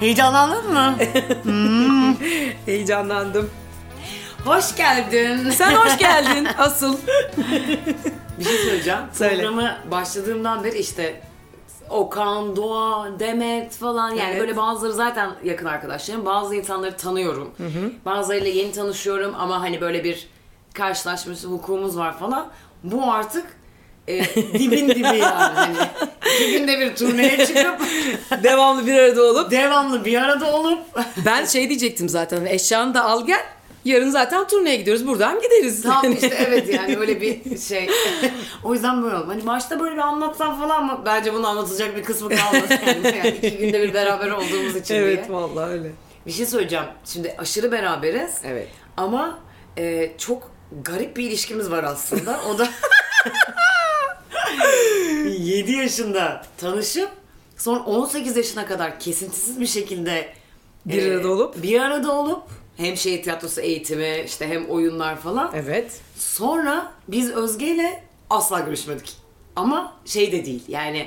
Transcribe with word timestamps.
Heyecanlandın 0.00 0.72
mı? 0.72 0.94
Heyecanlandım. 2.66 3.50
Hoş 4.44 4.76
geldin. 4.76 5.50
Sen 5.50 5.72
hoş 5.74 5.98
geldin 5.98 6.48
asıl. 6.58 6.96
Bir 8.38 8.44
şey 8.44 8.56
söyleyeceğim. 8.58 9.00
Söyle. 9.12 9.34
Programı 9.42 9.76
başladığımdan 9.90 10.64
beri 10.64 10.78
işte 10.78 11.20
Okan, 11.90 12.56
Doğa, 12.56 13.18
Demet 13.18 13.76
falan 13.76 14.10
yani 14.10 14.30
Evet. 14.30 14.40
böyle 14.40 14.56
bazıları 14.56 14.92
zaten 14.92 15.30
yakın 15.44 15.66
arkadaşlarım. 15.66 16.26
Bazı 16.26 16.54
insanları 16.56 16.96
tanıyorum. 16.96 17.50
Bazılarıyla 18.04 18.50
yeni 18.50 18.72
tanışıyorum 18.72 19.34
ama 19.38 19.60
hani 19.60 19.80
böyle 19.80 20.04
bir 20.04 20.28
karşılaşmış 20.74 21.44
hukukumuz 21.44 21.98
var 21.98 22.18
falan. 22.18 22.48
Bu 22.84 23.12
artık 23.12 23.46
e, 24.08 24.24
dibin 24.34 24.88
dibi 24.88 25.02
yani. 25.02 25.18
Hani 25.54 25.76
iki 26.34 26.52
günde 26.52 26.78
bir 26.80 26.96
turneye 26.96 27.46
çıkıp 27.46 27.80
Devamlı 28.42 28.86
bir 28.86 28.94
arada 28.94 29.22
olup. 29.22 29.50
devamlı 29.50 30.04
bir 30.04 30.22
arada 30.22 30.52
olup 30.52 30.78
Ben 31.26 31.44
şey 31.44 31.68
diyecektim 31.68 32.08
zaten. 32.08 32.44
Eşyanı 32.44 32.94
da 32.94 33.04
al 33.04 33.26
gel. 33.26 33.40
Yarın 33.84 34.10
zaten 34.10 34.46
turneye 34.46 34.76
gidiyoruz. 34.76 35.06
Buradan 35.06 35.40
gideriz. 35.40 35.82
Tam 35.82 36.12
işte 36.12 36.36
evet 36.48 36.74
yani 36.74 36.96
öyle 36.98 37.20
bir 37.20 37.58
şey. 37.58 37.90
o 38.64 38.74
yüzden 38.74 39.02
böyle 39.02 39.16
oldu. 39.16 39.28
Hani 39.28 39.46
başta 39.46 39.80
böyle 39.80 39.92
bir 39.94 40.00
anlatsam 40.00 40.60
falan 40.60 40.78
ama 40.78 41.02
bence 41.06 41.34
bunu 41.34 41.46
anlatacak 41.48 41.96
bir 41.96 42.02
kısmı 42.02 42.28
kalmadı. 42.28 42.78
Yani, 42.86 43.16
yani 43.16 43.28
iki 43.28 43.58
günde 43.58 43.82
bir 43.82 43.94
beraber 43.94 44.30
olduğumuz 44.30 44.76
için 44.76 44.94
evet 44.94 45.28
diye. 45.28 45.36
vallahi 45.36 45.70
öyle. 45.70 45.90
Bir 46.26 46.32
şey 46.32 46.46
söyleyeceğim. 46.46 46.84
Şimdi 47.04 47.34
aşırı 47.38 47.72
beraberiz. 47.72 48.30
Evet. 48.44 48.68
Ama 48.96 49.38
e, 49.78 50.10
çok 50.18 50.50
garip 50.82 51.16
bir 51.16 51.24
ilişkimiz 51.24 51.70
var 51.70 51.84
aslında. 51.84 52.40
O 52.50 52.58
da 52.58 52.68
7 55.38 55.72
yaşında 55.72 56.42
tanışıp 56.56 57.10
sonra 57.56 57.80
18 57.80 58.36
yaşına 58.36 58.66
kadar 58.66 59.00
kesintisiz 59.00 59.60
bir 59.60 59.66
şekilde 59.66 60.28
Bir 60.86 61.06
e, 61.06 61.14
arada 61.16 61.28
olup? 61.28 61.62
bir 61.62 61.80
arada 61.80 62.12
olup 62.12 62.42
hem 62.76 62.96
şehir 62.96 63.22
tiyatrosu 63.22 63.60
eğitimi 63.60 64.22
işte 64.26 64.48
hem 64.48 64.66
oyunlar 64.66 65.16
falan. 65.20 65.50
Evet. 65.54 66.00
Sonra 66.16 66.92
biz 67.08 67.30
Özge 67.30 67.66
ile 67.66 68.02
asla 68.30 68.60
görüşmedik. 68.60 69.16
Ama 69.56 69.96
şey 70.04 70.32
de 70.32 70.44
değil 70.44 70.62
yani 70.68 71.06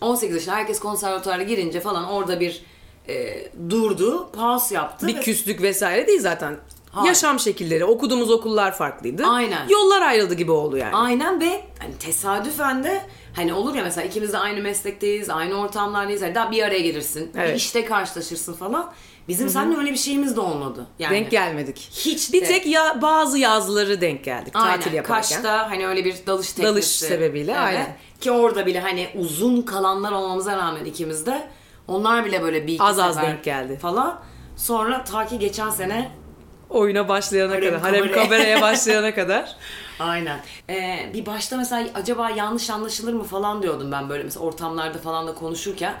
18 0.00 0.36
yaşında 0.36 0.54
herkes 0.54 0.78
konservatuara 0.80 1.42
girince 1.42 1.80
falan 1.80 2.04
orada 2.04 2.40
bir 2.40 2.62
e, 3.08 3.44
durdu, 3.70 4.30
pause 4.32 4.74
yaptı. 4.74 5.06
Bir 5.06 5.16
ve- 5.16 5.20
küslük 5.20 5.62
vesaire 5.62 6.06
değil 6.06 6.20
zaten. 6.20 6.56
Hayır. 6.92 7.08
Yaşam 7.08 7.40
şekilleri, 7.40 7.84
okuduğumuz 7.84 8.30
okullar 8.30 8.76
farklıydı. 8.76 9.26
Aynen. 9.26 9.68
Yollar 9.68 10.02
ayrıldı 10.02 10.34
gibi 10.34 10.50
oldu 10.52 10.76
yani. 10.76 10.96
Aynen 10.96 11.40
ve 11.40 11.64
hani 11.78 11.94
tesadüfen 11.98 12.84
de 12.84 13.02
hani 13.36 13.54
olur 13.54 13.74
ya 13.74 13.82
mesela 13.82 14.06
ikimiz 14.06 14.32
de 14.32 14.38
aynı 14.38 14.60
meslekteyiz, 14.60 15.30
aynı 15.30 15.54
ortamlardayız. 15.54 16.22
Hani 16.22 16.34
daha 16.34 16.50
bir 16.50 16.62
araya 16.62 16.80
gelirsin, 16.80 17.34
bir 17.34 17.38
Evet. 17.38 17.58
işte 17.58 17.84
karşılaşırsın 17.84 18.54
falan. 18.54 18.92
Bizim 19.28 19.48
seninle 19.48 19.78
öyle 19.78 19.92
bir 19.92 19.96
şeyimiz 19.96 20.36
de 20.36 20.40
olmadı. 20.40 20.86
Yani 20.98 21.14
Denk 21.14 21.30
gelmedik. 21.30 21.78
Hiç 21.92 22.32
Bir 22.32 22.40
de. 22.40 22.46
tek 22.46 22.66
ya 22.66 23.02
bazı 23.02 23.38
yazları 23.38 24.00
denk 24.00 24.24
geldik 24.24 24.52
Aynen. 24.56 24.76
tatil 24.80 24.92
yaparken. 24.92 25.36
Kaş'ta 25.36 25.70
hani 25.70 25.86
öyle 25.86 26.04
bir 26.04 26.14
dalış 26.26 26.52
teknesi. 26.52 26.72
Dalış 26.74 26.84
sebebiyle, 26.86 27.58
aynen. 27.58 27.96
Ki 28.20 28.30
orada 28.30 28.66
bile 28.66 28.80
hani 28.80 29.08
uzun 29.18 29.62
kalanlar 29.62 30.12
olmamıza 30.12 30.56
rağmen 30.56 30.84
ikimiz 30.84 31.26
de 31.26 31.48
onlar 31.88 32.24
bile 32.24 32.42
böyle 32.42 32.66
bir 32.66 32.72
iki 32.72 32.82
Az 32.82 32.98
az 32.98 33.16
denk 33.16 33.44
geldi. 33.44 33.78
Falan. 33.82 34.20
Sonra 34.56 35.04
ta 35.04 35.26
ki 35.26 35.38
geçen 35.38 35.70
sene 35.70 36.10
Oyuna 36.70 37.08
başlayana 37.08 37.52
Harem 37.52 37.64
kadar, 37.64 37.80
harem 37.80 38.12
kameraya. 38.12 38.60
başlayana 38.62 39.14
kadar. 39.14 39.56
Aynen. 39.98 40.40
Ee, 40.70 41.10
bir 41.14 41.26
başta 41.26 41.56
mesela 41.56 41.88
acaba 41.94 42.30
yanlış 42.30 42.70
anlaşılır 42.70 43.12
mı 43.12 43.24
falan 43.24 43.62
diyordum 43.62 43.92
ben 43.92 44.08
böyle 44.08 44.22
mesela 44.24 44.44
ortamlarda 44.44 44.98
falan 44.98 45.26
da 45.26 45.34
konuşurken. 45.34 45.94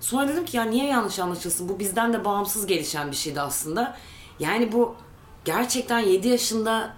Sonra 0.00 0.28
dedim 0.28 0.44
ki 0.44 0.56
ya 0.56 0.62
niye 0.64 0.86
yanlış 0.86 1.18
anlaşılsın? 1.18 1.68
Bu 1.68 1.78
bizden 1.78 2.12
de 2.12 2.24
bağımsız 2.24 2.66
gelişen 2.66 3.10
bir 3.10 3.16
şeydi 3.16 3.40
aslında. 3.40 3.96
Yani 4.40 4.72
bu 4.72 4.96
gerçekten 5.44 5.98
7 5.98 6.28
yaşında 6.28 6.94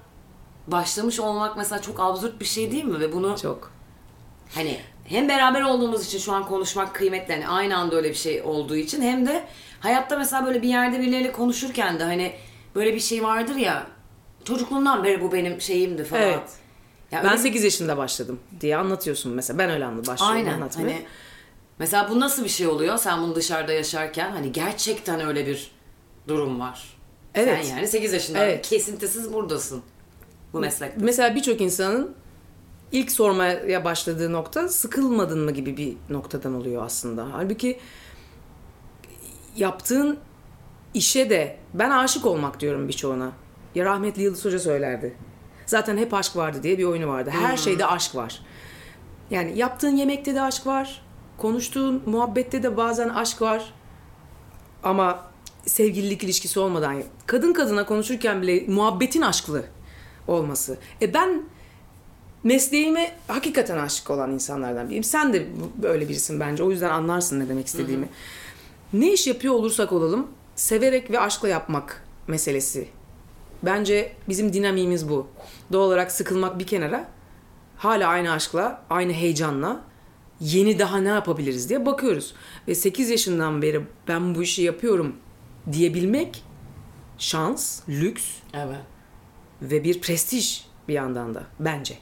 başlamış 0.66 1.20
olmak 1.20 1.56
mesela 1.56 1.82
çok 1.82 2.00
absürt 2.00 2.40
bir 2.40 2.44
şey 2.44 2.72
değil 2.72 2.84
mi? 2.84 3.00
Ve 3.00 3.12
bunu 3.12 3.36
Çok. 3.42 3.72
hani 4.54 4.80
hem 5.04 5.28
beraber 5.28 5.62
olduğumuz 5.62 6.06
için 6.06 6.18
şu 6.18 6.32
an 6.32 6.46
konuşmak 6.46 6.94
kıymetli. 6.94 7.34
Hani 7.34 7.48
aynı 7.48 7.76
anda 7.76 7.96
öyle 7.96 8.10
bir 8.10 8.14
şey 8.14 8.42
olduğu 8.42 8.76
için 8.76 9.02
hem 9.02 9.26
de 9.26 9.44
hayatta 9.80 10.18
mesela 10.18 10.46
böyle 10.46 10.62
bir 10.62 10.68
yerde 10.68 11.00
birileriyle 11.00 11.32
konuşurken 11.32 11.98
de 11.98 12.04
hani 12.04 12.32
böyle 12.74 12.94
bir 12.94 13.00
şey 13.00 13.22
vardır 13.22 13.54
ya 13.56 13.86
çocukluğumdan 14.44 15.04
beri 15.04 15.20
bu 15.22 15.32
benim 15.32 15.60
şeyimdi 15.60 16.04
falan. 16.04 16.22
Evet. 16.22 16.40
Ya 17.12 17.18
Ben 17.18 17.24
öyle 17.24 17.36
bir- 17.38 17.42
8 17.42 17.64
yaşında 17.64 17.96
başladım 17.96 18.40
diye 18.60 18.76
anlatıyorsun 18.76 19.32
mesela. 19.32 19.58
Ben 19.58 19.70
öyle 19.70 19.84
anladım 19.84 20.06
başlıyorum 20.12 20.36
Aynen. 20.36 20.52
anlatmaya. 20.54 20.82
Hani 20.82 21.04
mesela 21.78 22.10
bu 22.10 22.20
nasıl 22.20 22.44
bir 22.44 22.48
şey 22.48 22.66
oluyor? 22.66 22.98
Sen 22.98 23.22
bunu 23.22 23.34
dışarıda 23.34 23.72
yaşarken 23.72 24.30
hani 24.30 24.52
gerçekten 24.52 25.20
öyle 25.20 25.46
bir 25.46 25.70
durum 26.28 26.60
var. 26.60 26.96
Evet. 27.34 27.64
Sen 27.66 27.76
yani 27.76 27.88
8 27.88 28.12
yaşında 28.12 28.38
Evet. 28.44 28.68
kesintisiz 28.68 29.32
buradasın. 29.32 29.82
Bu 30.52 30.60
meslekte. 30.60 31.00
Mesela 31.04 31.34
birçok 31.34 31.60
insanın 31.60 32.14
ilk 32.92 33.12
sormaya 33.12 33.84
başladığı 33.84 34.32
nokta 34.32 34.68
sıkılmadın 34.68 35.40
mı 35.44 35.50
gibi 35.50 35.76
bir 35.76 35.96
noktadan 36.14 36.54
oluyor 36.54 36.84
aslında. 36.84 37.26
Halbuki 37.32 37.80
yaptığın 39.56 40.18
işe 40.94 41.30
de 41.30 41.56
ben 41.74 41.90
aşık 41.90 42.26
olmak 42.26 42.60
diyorum 42.60 42.88
birçoğuna. 42.88 43.32
Ya 43.74 43.84
rahmetli 43.84 44.22
Yıldız 44.22 44.44
Hoca 44.44 44.58
söylerdi. 44.58 45.16
Zaten 45.66 45.96
hep 45.96 46.14
aşk 46.14 46.36
vardı 46.36 46.62
diye 46.62 46.78
bir 46.78 46.84
oyunu 46.84 47.08
vardı. 47.08 47.30
Her 47.30 47.56
şeyde 47.56 47.86
aşk 47.86 48.14
var. 48.14 48.42
Yani 49.30 49.58
yaptığın 49.58 49.96
yemekte 49.96 50.34
de 50.34 50.42
aşk 50.42 50.66
var. 50.66 51.02
Konuştuğun 51.38 52.02
muhabbette 52.06 52.62
de 52.62 52.76
bazen 52.76 53.08
aşk 53.08 53.42
var. 53.42 53.72
Ama 54.82 55.30
sevgililik 55.66 56.24
ilişkisi 56.24 56.60
olmadan 56.60 57.02
kadın 57.26 57.52
kadına 57.52 57.86
konuşurken 57.86 58.42
bile 58.42 58.64
muhabbetin 58.68 59.22
aşklı 59.22 59.64
olması. 60.28 60.78
E 61.02 61.14
ben 61.14 61.42
mesleğime 62.44 63.12
hakikaten 63.28 63.78
aşık 63.78 64.10
olan 64.10 64.32
insanlardan 64.32 64.86
biriyim. 64.86 65.04
Sen 65.04 65.32
de 65.32 65.46
böyle 65.82 66.08
birisin 66.08 66.40
bence. 66.40 66.62
O 66.62 66.70
yüzden 66.70 66.90
anlarsın 66.90 67.40
ne 67.40 67.48
demek 67.48 67.66
istediğimi. 67.66 68.08
Ne 68.92 69.12
iş 69.12 69.26
yapıyor 69.26 69.54
olursak 69.54 69.92
olalım 69.92 70.26
severek 70.54 71.10
ve 71.10 71.20
aşkla 71.20 71.48
yapmak 71.48 72.04
meselesi. 72.28 72.88
Bence 73.62 74.12
bizim 74.28 74.52
dinamiğimiz 74.52 75.08
bu. 75.08 75.28
Doğal 75.72 75.86
olarak 75.86 76.12
sıkılmak 76.12 76.58
bir 76.58 76.66
kenara 76.66 77.08
hala 77.76 78.08
aynı 78.08 78.32
aşkla, 78.32 78.82
aynı 78.90 79.12
heyecanla 79.12 79.84
yeni 80.40 80.78
daha 80.78 80.98
ne 80.98 81.08
yapabiliriz 81.08 81.68
diye 81.68 81.86
bakıyoruz. 81.86 82.34
Ve 82.68 82.74
8 82.74 83.10
yaşından 83.10 83.62
beri 83.62 83.80
ben 84.08 84.34
bu 84.34 84.42
işi 84.42 84.62
yapıyorum 84.62 85.16
diyebilmek 85.72 86.44
şans, 87.18 87.80
lüks 87.88 88.24
Evet. 88.54 88.76
ve 89.62 89.84
bir 89.84 90.00
prestij 90.00 90.64
bir 90.88 90.94
yandan 90.94 91.34
da 91.34 91.44
bence. 91.60 91.98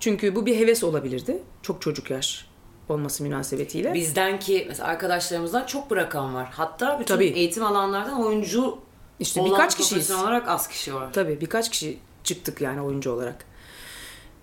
Çünkü 0.00 0.34
bu 0.34 0.46
bir 0.46 0.56
heves 0.56 0.84
olabilirdi. 0.84 1.42
Çok 1.62 1.82
çocuk 1.82 2.10
yaş 2.10 2.47
olması 2.90 3.22
münasebetiyle. 3.22 3.94
Bizden 3.94 4.38
ki 4.38 4.64
mesela 4.68 4.88
arkadaşlarımızdan 4.88 5.66
çok 5.66 5.90
bırakan 5.90 6.34
var. 6.34 6.48
Hatta 6.52 7.00
bütün 7.00 7.14
Tabii. 7.14 7.26
eğitim 7.26 7.64
alanlardan 7.64 8.26
oyuncu 8.26 8.78
İşte 9.20 9.40
olan 9.40 9.52
birkaç 9.52 9.76
kişiyiz. 9.76 10.10
olarak 10.10 10.48
az 10.48 10.68
kişi 10.68 10.94
var. 10.94 11.12
Tabii 11.12 11.40
birkaç 11.40 11.70
kişi 11.70 11.98
çıktık 12.24 12.60
yani 12.60 12.80
oyuncu 12.82 13.12
olarak. 13.12 13.44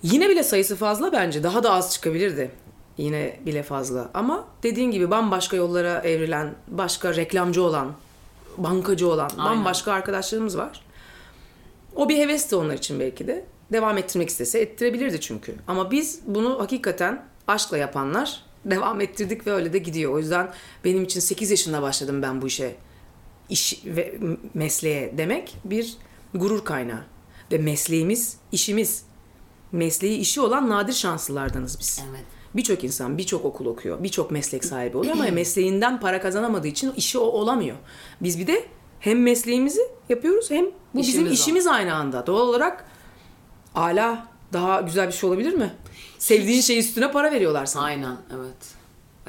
Yine 0.03 0.29
bile 0.29 0.43
sayısı 0.43 0.75
fazla 0.75 1.11
bence. 1.11 1.43
Daha 1.43 1.63
da 1.63 1.71
az 1.73 1.93
çıkabilirdi. 1.93 2.51
Yine 2.97 3.39
bile 3.45 3.63
fazla. 3.63 4.09
Ama 4.13 4.45
dediğin 4.63 4.91
gibi 4.91 5.11
bambaşka 5.11 5.57
yollara 5.57 5.99
evrilen, 6.01 6.55
başka 6.67 7.15
reklamcı 7.15 7.63
olan, 7.63 7.91
bankacı 8.57 9.09
olan 9.09 9.29
Aynen. 9.37 9.45
bambaşka 9.45 9.91
arkadaşlarımız 9.93 10.57
var. 10.57 10.81
O 11.95 12.09
bir 12.09 12.17
hevesti 12.17 12.55
onlar 12.55 12.73
için 12.73 12.99
belki 12.99 13.27
de. 13.27 13.45
Devam 13.71 13.97
ettirmek 13.97 14.29
istese 14.29 14.59
ettirebilirdi 14.59 15.21
çünkü. 15.21 15.55
Ama 15.67 15.91
biz 15.91 16.19
bunu 16.25 16.59
hakikaten 16.59 17.25
aşkla 17.47 17.77
yapanlar 17.77 18.43
devam 18.65 19.01
ettirdik 19.01 19.47
ve 19.47 19.51
öyle 19.51 19.73
de 19.73 19.77
gidiyor. 19.77 20.13
O 20.13 20.19
yüzden 20.19 20.51
benim 20.85 21.03
için 21.03 21.19
8 21.19 21.51
yaşında 21.51 21.81
başladım 21.81 22.21
ben 22.21 22.41
bu 22.41 22.47
işe 22.47 22.75
iş 23.49 23.81
ve 23.85 24.17
mesleğe 24.53 25.17
demek 25.17 25.55
bir 25.65 25.97
gurur 26.33 26.65
kaynağı. 26.65 27.03
Ve 27.51 27.57
mesleğimiz, 27.57 28.37
işimiz. 28.51 29.05
Mesleği 29.71 30.17
işi 30.17 30.41
olan 30.41 30.69
nadir 30.69 30.93
şanslılardanız 30.93 31.79
biz. 31.79 32.03
Evet. 32.09 32.23
Birçok 32.55 32.83
insan 32.83 33.17
birçok 33.17 33.45
okul 33.45 33.65
okuyor, 33.65 34.03
birçok 34.03 34.31
meslek 34.31 34.65
sahibi 34.65 34.97
oluyor 34.97 35.13
ama 35.13 35.25
mesleğinden 35.31 35.99
para 35.99 36.21
kazanamadığı 36.21 36.67
için 36.67 36.91
işi 36.91 37.17
o 37.17 37.23
olamıyor. 37.23 37.77
Biz 38.21 38.39
bir 38.39 38.47
de 38.47 38.65
hem 38.99 39.23
mesleğimizi 39.23 39.81
yapıyoruz 40.09 40.51
hem 40.51 40.65
bu 40.65 40.99
bizim 40.99 41.11
İşimiz 41.11 41.31
o. 41.31 41.33
işimiz 41.33 41.67
aynı 41.67 41.95
anda. 41.95 42.27
Doğal 42.27 42.47
olarak 42.47 42.85
ala 43.75 44.27
daha 44.53 44.81
güzel 44.81 45.07
bir 45.07 45.13
şey 45.13 45.29
olabilir 45.29 45.53
mi? 45.53 45.73
Sevdiğin 46.19 46.61
şey 46.61 46.79
üstüne 46.79 47.11
para 47.11 47.31
veriyorlar 47.31 47.65
sana. 47.65 47.83
Aynen 47.83 48.17
evet. 48.35 48.75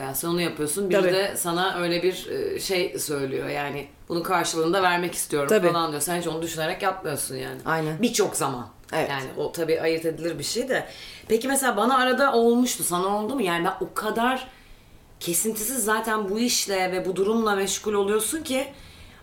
Yani 0.00 0.14
sen 0.16 0.28
onu 0.28 0.40
yapıyorsun. 0.40 0.90
Biri 0.90 1.00
Tabii. 1.00 1.12
de 1.12 1.34
sana 1.36 1.78
öyle 1.78 2.02
bir 2.02 2.26
e, 2.26 2.60
şey 2.60 2.98
söylüyor 2.98 3.48
yani 3.48 3.88
bunun 4.08 4.22
karşılığında 4.22 4.82
vermek 4.82 5.14
istiyorum 5.14 5.48
Tabii. 5.48 5.72
falan 5.72 5.90
diyor. 5.90 6.02
Sen 6.02 6.20
hiç 6.20 6.26
onu 6.26 6.42
düşünerek 6.42 6.82
yapmıyorsun 6.82 7.36
yani. 7.36 7.60
Aynen. 7.64 8.02
Birçok 8.02 8.36
zaman. 8.36 8.68
Evet. 8.92 9.10
Yani 9.10 9.24
o 9.36 9.52
tabii 9.52 9.80
ayırt 9.80 10.04
edilir 10.04 10.38
bir 10.38 10.44
şey 10.44 10.68
de. 10.68 10.86
Peki 11.28 11.48
mesela 11.48 11.76
bana 11.76 11.96
arada 11.98 12.32
olmuştu. 12.32 12.84
Sana 12.84 13.06
oldu 13.06 13.34
mu? 13.34 13.42
Yani 13.42 13.64
ben 13.64 13.74
o 13.80 13.94
kadar 13.94 14.48
kesintisiz 15.20 15.84
zaten 15.84 16.28
bu 16.28 16.38
işle 16.38 16.92
ve 16.92 17.06
bu 17.06 17.16
durumla 17.16 17.54
meşgul 17.54 17.92
oluyorsun 17.92 18.42
ki 18.42 18.66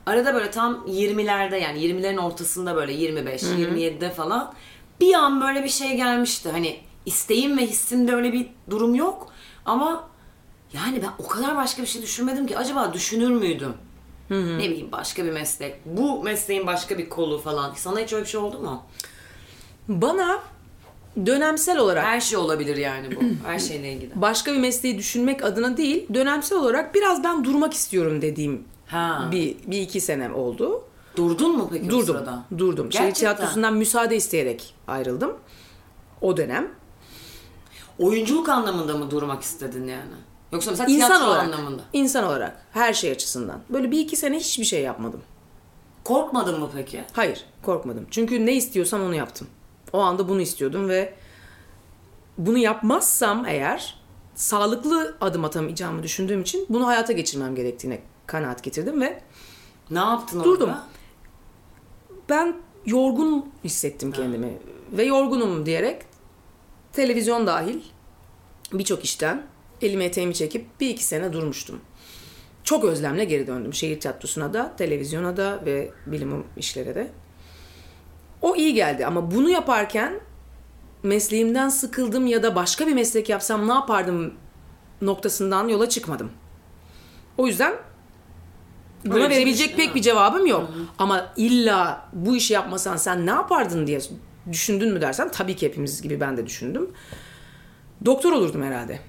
arada 0.06 0.34
böyle 0.34 0.52
tam 0.52 0.86
20'lerde 0.88 1.56
yani 1.56 1.80
20'lerin 1.80 2.20
ortasında 2.20 2.76
böyle 2.76 2.94
25, 2.94 3.44
27'de 3.44 4.10
falan 4.10 4.54
bir 5.02 5.14
an 5.14 5.42
böyle 5.42 5.64
bir 5.64 5.70
şey 5.70 5.96
gelmişti. 5.96 6.50
Hani 6.52 6.80
isteğim 7.06 7.58
ve 7.58 7.62
hissimde 7.68 8.16
öyle 8.16 8.34
bir 8.34 8.50
durum 8.70 8.96
yok 8.96 9.32
ama 9.66 10.08
yani 10.74 11.02
ben 11.02 11.10
o 11.26 11.28
kadar 11.28 11.56
başka 11.56 11.82
bir 11.82 11.88
şey 11.88 12.02
düşünmedim 12.02 12.48
ki 12.48 12.58
acaba 12.58 12.94
düşünür 12.94 13.30
müydüm? 13.30 13.74
Ne 14.30 14.38
bileyim 14.60 14.92
başka 14.92 15.26
bir 15.26 15.32
meslek. 15.32 15.76
Bu 15.86 16.24
mesleğin 16.24 16.68
başka 16.68 16.98
bir 16.98 17.10
kolu 17.10 17.40
falan. 17.40 17.74
Sana 17.76 18.00
hiç 18.00 18.14
öyle 18.14 18.24
bir 18.26 18.30
şey 18.30 18.40
oldu 18.40 18.60
mu? 18.60 18.84
Bana 19.88 20.40
dönemsel 21.26 21.78
olarak 21.78 22.06
Her 22.06 22.22
şey 22.22 22.38
olabilir 22.38 22.78
yani 22.78 23.16
bu. 23.16 23.20
Her 23.48 23.60
şeyle 23.60 23.94
ilgili. 23.94 24.12
başka 24.22 24.54
bir 24.54 24.58
mesleği 24.60 24.98
düşünmek 24.98 25.44
adına 25.44 25.78
değil, 25.78 26.08
dönemsel 26.14 26.58
olarak 26.58 26.96
biraz 26.96 27.24
ben 27.24 27.44
durmak 27.44 27.74
istiyorum 27.74 28.22
dediğim 28.22 28.64
Ha. 28.88 29.30
bir, 29.32 29.56
bir 29.68 29.82
iki 29.82 30.02
senem 30.02 30.36
oldu. 30.36 30.82
Durdun 31.16 31.58
mu 31.58 31.70
peki 31.74 31.86
o 31.88 31.90
Durdum. 31.90 32.06
sırada? 32.06 32.44
Durdum. 32.58 32.92
Şehir 32.92 33.04
Gerçekten. 33.06 33.36
tiyatrosundan 33.36 33.74
müsaade 33.74 34.16
isteyerek 34.16 34.74
ayrıldım. 34.88 35.34
O 36.22 36.38
dönem. 36.38 36.68
Oyunculuk 38.00 38.50
anlamında 38.50 38.98
mı 38.98 39.12
durmak 39.12 39.44
istedin 39.44 39.88
yani? 39.88 40.12
Yoksa 40.52 40.72
mesela 40.72 40.90
İnsan 40.90 41.08
tiyatro 41.08 41.26
olarak. 41.28 41.44
anlamında. 41.44 41.82
İnsan 41.94 42.24
olarak. 42.24 42.66
Her 42.72 42.94
şey 42.94 43.12
açısından. 43.12 43.60
Böyle 43.70 43.92
bir 43.92 44.00
iki 44.00 44.16
sene 44.16 44.38
hiçbir 44.40 44.64
şey 44.66 44.82
yapmadım. 44.82 45.22
Korkmadın 46.04 46.60
mı 46.60 46.70
peki? 46.76 47.04
Hayır, 47.14 47.46
korkmadım. 47.64 48.08
Çünkü 48.12 48.46
ne 48.46 48.54
istiyorsam 48.54 49.02
onu 49.04 49.16
yaptım. 49.16 49.48
O 49.94 50.00
anda 50.00 50.30
bunu 50.30 50.42
istiyordum 50.42 50.90
ve 50.90 51.14
bunu 52.38 52.58
yapmazsam 52.58 53.46
eğer 53.46 53.96
sağlıklı 54.36 55.16
adım 55.22 55.46
atamayacağımı 55.46 56.04
düşündüğüm 56.04 56.42
için 56.42 56.66
bunu 56.70 56.88
hayata 56.88 57.14
geçirmem 57.14 57.56
gerektiğine 57.56 58.02
kanaat 58.28 58.64
getirdim 58.64 59.02
ve 59.02 59.22
Ne 59.92 60.00
yaptın 60.00 60.44
Durdum. 60.44 60.70
orada? 60.70 60.84
ben 62.30 62.56
yorgun 62.86 63.52
hissettim 63.64 64.12
kendimi 64.12 64.58
ve 64.92 65.04
yorgunum 65.04 65.66
diyerek 65.66 66.02
televizyon 66.94 67.48
dahil 67.48 67.80
birçok 68.74 69.04
işten 69.04 69.44
elime 69.82 70.06
eteğimi 70.06 70.34
çekip 70.34 70.80
bir 70.80 70.90
iki 70.90 71.04
sene 71.04 71.34
durmuştum. 71.34 71.82
Çok 72.64 72.84
özlemle 72.84 73.26
geri 73.26 73.48
döndüm. 73.48 73.74
Şehir 73.74 74.00
tiyatrosuna 74.00 74.54
da, 74.54 74.74
televizyona 74.78 75.38
da 75.38 75.66
ve 75.66 75.92
bilim 76.06 76.44
işlere 76.58 76.96
de. 76.96 77.12
O 78.42 78.56
iyi 78.56 78.74
geldi 78.74 79.06
ama 79.06 79.32
bunu 79.32 79.50
yaparken 79.50 80.20
mesleğimden 81.04 81.70
sıkıldım 81.70 82.28
ya 82.28 82.44
da 82.44 82.56
başka 82.56 82.88
bir 82.88 82.94
meslek 82.94 83.30
yapsam 83.30 83.68
ne 83.68 83.74
yapardım 83.74 84.34
noktasından 85.02 85.68
yola 85.68 85.90
çıkmadım. 85.90 86.32
O 87.38 87.48
yüzden 87.48 87.74
buna 89.06 89.14
Öyle 89.14 89.28
şey 89.28 89.38
verebilecek 89.38 89.78
pek 89.78 89.96
bir 89.96 90.02
cevabım 90.02 90.46
yok. 90.46 90.70
Ama 91.00 91.34
illa 91.38 92.10
bu 92.14 92.36
işi 92.36 92.54
yapmasan 92.54 92.98
sen 92.98 93.26
ne 93.26 93.32
yapardın 93.32 93.88
diye 93.88 94.00
düşündün 94.52 94.94
mü 94.94 95.02
dersen 95.02 95.32
tabii 95.32 95.56
ki 95.56 95.66
hepimiz 95.66 96.02
gibi 96.02 96.20
ben 96.20 96.38
de 96.38 96.46
düşündüm. 96.46 96.90
Doktor 98.06 98.32
olurdum 98.32 98.64
herhalde. 98.64 99.00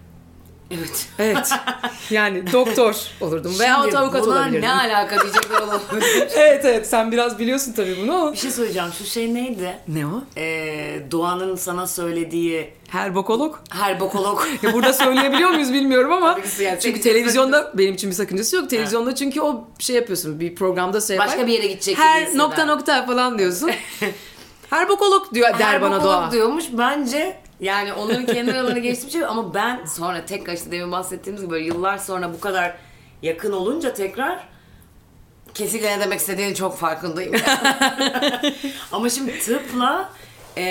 Evet. 0.70 1.08
Evet. 1.18 1.50
yani 2.10 2.52
doktor 2.52 2.96
olurdum 3.20 3.52
Şimdi 3.52 3.98
avukat 3.98 4.26
olabilirdim. 4.26 4.62
ne 4.62 4.72
alaka 4.72 5.20
diyecekler 5.20 5.60
olabilir. 5.60 6.28
evet 6.36 6.64
evet 6.64 6.86
sen 6.86 7.12
biraz 7.12 7.38
biliyorsun 7.38 7.72
tabii 7.72 7.96
bunu 8.02 8.14
ama. 8.14 8.32
bir 8.32 8.36
şey 8.36 8.50
söyleyeceğim. 8.50 8.88
Şu 8.98 9.04
şey 9.04 9.34
neydi? 9.34 9.76
Ne 9.88 10.06
o? 10.06 10.24
Ee, 10.36 11.02
Doğan'ın 11.10 11.56
sana 11.56 11.86
söylediği 11.86 12.70
Herbokolog. 12.88 13.58
herbokolog. 13.70 14.42
Ya 14.62 14.72
burada 14.72 14.92
söyleyebiliyor 14.92 15.50
muyuz 15.50 15.72
bilmiyorum 15.72 16.12
ama. 16.12 16.38
Yani 16.60 16.80
çünkü 16.80 17.00
televizyonda 17.00 17.72
benim 17.74 17.94
için 17.94 18.10
bir 18.10 18.14
sakıncası 18.14 18.56
yok. 18.56 18.70
Televizyonda 18.70 19.14
çünkü 19.14 19.40
o 19.40 19.64
şey 19.78 19.96
yapıyorsun 19.96 20.40
bir 20.40 20.54
programda 20.54 21.00
şey 21.00 21.16
yapar. 21.16 21.28
Başka 21.28 21.46
bir 21.46 21.52
yere 21.52 21.66
gidecek 21.66 21.98
Her 21.98 22.24
nokta 22.24 22.46
hisseder. 22.46 22.66
nokta 22.66 23.06
falan 23.06 23.38
diyorsun. 23.38 23.70
Herbokolog 24.74 25.34
diyor 25.34 25.58
der 25.58 25.82
bana 25.82 25.94
Herbokolog 25.94 26.04
Doğa. 26.04 26.30
diyormuş. 26.30 26.64
Bence 26.72 27.36
yani 27.60 27.92
onların 27.92 28.26
kendi 28.26 28.52
aralarına 28.52 28.78
geçtiğim 28.78 29.10
şey 29.10 29.24
ama 29.24 29.54
ben 29.54 29.84
sonra 29.84 30.24
tekrar 30.26 30.52
işte 30.52 30.70
demin 30.70 30.92
bahsettiğimiz 30.92 31.42
gibi 31.42 31.50
böyle 31.50 31.66
yıllar 31.66 31.98
sonra 31.98 32.32
bu 32.32 32.40
kadar 32.40 32.76
yakın 33.22 33.52
olunca 33.52 33.94
tekrar 33.94 34.48
kesinlikle 35.54 35.98
ne 35.98 36.00
demek 36.00 36.20
istediğini 36.20 36.54
çok 36.54 36.76
farkındayım. 36.78 37.34
ama 38.92 39.10
şimdi 39.10 39.38
tıpla 39.38 40.12
e, 40.56 40.62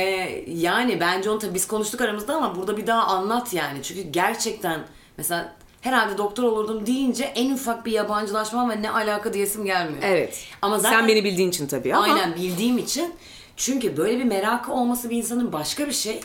yani 0.48 1.00
bence 1.00 1.30
onu 1.30 1.40
tabii 1.40 1.54
biz 1.54 1.68
konuştuk 1.68 2.02
aramızda 2.02 2.36
ama 2.36 2.56
burada 2.56 2.78
bir 2.78 2.88
daha 2.88 3.04
anlat 3.04 3.54
yani. 3.54 3.84
Çünkü 3.84 4.02
gerçekten 4.02 4.80
mesela 5.18 5.54
herhalde 5.82 6.18
doktor 6.18 6.44
olurdum 6.44 6.86
deyince 6.86 7.24
en 7.24 7.52
ufak 7.52 7.86
bir 7.86 7.92
yabancılaşma 7.92 8.70
ve 8.70 8.82
ne 8.82 8.90
alaka 8.90 9.34
diyesim 9.34 9.66
gelmiyor. 9.66 10.04
Evet. 10.04 10.46
Ama 10.62 10.80
zaten 10.80 11.00
Sen 11.00 11.08
beni 11.08 11.24
bildiğin 11.24 11.50
için 11.50 11.68
tabii 11.68 11.96
ama. 11.96 12.04
Aynen 12.04 12.36
bildiğim 12.36 12.78
için. 12.78 13.16
Çünkü 13.58 13.98
böyle 13.98 14.20
bir 14.20 14.24
merakı 14.24 14.72
olması 14.74 15.10
bir 15.10 15.18
insanın 15.18 15.54
başka 15.54 15.88
bir 15.88 15.92
şey. 15.92 16.20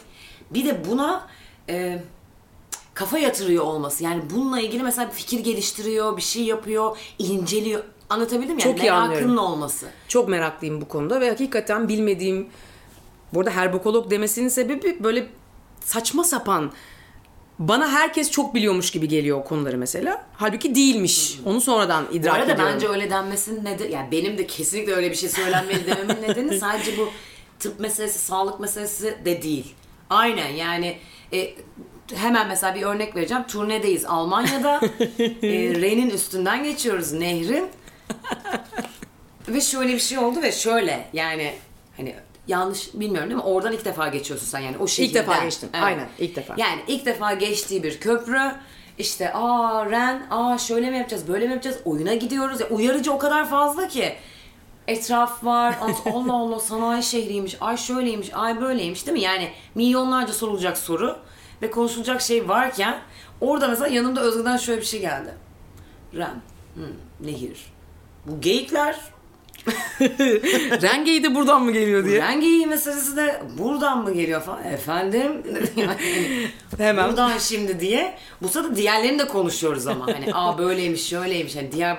Bir 0.50 0.64
de 0.64 0.84
buna 0.90 1.26
e, 1.69 2.02
kafa 2.94 3.19
yatırıyor 3.19 3.64
olması. 3.64 4.04
Yani 4.04 4.22
bununla 4.34 4.60
ilgili 4.60 4.82
mesela 4.82 5.08
bir 5.08 5.14
fikir 5.14 5.40
geliştiriyor, 5.40 6.16
bir 6.16 6.22
şey 6.22 6.44
yapıyor, 6.44 6.98
inceliyor. 7.19 7.84
Anlatabildim 8.10 8.56
mi? 8.56 8.62
Yani 8.62 8.72
Çok 8.72 8.82
iyi 8.82 8.90
merakının 8.90 9.12
anlıyorum. 9.14 9.38
olması. 9.38 9.86
Çok 10.08 10.28
meraklıyım 10.28 10.80
bu 10.80 10.88
konuda 10.88 11.20
ve 11.20 11.28
hakikaten 11.28 11.88
bilmediğim 11.88 12.48
burada 13.34 13.50
herbokolog 13.50 14.10
demesinin 14.10 14.48
sebebi 14.48 15.04
böyle 15.04 15.26
saçma 15.80 16.25
sapan 16.25 16.72
bana 17.58 17.93
herkes 17.93 18.31
çok 18.31 18.55
biliyormuş 18.55 18.90
gibi 18.90 19.08
geliyor 19.08 19.38
o 19.38 19.44
konuları 19.44 19.78
mesela. 19.78 20.26
Halbuki 20.34 20.75
değilmiş. 20.75 21.38
Onu 21.44 21.60
sonradan 21.60 22.06
Bu 22.10 22.14
idrak 22.16 22.34
arada 22.34 22.52
ediyorum. 22.52 22.75
bence 22.75 22.88
öyle 22.88 23.10
denmesinin 23.10 23.64
nedeni, 23.64 23.93
yani 23.93 24.10
benim 24.12 24.38
de 24.38 24.46
kesinlikle 24.46 24.94
öyle 24.94 25.10
bir 25.10 25.16
şey 25.16 25.28
söylenmeli 25.28 25.87
dememin 25.87 26.22
nedeni 26.22 26.58
sadece 26.60 26.99
bu 26.99 27.08
tıp 27.58 27.81
meselesi, 27.81 28.19
sağlık 28.19 28.60
meselesi 28.60 29.19
de 29.25 29.43
değil. 29.43 29.75
Aynen 30.10 30.49
yani 30.49 30.99
e, 31.32 31.55
hemen 32.14 32.49
mesela 32.49 32.75
bir 32.75 32.82
örnek 32.82 33.16
vereceğim. 33.16 33.43
Turnedeyiz 33.49 34.04
Almanya'da. 34.04 34.81
e, 35.43 35.75
Ren'in 35.81 36.11
üstünden 36.11 36.64
geçiyoruz 36.64 37.12
nehrin. 37.12 37.69
ve 39.49 39.61
şöyle 39.61 39.94
bir 39.94 39.99
şey 39.99 40.19
oldu 40.19 40.43
ve 40.43 40.52
şöyle 40.52 41.08
yani 41.12 41.52
hani 41.97 42.14
yanlış 42.49 42.95
bilmiyorum 42.95 43.31
değil 43.31 43.40
mi? 43.40 43.47
Oradan 43.47 43.73
ilk 43.73 43.85
defa 43.85 44.09
geçiyorsun 44.09 44.47
sen 44.47 44.61
yani 44.61 44.78
o 44.78 44.87
şehirden. 44.87 45.23
defa 45.23 45.45
geçtim. 45.45 45.69
Aynen, 45.73 46.09
ilk 46.19 46.37
defa. 46.37 46.55
Yani 46.57 46.81
ilk 46.88 47.07
defa 47.07 47.35
geçtiği 47.35 47.83
bir 47.83 48.00
köprü. 48.00 48.52
İşte 48.99 49.33
aa 49.33 49.90
Ren, 49.90 50.26
aa 50.31 50.59
şöyle 50.59 50.90
mi 50.90 50.97
yapacağız, 50.97 51.28
böyle 51.28 51.47
mi 51.47 51.52
yapacağız? 51.52 51.78
Oyuna 51.85 52.14
gidiyoruz. 52.14 52.61
Ya, 52.61 52.69
uyarıcı 52.69 53.12
o 53.12 53.19
kadar 53.19 53.50
fazla 53.50 53.88
ki. 53.88 54.14
Etraf 54.87 55.45
var. 55.45 55.76
Allah 56.14 56.35
Allah 56.35 56.61
sanayi 56.61 57.02
şehriymiş. 57.02 57.57
Ay 57.61 57.76
şöyleymiş, 57.76 58.31
ay 58.35 58.61
böyleymiş 58.61 59.07
değil 59.07 59.19
mi? 59.19 59.25
Yani 59.25 59.50
milyonlarca 59.75 60.33
sorulacak 60.33 60.78
soru 60.78 61.17
ve 61.62 61.71
konuşulacak 61.71 62.21
şey 62.21 62.49
varken 62.49 62.99
orada 63.40 63.69
mesela 63.69 63.87
yanımda 63.87 64.21
Özgü'den 64.21 64.57
şöyle 64.57 64.81
bir 64.81 64.87
şey 64.87 65.00
geldi. 65.00 65.35
Ren, 66.14 66.43
hmm, 66.75 67.26
nehir. 67.26 67.67
Bu 68.26 68.40
geyikler 68.40 68.97
Rengeyi 70.82 71.24
de 71.24 71.34
buradan 71.34 71.62
mı 71.62 71.72
geliyor 71.72 72.04
diye. 72.04 72.22
Rengi 72.22 72.66
meselesi 72.66 73.16
de 73.16 73.42
buradan 73.58 73.98
mı 74.02 74.14
geliyor 74.14 74.42
falan. 74.42 74.64
Efendim? 74.64 75.42
Yani 75.76 75.96
Hemen. 76.78 77.08
buradan 77.08 77.38
şimdi 77.38 77.80
diye. 77.80 78.18
Bu 78.42 78.48
sırada 78.48 78.76
diğerlerini 78.76 79.18
de 79.18 79.28
konuşuyoruz 79.28 79.86
ama. 79.86 80.06
Hani 80.06 80.26
aa 80.34 80.58
böyleymiş, 80.58 81.08
şöyleymiş. 81.08 81.56
Hani 81.56 81.72
diğer... 81.72 81.98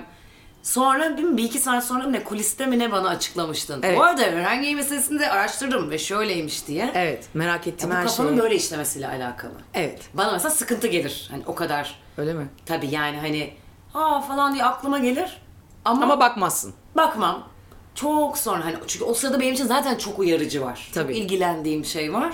Sonra 0.64 1.18
değil 1.18 1.28
mi, 1.28 1.38
bir 1.38 1.44
iki 1.44 1.60
saat 1.60 1.86
sonra 1.86 2.04
ne 2.08 2.24
kuliste 2.24 2.66
mi 2.66 2.80
ne 2.80 2.92
bana 2.92 3.10
açıklamıştın. 3.10 3.80
Evet. 3.84 3.98
Bu 3.98 4.04
arada 4.04 4.32
rengi 4.32 4.76
meselesini 4.76 5.20
de 5.20 5.30
araştırdım 5.32 5.90
ve 5.90 5.98
şöyleymiş 5.98 6.68
diye. 6.68 6.92
Evet 6.96 7.28
merak 7.34 7.68
ettim 7.68 7.90
Bu 7.90 7.94
her 7.96 8.04
kafanın 8.04 8.30
şeyi. 8.30 8.40
böyle 8.40 8.56
işlemesiyle 8.56 9.08
alakalı. 9.08 9.54
Evet. 9.74 10.02
Bana 10.14 10.32
mesela 10.32 10.50
sıkıntı 10.50 10.88
gelir. 10.88 11.28
Hani 11.32 11.44
o 11.48 11.56
kadar. 11.56 12.00
Öyle 12.18 12.34
mi? 12.34 12.48
Tabii 12.66 12.88
yani 12.88 13.18
hani 13.18 13.54
aa 13.94 14.22
falan 14.22 14.54
diye 14.54 14.64
aklıma 14.64 15.00
gelir. 15.00 15.42
Ama, 15.86 16.04
Ama 16.04 16.20
bakmazsın. 16.20 16.74
Bakmam. 17.00 17.50
Çok 17.96 18.38
sonra 18.38 18.66
hani 18.66 18.76
çünkü 18.88 19.06
o 19.06 19.14
sırada 19.14 19.40
benim 19.40 19.54
için 19.54 19.66
zaten 19.66 19.96
çok 19.96 20.20
uyarıcı 20.20 20.62
var. 20.62 20.90
Tabii. 20.94 21.14
Çok 21.14 21.24
ilgilendiğim 21.24 21.86
şey 21.86 22.14
var. 22.14 22.34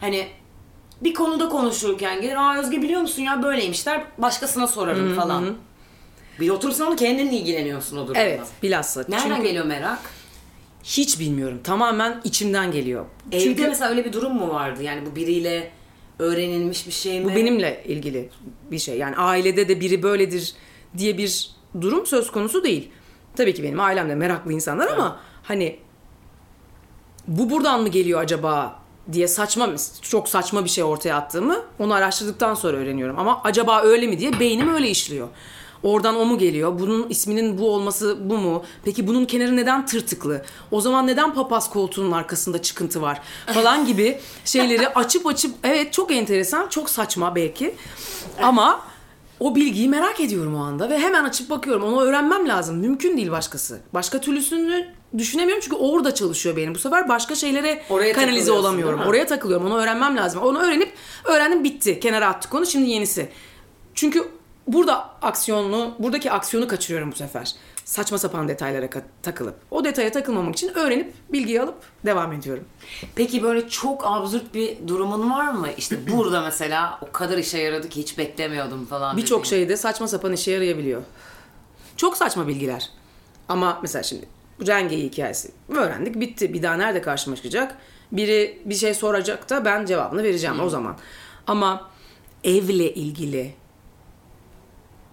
Hani 0.00 0.26
bir 1.00 1.14
konuda 1.14 1.48
konuşurken 1.48 2.20
gelir. 2.20 2.36
Aa 2.36 2.58
Özge 2.58 2.82
biliyor 2.82 3.00
musun 3.00 3.22
ya 3.22 3.42
böyleymişler. 3.42 4.04
Başkasına 4.18 4.66
sorarım 4.66 5.16
falan. 5.16 5.56
Bir 6.40 6.50
oturursan 6.50 6.86
onu 6.88 6.96
kendin 6.96 7.30
ilgileniyorsun 7.30 7.96
o 7.96 8.02
durumda. 8.02 8.18
Evet 8.18 8.40
bilhassa. 8.62 9.04
Nereden 9.08 9.28
Çünkü 9.28 9.42
geliyor 9.42 9.64
merak? 9.64 9.98
hiç 10.84 11.20
bilmiyorum. 11.20 11.60
Tamamen 11.64 12.20
içimden 12.24 12.72
geliyor. 12.72 13.06
Evde 13.32 13.44
Çünkü 13.44 13.68
mesela 13.68 13.90
öyle 13.90 14.04
bir 14.04 14.12
durum 14.12 14.36
mu 14.36 14.48
vardı? 14.48 14.82
Yani 14.82 15.06
bu 15.06 15.16
biriyle 15.16 15.70
öğrenilmiş 16.18 16.86
bir 16.86 16.92
şey 16.92 17.20
mi? 17.20 17.24
bu 17.24 17.36
benimle 17.36 17.84
ilgili 17.86 18.28
bir 18.70 18.78
şey. 18.78 18.98
Yani 18.98 19.16
ailede 19.16 19.68
de 19.68 19.80
biri 19.80 20.02
böyledir 20.02 20.54
diye 20.98 21.18
bir 21.18 21.50
durum 21.80 22.06
söz 22.06 22.30
konusu 22.30 22.64
değil. 22.64 22.90
Tabii 23.36 23.54
ki 23.54 23.62
benim 23.62 23.80
ailem 23.80 24.08
de 24.08 24.14
meraklı 24.14 24.52
insanlar 24.52 24.88
ama 24.88 25.20
hani 25.42 25.78
bu 27.28 27.50
buradan 27.50 27.82
mı 27.82 27.88
geliyor 27.88 28.20
acaba 28.20 28.80
diye 29.12 29.28
saçma 29.28 29.68
çok 30.02 30.28
saçma 30.28 30.64
bir 30.64 30.70
şey 30.70 30.84
ortaya 30.84 31.16
attığımı 31.16 31.62
onu 31.78 31.94
araştırdıktan 31.94 32.54
sonra 32.54 32.76
öğreniyorum. 32.76 33.18
Ama 33.18 33.40
acaba 33.44 33.82
öyle 33.82 34.06
mi 34.06 34.18
diye 34.18 34.40
beynim 34.40 34.74
öyle 34.74 34.90
işliyor. 34.90 35.28
Oradan 35.82 36.16
o 36.16 36.24
mu 36.24 36.38
geliyor? 36.38 36.78
Bunun 36.78 37.08
isminin 37.08 37.58
bu 37.58 37.70
olması 37.70 38.30
bu 38.30 38.38
mu? 38.38 38.64
Peki 38.84 39.06
bunun 39.06 39.24
kenarı 39.24 39.56
neden 39.56 39.86
tırtıklı? 39.86 40.42
O 40.70 40.80
zaman 40.80 41.06
neden 41.06 41.34
papaz 41.34 41.70
koltuğunun 41.70 42.12
arkasında 42.12 42.62
çıkıntı 42.62 43.02
var? 43.02 43.20
Falan 43.46 43.86
gibi 43.86 44.20
şeyleri 44.44 44.88
açıp 44.88 45.26
açıp 45.26 45.54
evet 45.64 45.92
çok 45.92 46.12
enteresan, 46.12 46.68
çok 46.68 46.90
saçma 46.90 47.34
belki. 47.34 47.74
Ama 48.42 48.80
o 49.40 49.54
bilgiyi 49.54 49.88
merak 49.88 50.20
ediyorum 50.20 50.54
o 50.54 50.58
anda 50.58 50.90
ve 50.90 50.98
hemen 50.98 51.24
açıp 51.24 51.50
bakıyorum. 51.50 51.82
Onu 51.82 52.02
öğrenmem 52.02 52.48
lazım. 52.48 52.78
Mümkün 52.78 53.16
değil 53.16 53.30
başkası. 53.30 53.80
Başka 53.94 54.20
türlüsünü 54.20 54.86
düşünemiyorum 55.18 55.60
çünkü 55.64 55.76
orada 55.76 56.14
çalışıyor 56.14 56.56
benim. 56.56 56.74
Bu 56.74 56.78
sefer 56.78 57.08
başka 57.08 57.34
şeylere 57.34 57.82
Oraya 57.90 58.12
kanalize 58.12 58.52
olamıyorum. 58.52 59.00
Oraya 59.00 59.26
takılıyorum. 59.26 59.66
Onu 59.66 59.78
öğrenmem 59.78 60.16
lazım. 60.16 60.42
Onu 60.42 60.58
öğrenip 60.58 60.92
öğrendim 61.24 61.64
bitti. 61.64 62.00
Kenara 62.00 62.28
attık 62.28 62.54
onu. 62.54 62.66
Şimdi 62.66 62.90
yenisi. 62.90 63.28
Çünkü 63.94 64.28
burada 64.66 65.10
aksiyonlu, 65.22 65.94
buradaki 65.98 66.30
aksiyonu 66.30 66.68
kaçırıyorum 66.68 67.12
bu 67.12 67.16
sefer. 67.16 67.54
Saçma 67.84 68.18
sapan 68.18 68.48
detaylara 68.48 68.88
takılıp. 69.22 69.54
O 69.70 69.84
detaya 69.84 70.12
takılmamak 70.12 70.54
için 70.54 70.74
öğrenip 70.74 71.14
bilgiyi 71.32 71.62
alıp 71.62 71.74
devam 72.06 72.32
ediyorum. 72.32 72.64
Peki 73.14 73.42
böyle 73.42 73.68
çok 73.68 74.06
absürt 74.06 74.54
bir 74.54 74.88
durumun 74.88 75.30
var 75.30 75.52
mı? 75.52 75.68
İşte 75.76 75.98
burada 76.12 76.40
mesela 76.40 76.98
o 77.02 77.12
kadar 77.12 77.38
işe 77.38 77.58
yaradı 77.58 77.88
ki 77.88 78.00
hiç 78.00 78.18
beklemiyordum 78.18 78.86
falan. 78.86 79.16
Birçok 79.16 79.46
şeyde 79.46 79.76
saçma 79.76 80.08
sapan 80.08 80.32
işe 80.32 80.50
yarayabiliyor. 80.50 81.02
Çok 81.96 82.16
saçma 82.16 82.48
bilgiler. 82.48 82.90
Ama 83.48 83.78
mesela 83.82 84.02
şimdi 84.02 84.28
rengeyi 84.66 85.04
hikayesi 85.04 85.50
öğrendik 85.68 86.20
bitti. 86.20 86.54
Bir 86.54 86.62
daha 86.62 86.74
nerede 86.74 87.02
karşıma 87.02 87.36
çıkacak? 87.36 87.76
Biri 88.12 88.62
bir 88.64 88.74
şey 88.74 88.94
soracak 88.94 89.50
da 89.50 89.64
ben 89.64 89.86
cevabını 89.86 90.22
vereceğim 90.22 90.60
o 90.60 90.68
zaman. 90.68 90.96
Ama 91.46 91.90
evle 92.44 92.94
ilgili, 92.94 93.54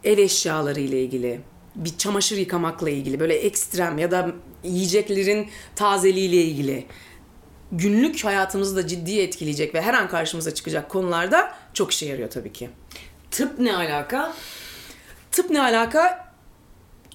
ev 0.04 0.18
eşyaları 0.18 0.80
ile 0.80 1.02
ilgili, 1.04 1.42
bir 1.78 1.98
çamaşır 1.98 2.38
yıkamakla 2.38 2.90
ilgili 2.90 3.20
böyle 3.20 3.36
ekstrem 3.36 3.98
ya 3.98 4.12
da 4.12 4.32
yiyeceklerin 4.64 5.50
tazeliği 5.76 6.30
ile 6.30 6.44
ilgili 6.44 6.86
günlük 7.72 8.26
hayatımızı 8.26 8.76
da 8.76 8.88
ciddi 8.88 9.20
etkileyecek 9.20 9.76
ve 9.76 9.82
her 9.82 9.94
an 9.94 10.08
karşımıza 10.10 10.54
çıkacak 10.54 10.90
konularda 10.90 11.56
çok 11.74 11.92
işe 11.92 12.06
yarıyor 12.06 12.30
tabii 12.30 12.54
ki. 12.54 12.70
Tıp 13.32 13.60
ne 13.60 13.76
alaka? 13.76 14.34
Tıp 15.32 15.50
ne 15.50 15.62
alaka? 15.62 16.34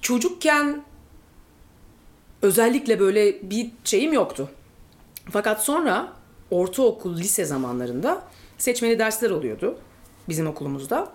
Çocukken 0.01 0.83
özellikle 2.41 2.99
böyle 2.99 3.49
bir 3.49 3.71
şeyim 3.83 4.13
yoktu. 4.13 4.49
Fakat 5.31 5.63
sonra 5.63 6.13
ortaokul, 6.51 7.17
lise 7.17 7.45
zamanlarında 7.45 8.23
seçmeli 8.57 8.99
dersler 8.99 9.29
oluyordu 9.29 9.77
bizim 10.29 10.47
okulumuzda. 10.47 11.11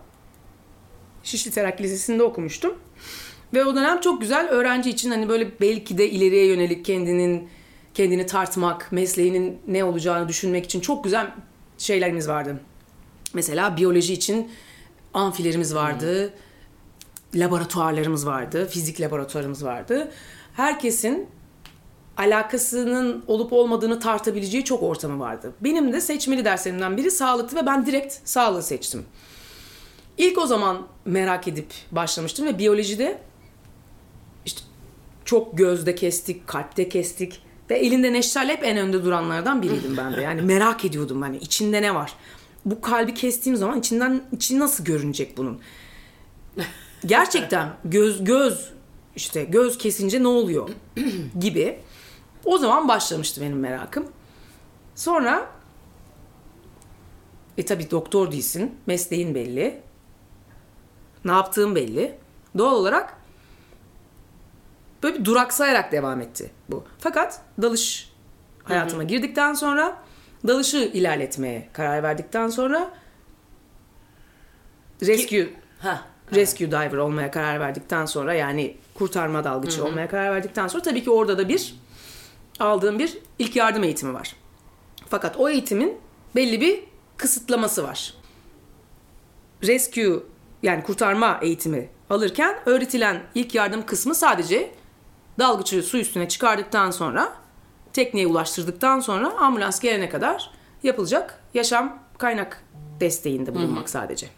Şişli 1.22 1.50
Terakki 1.50 1.82
Lisesi'nde 1.82 2.22
okumuştum. 2.22 2.74
Ve 3.54 3.64
o 3.64 3.76
dönem 3.76 4.00
çok 4.00 4.20
güzel 4.20 4.48
öğrenci 4.48 4.90
için 4.90 5.10
hani 5.10 5.28
böyle 5.28 5.60
belki 5.60 5.98
de 5.98 6.10
ileriye 6.10 6.46
yönelik 6.46 6.84
kendinin 6.84 7.48
kendini 7.94 8.26
tartmak, 8.26 8.92
mesleğinin 8.92 9.58
ne 9.66 9.84
olacağını 9.84 10.28
düşünmek 10.28 10.64
için 10.64 10.80
çok 10.80 11.04
güzel 11.04 11.30
şeylerimiz 11.78 12.28
vardı. 12.28 12.60
Mesela 13.34 13.76
biyoloji 13.76 14.12
için 14.12 14.50
amfilerimiz 15.14 15.74
vardı, 15.74 16.34
laboratuvarlarımız 17.34 18.26
vardı, 18.26 18.68
fizik 18.70 19.00
laboratuvarımız 19.00 19.64
vardı. 19.64 20.12
Herkesin 20.56 21.28
alakasının 22.16 23.24
olup 23.26 23.52
olmadığını 23.52 24.00
tartabileceği 24.00 24.64
çok 24.64 24.82
ortamı 24.82 25.20
vardı. 25.20 25.52
Benim 25.60 25.92
de 25.92 26.00
seçmeli 26.00 26.44
derslerimden 26.44 26.96
biri 26.96 27.10
sağlıktı 27.10 27.56
ve 27.56 27.66
ben 27.66 27.86
direkt 27.86 28.14
sağlığı 28.24 28.62
seçtim. 28.62 29.04
İlk 30.18 30.38
o 30.38 30.46
zaman 30.46 30.86
merak 31.04 31.48
edip 31.48 31.72
başlamıştım 31.92 32.46
ve 32.46 32.58
biyolojide 32.58 33.18
çok 35.28 35.58
gözde 35.58 35.94
kestik, 35.94 36.46
kalpte 36.46 36.88
kestik 36.88 37.42
ve 37.70 37.78
elinde 37.78 38.12
neşterle 38.12 38.52
hep 38.52 38.64
en 38.64 38.76
önde 38.76 39.04
duranlardan 39.04 39.62
biriydim 39.62 39.96
ben 39.96 40.16
de. 40.16 40.20
Yani 40.20 40.42
merak 40.52 40.84
ediyordum 40.84 41.22
hani 41.22 41.36
içinde 41.36 41.82
ne 41.82 41.94
var? 41.94 42.14
Bu 42.64 42.80
kalbi 42.80 43.14
kestiğim 43.14 43.56
zaman 43.56 43.78
içinden 43.78 44.22
içi 44.32 44.58
nasıl 44.58 44.84
görünecek 44.84 45.36
bunun? 45.36 45.60
Gerçekten 47.06 47.72
göz 47.84 48.24
göz 48.24 48.72
işte 49.16 49.44
göz 49.44 49.78
kesince 49.78 50.22
ne 50.22 50.28
oluyor 50.28 50.68
gibi. 51.40 51.80
O 52.44 52.58
zaman 52.58 52.88
başlamıştı 52.88 53.40
benim 53.40 53.58
merakım. 53.58 54.06
Sonra 54.94 55.50
e 57.58 57.64
tabi 57.64 57.90
doktor 57.90 58.32
değilsin, 58.32 58.74
mesleğin 58.86 59.34
belli. 59.34 59.80
Ne 61.24 61.32
yaptığın 61.32 61.74
belli. 61.74 62.18
Doğal 62.58 62.74
olarak 62.74 63.17
böyle 65.02 65.18
bir 65.18 65.24
duraksayarak 65.24 65.92
devam 65.92 66.20
etti 66.20 66.50
bu. 66.68 66.84
Fakat 66.98 67.40
dalış 67.62 68.12
hayatıma 68.64 69.02
girdikten 69.04 69.54
sonra 69.54 69.96
dalışı 70.46 70.76
ilerletmeye 70.76 71.68
karar 71.72 72.02
verdikten 72.02 72.48
sonra 72.48 72.90
rescue 75.02 75.48
Ha. 75.78 76.02
rescue 76.34 76.70
diver 76.70 76.96
olmaya 76.96 77.30
karar 77.30 77.60
verdikten 77.60 78.06
sonra 78.06 78.34
yani 78.34 78.76
kurtarma 78.94 79.44
dalgıcı 79.44 79.84
olmaya 79.84 80.08
karar 80.08 80.34
verdikten 80.34 80.68
sonra 80.68 80.82
tabii 80.82 81.04
ki 81.04 81.10
orada 81.10 81.38
da 81.38 81.48
bir 81.48 81.74
aldığım 82.60 82.98
bir 82.98 83.18
ilk 83.38 83.56
yardım 83.56 83.84
eğitimi 83.84 84.14
var. 84.14 84.36
Fakat 85.08 85.36
o 85.36 85.48
eğitimin 85.48 85.98
belli 86.36 86.60
bir 86.60 86.84
kısıtlaması 87.16 87.82
var. 87.84 88.14
Rescue 89.62 90.22
yani 90.62 90.82
kurtarma 90.82 91.38
eğitimi 91.42 91.88
alırken 92.10 92.56
öğretilen 92.66 93.22
ilk 93.34 93.54
yardım 93.54 93.86
kısmı 93.86 94.14
sadece 94.14 94.70
dalgıcı 95.38 95.82
su 95.82 95.98
üstüne 95.98 96.28
çıkardıktan 96.28 96.90
sonra 96.90 97.32
tekneye 97.92 98.26
ulaştırdıktan 98.26 99.00
sonra 99.00 99.36
ambulans 99.38 99.80
gelene 99.80 100.08
kadar 100.08 100.50
yapılacak 100.82 101.42
yaşam 101.54 102.02
kaynak 102.18 102.64
desteğinde 103.00 103.54
bulunmak 103.54 103.90
sadece. 103.90 104.28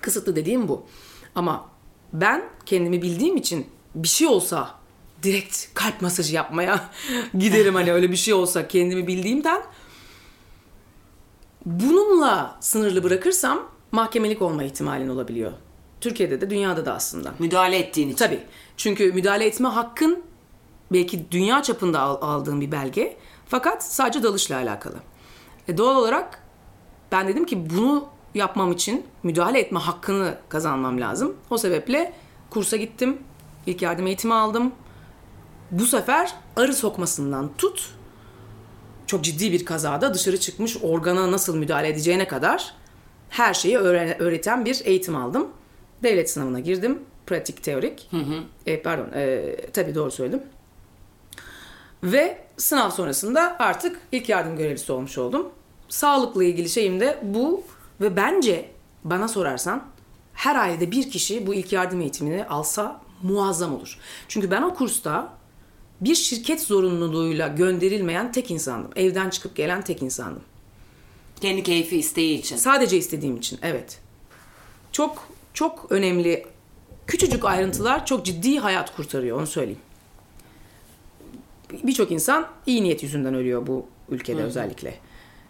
Kısıtlı 0.00 0.36
dediğim 0.36 0.68
bu. 0.68 0.86
Ama 1.34 1.68
ben 2.12 2.44
kendimi 2.66 3.02
bildiğim 3.02 3.36
için 3.36 3.66
bir 3.94 4.08
şey 4.08 4.26
olsa 4.26 4.74
direkt 5.22 5.74
kalp 5.74 6.02
masajı 6.02 6.34
yapmaya 6.34 6.90
giderim 7.38 7.74
hani 7.74 7.92
öyle 7.92 8.10
bir 8.10 8.16
şey 8.16 8.34
olsa 8.34 8.68
kendimi 8.68 9.06
bildiğimden 9.06 9.62
bununla 11.66 12.56
sınırlı 12.60 13.02
bırakırsam 13.02 13.68
mahkemelik 13.92 14.42
olma 14.42 14.64
ihtimalin 14.64 15.08
olabiliyor. 15.08 15.52
Türkiye'de 16.00 16.40
de 16.40 16.50
dünyada 16.50 16.86
da 16.86 16.94
aslında. 16.94 17.34
Müdahale 17.38 17.78
ettiğin 17.78 18.08
için. 18.08 18.16
Tabii. 18.16 18.40
Çünkü 18.76 19.12
müdahale 19.12 19.46
etme 19.46 19.68
hakkın 19.68 20.22
belki 20.92 21.30
dünya 21.30 21.62
çapında 21.62 22.00
al- 22.00 22.18
aldığın 22.22 22.60
bir 22.60 22.72
belge. 22.72 23.16
Fakat 23.46 23.84
sadece 23.84 24.22
dalışla 24.22 24.56
alakalı. 24.56 24.96
E 25.68 25.78
doğal 25.78 25.96
olarak 25.96 26.42
ben 27.12 27.28
dedim 27.28 27.46
ki 27.46 27.70
bunu 27.70 28.08
yapmam 28.34 28.72
için 28.72 29.06
müdahale 29.22 29.60
etme 29.60 29.78
hakkını 29.78 30.38
kazanmam 30.48 31.00
lazım. 31.00 31.36
O 31.50 31.58
sebeple 31.58 32.12
kursa 32.50 32.76
gittim. 32.76 33.18
İlk 33.66 33.82
yardım 33.82 34.06
eğitimi 34.06 34.34
aldım. 34.34 34.72
Bu 35.70 35.86
sefer 35.86 36.34
arı 36.56 36.74
sokmasından 36.74 37.50
tut 37.58 37.90
çok 39.06 39.24
ciddi 39.24 39.52
bir 39.52 39.64
kazada 39.64 40.14
dışarı 40.14 40.40
çıkmış 40.40 40.76
organa 40.82 41.32
nasıl 41.32 41.56
müdahale 41.56 41.88
edeceğine 41.88 42.28
kadar 42.28 42.74
her 43.28 43.54
şeyi 43.54 43.78
öğreten 43.78 44.64
bir 44.64 44.80
eğitim 44.84 45.16
aldım. 45.16 45.48
Devlet 46.02 46.30
sınavına 46.30 46.60
girdim. 46.60 46.98
Pratik, 47.26 47.62
teorik. 47.62 48.10
E, 48.66 48.82
pardon, 48.82 49.08
e, 49.14 49.56
tabii 49.72 49.94
doğru 49.94 50.10
söyledim. 50.10 50.42
Ve 52.02 52.38
sınav 52.56 52.90
sonrasında 52.90 53.56
artık 53.58 54.00
ilk 54.12 54.28
yardım 54.28 54.56
görevlisi 54.56 54.92
olmuş 54.92 55.18
oldum. 55.18 55.48
Sağlıkla 55.88 56.44
ilgili 56.44 56.68
şeyim 56.68 57.00
de 57.00 57.18
bu 57.22 57.62
ve 58.00 58.16
bence 58.16 58.70
bana 59.04 59.28
sorarsan 59.28 59.84
her 60.34 60.56
ailede 60.56 60.90
bir 60.90 61.10
kişi 61.10 61.46
bu 61.46 61.54
ilk 61.54 61.72
yardım 61.72 62.00
eğitimini 62.00 62.44
alsa 62.46 63.00
muazzam 63.22 63.74
olur. 63.74 63.98
Çünkü 64.28 64.50
ben 64.50 64.62
o 64.62 64.74
kursta 64.74 65.32
bir 66.00 66.14
şirket 66.14 66.62
zorunluluğuyla 66.62 67.48
gönderilmeyen 67.48 68.32
tek 68.32 68.50
insandım. 68.50 68.90
Evden 68.96 69.30
çıkıp 69.30 69.56
gelen 69.56 69.82
tek 69.82 70.02
insandım. 70.02 70.42
Kendi 71.40 71.62
keyfi 71.62 71.96
isteği 71.98 72.38
için. 72.38 72.56
Sadece 72.56 72.96
istediğim 72.96 73.36
için 73.36 73.58
evet. 73.62 73.98
Çok 74.92 75.28
çok 75.54 75.86
önemli 75.90 76.46
küçücük 77.06 77.44
ayrıntılar 77.44 78.06
çok 78.06 78.24
ciddi 78.26 78.58
hayat 78.58 78.96
kurtarıyor 78.96 79.38
onu 79.38 79.46
söyleyeyim. 79.46 79.80
Birçok 81.82 82.10
insan 82.10 82.46
iyi 82.66 82.82
niyet 82.82 83.02
yüzünden 83.02 83.34
ölüyor 83.34 83.66
bu 83.66 83.86
ülkede 84.08 84.42
özellikle. 84.42 84.94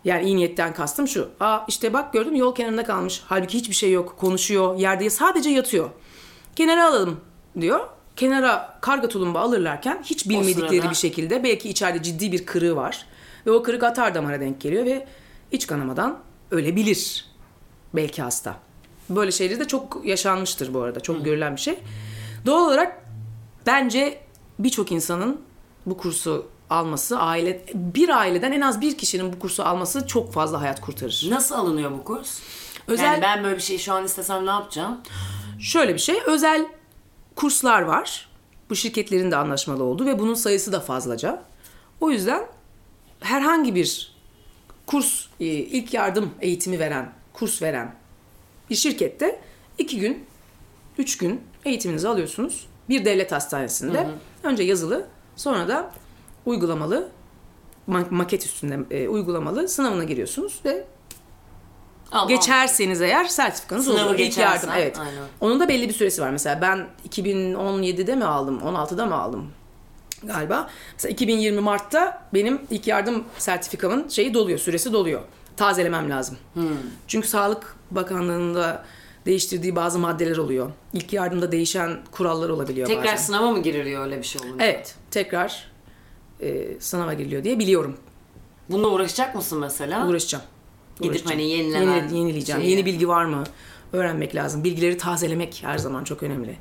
Yani 0.05 0.25
iyi 0.27 0.37
niyetten 0.37 0.75
kastım 0.75 1.09
şu. 1.09 1.29
Aa 1.41 1.59
işte 1.69 1.93
bak 1.93 2.13
gördün 2.13 2.33
mü 2.33 2.39
yol 2.39 2.55
kenarında 2.55 2.85
kalmış. 2.85 3.23
Halbuki 3.27 3.59
hiçbir 3.59 3.75
şey 3.75 3.93
yok. 3.93 4.17
Konuşuyor. 4.19 4.77
Yerde 4.79 5.11
sadece 5.11 5.51
yatıyor. 5.51 5.91
Kenara 6.57 6.87
alalım 6.89 7.21
diyor. 7.61 7.81
kenara 8.17 8.79
karga 8.81 9.09
tulumba 9.09 9.41
alırlarken 9.41 10.03
hiç 10.05 10.29
bilmedikleri 10.29 10.69
sırada- 10.77 10.91
bir 10.91 10.95
şekilde 10.95 11.45
belki 11.45 11.69
içeride 11.69 12.03
ciddi 12.03 12.33
bir 12.33 12.47
kırığı 12.47 12.77
var. 12.77 13.07
Ve 13.47 13.51
o 13.51 13.63
kırık 13.63 13.83
atar 13.83 14.15
damara 14.15 14.41
denk 14.41 14.61
geliyor 14.61 14.85
ve 14.85 15.07
iç 15.53 15.67
kanamadan 15.67 16.19
ölebilir 16.51 17.25
belki 17.95 18.23
hasta. 18.23 18.57
Böyle 19.11 19.33
şeyleri 19.33 19.61
de 19.61 19.65
çok 19.69 20.01
yaşanmıştır 20.05 20.75
bu 20.75 20.81
arada. 20.83 21.01
Çok 21.01 21.25
görülen 21.25 21.57
bir 21.57 21.61
şey. 21.61 21.79
Doğal 22.47 22.67
olarak 22.69 23.05
bence 23.67 24.21
birçok 24.59 24.93
insanın 24.93 25.41
bu 25.87 25.97
kursu 25.97 26.47
alması, 26.71 27.19
aile 27.19 27.65
bir 27.75 28.09
aileden 28.09 28.53
en 28.53 28.61
az 28.61 28.81
bir 28.81 28.99
kişinin 28.99 29.33
bu 29.33 29.39
kursu 29.39 29.63
alması 29.63 30.07
çok 30.07 30.33
fazla 30.33 30.61
hayat 30.61 30.81
kurtarır. 30.81 31.27
Nasıl 31.31 31.55
alınıyor 31.55 31.91
bu 31.91 32.05
kurs? 32.05 32.39
Özel- 32.89 33.05
Yani 33.05 33.23
ben 33.23 33.45
böyle 33.45 33.57
bir 33.57 33.63
şey 33.63 33.79
şu 33.79 33.93
an 33.93 34.05
istesem 34.05 34.47
ne 34.47 34.51
yapacağım? 34.51 35.01
Şöyle 35.61 35.95
bir 35.95 35.99
şey, 35.99 36.17
özel 36.27 36.67
kurslar 37.37 37.83
var. 37.83 38.29
Bu 38.71 38.77
şirketlerin 38.77 39.31
de 39.31 39.37
anlaşmalı 39.37 39.85
olduğu 39.85 40.07
ve 40.07 40.19
bunun 40.19 40.35
sayısı 40.35 40.73
da 40.73 40.81
fazlaca. 40.81 41.43
O 42.01 42.11
yüzden 42.11 42.47
herhangi 43.21 43.75
bir 43.75 44.15
kurs, 44.87 45.27
e, 45.41 45.45
ilk 45.45 45.95
yardım 45.95 46.31
eğitimi 46.41 46.79
veren, 46.79 47.13
kurs 47.33 47.63
veren 47.63 47.95
bir 48.71 48.75
şirkette 48.75 49.41
iki 49.79 50.01
gün, 50.01 50.27
üç 50.99 51.19
gün 51.19 51.41
eğitiminizi 51.65 52.09
alıyorsunuz. 52.09 52.67
Bir 52.89 53.05
devlet 53.05 53.33
hastanesinde. 53.33 54.07
Önce 54.43 54.63
yazılı, 54.63 55.07
sonra 55.37 55.69
da 55.69 55.91
uygulamalı, 56.47 57.09
ma- 57.89 58.11
maket 58.11 58.45
üstünde 58.47 58.97
e, 58.97 59.09
uygulamalı 59.09 59.69
sınavına 59.69 60.05
giriyorsunuz 60.05 60.61
ve 60.65 60.85
Al, 62.13 62.29
Geçerseniz 62.29 63.03
eğer 63.03 63.25
sertifikanız 63.25 63.85
Sınavı 63.85 64.09
olur. 64.09 64.19
İlk 64.19 64.39
yardım 64.39 64.71
evet. 64.77 64.99
aynen. 64.99 65.23
Onun 65.41 65.61
da 65.61 65.69
belli 65.69 65.89
bir 65.89 65.95
süresi 65.95 66.23
var. 66.23 66.31
Mesela 66.31 66.61
ben 66.61 66.87
2017'de 67.09 68.17
mi 68.17 68.25
aldım, 68.25 68.59
16'da 68.59 69.07
mı 69.07 69.15
aldım 69.15 69.53
galiba. 70.23 70.71
Mesela 70.93 71.13
2020 71.13 71.61
Mart'ta 71.61 72.23
benim 72.35 72.61
ilk 72.71 72.87
yardım 72.87 73.25
sertifikamın 73.39 74.09
şeyi 74.09 74.35
doluyor, 74.35 74.59
süresi 74.59 74.93
doluyor. 74.93 75.21
Tazelemem 75.57 76.11
lazım. 76.11 76.37
Hmm. 76.55 76.65
Çünkü 77.09 77.29
Sağlık 77.29 77.77
Bakanlığı'nda 77.91 78.85
değiştirdiği 79.27 79.77
bazı 79.77 79.99
maddeler 79.99 80.37
oluyor. 80.37 80.71
İlk 80.93 81.13
yardımda 81.13 81.53
değişen 81.53 81.99
kurallar 82.11 82.49
olabiliyor 82.49 82.87
Tekrar 82.87 83.05
bazen. 83.05 83.17
sınava 83.17 83.51
mı 83.51 83.63
giriliyor 83.63 84.05
öyle 84.05 84.19
bir 84.19 84.23
şey 84.27 84.41
olunca? 84.49 84.65
Evet, 84.65 84.95
tekrar 85.11 85.71
e, 86.41 86.81
sınava 86.81 87.15
giriliyor 87.15 87.45
diye 87.45 87.59
biliyorum. 87.59 87.97
Bununla 88.71 88.89
uğraşacak 88.89 89.35
mısın 89.35 89.59
mesela? 89.59 90.09
Uğraşacağım. 90.09 90.45
Gidip 90.97 91.11
Uğraşacağım. 91.11 91.31
hani 91.41 91.51
yenilenen 91.51 91.87
Yenile- 92.09 92.17
yenileyeceğim. 92.17 92.61
şeyi. 92.63 92.71
Yeni 92.71 92.87
bilgi 92.87 93.09
var 93.09 93.25
mı? 93.25 93.45
Öğrenmek 93.93 94.35
lazım. 94.35 94.65
Bilgileri 94.65 94.99
tazelemek 94.99 95.61
her 95.65 95.79
zaman 95.79 96.05
çok 96.05 96.23
önemli. 96.23 96.57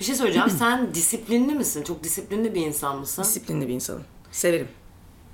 Bir 0.00 0.04
şey 0.04 0.14
söyleyeceğim. 0.14 0.50
Sen 0.58 0.94
disiplinli 0.94 1.54
misin? 1.54 1.82
Çok 1.82 2.04
disiplinli 2.04 2.54
bir 2.54 2.66
insan 2.66 2.98
mısın? 2.98 3.22
Disiplinli 3.22 3.68
bir 3.68 3.72
insanım. 3.74 4.02
Severim. 4.30 4.68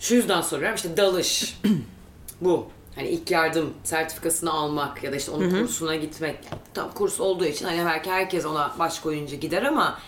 Şu 0.01 0.15
yüzden 0.15 0.41
soruyorum. 0.41 0.77
İşte 0.77 0.97
dalış. 0.97 1.61
bu. 2.41 2.67
Hani 3.01 3.09
ilk 3.11 3.31
yardım 3.31 3.75
sertifikasını 3.85 4.53
almak 4.53 5.05
ya 5.05 5.13
da 5.13 5.17
işte 5.17 5.31
onun 5.31 5.51
kursuna 5.51 5.97
gitmek. 5.97 6.37
Tam 6.75 6.95
kurs 6.95 7.21
olduğu 7.21 7.45
için 7.45 7.67
hani 7.67 7.85
belki 7.87 8.11
herkes 8.11 8.47
ona 8.47 8.75
baş 8.79 8.99
koyunca 8.99 9.37
gider 9.37 9.63
ama 9.63 9.99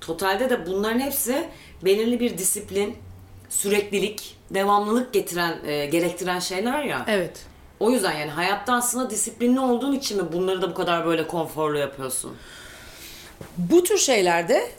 totalde 0.00 0.50
de 0.50 0.66
bunların 0.66 1.00
hepsi 1.00 1.48
belirli 1.84 2.20
bir 2.20 2.38
disiplin, 2.38 2.96
süreklilik, 3.48 4.36
devamlılık 4.50 5.12
getiren, 5.12 5.58
e, 5.66 5.86
gerektiren 5.86 6.38
şeyler 6.38 6.82
ya. 6.82 7.04
Evet. 7.08 7.46
O 7.80 7.90
yüzden 7.90 8.12
yani 8.12 8.30
hayatta 8.30 8.72
aslında 8.72 9.10
disiplinli 9.10 9.60
olduğun 9.60 9.92
için 9.92 10.24
mi 10.24 10.32
bunları 10.32 10.62
da 10.62 10.70
bu 10.70 10.74
kadar 10.74 11.06
böyle 11.06 11.26
konforlu 11.26 11.78
yapıyorsun? 11.78 12.36
Bu 13.58 13.84
tür 13.84 13.98
şeylerde 13.98 14.70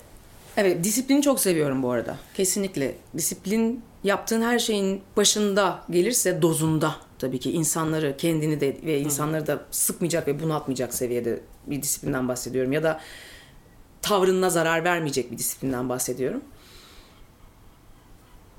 evet 0.57 0.83
disiplini 0.83 1.21
çok 1.21 1.39
seviyorum 1.39 1.83
bu 1.83 1.91
arada. 1.91 2.17
Kesinlikle. 2.33 2.95
Disiplin 3.17 3.83
yaptığın 4.03 4.41
her 4.41 4.59
şeyin 4.59 5.01
başında 5.17 5.83
gelirse 5.89 6.41
dozunda 6.41 7.08
tabii 7.19 7.39
ki 7.39 7.51
insanları 7.51 8.17
kendini 8.17 8.61
de 8.61 8.77
ve 8.85 8.99
insanları 8.99 9.47
da 9.47 9.61
sıkmayacak 9.71 10.27
ve 10.27 10.43
bunaltmayacak 10.43 10.93
seviyede 10.93 11.39
bir 11.67 11.81
disiplinden 11.81 12.27
bahsediyorum 12.27 12.71
ya 12.71 12.83
da 12.83 12.99
tavrına 14.01 14.49
zarar 14.49 14.83
vermeyecek 14.83 15.31
bir 15.31 15.37
disiplinden 15.37 15.89
bahsediyorum. 15.89 16.41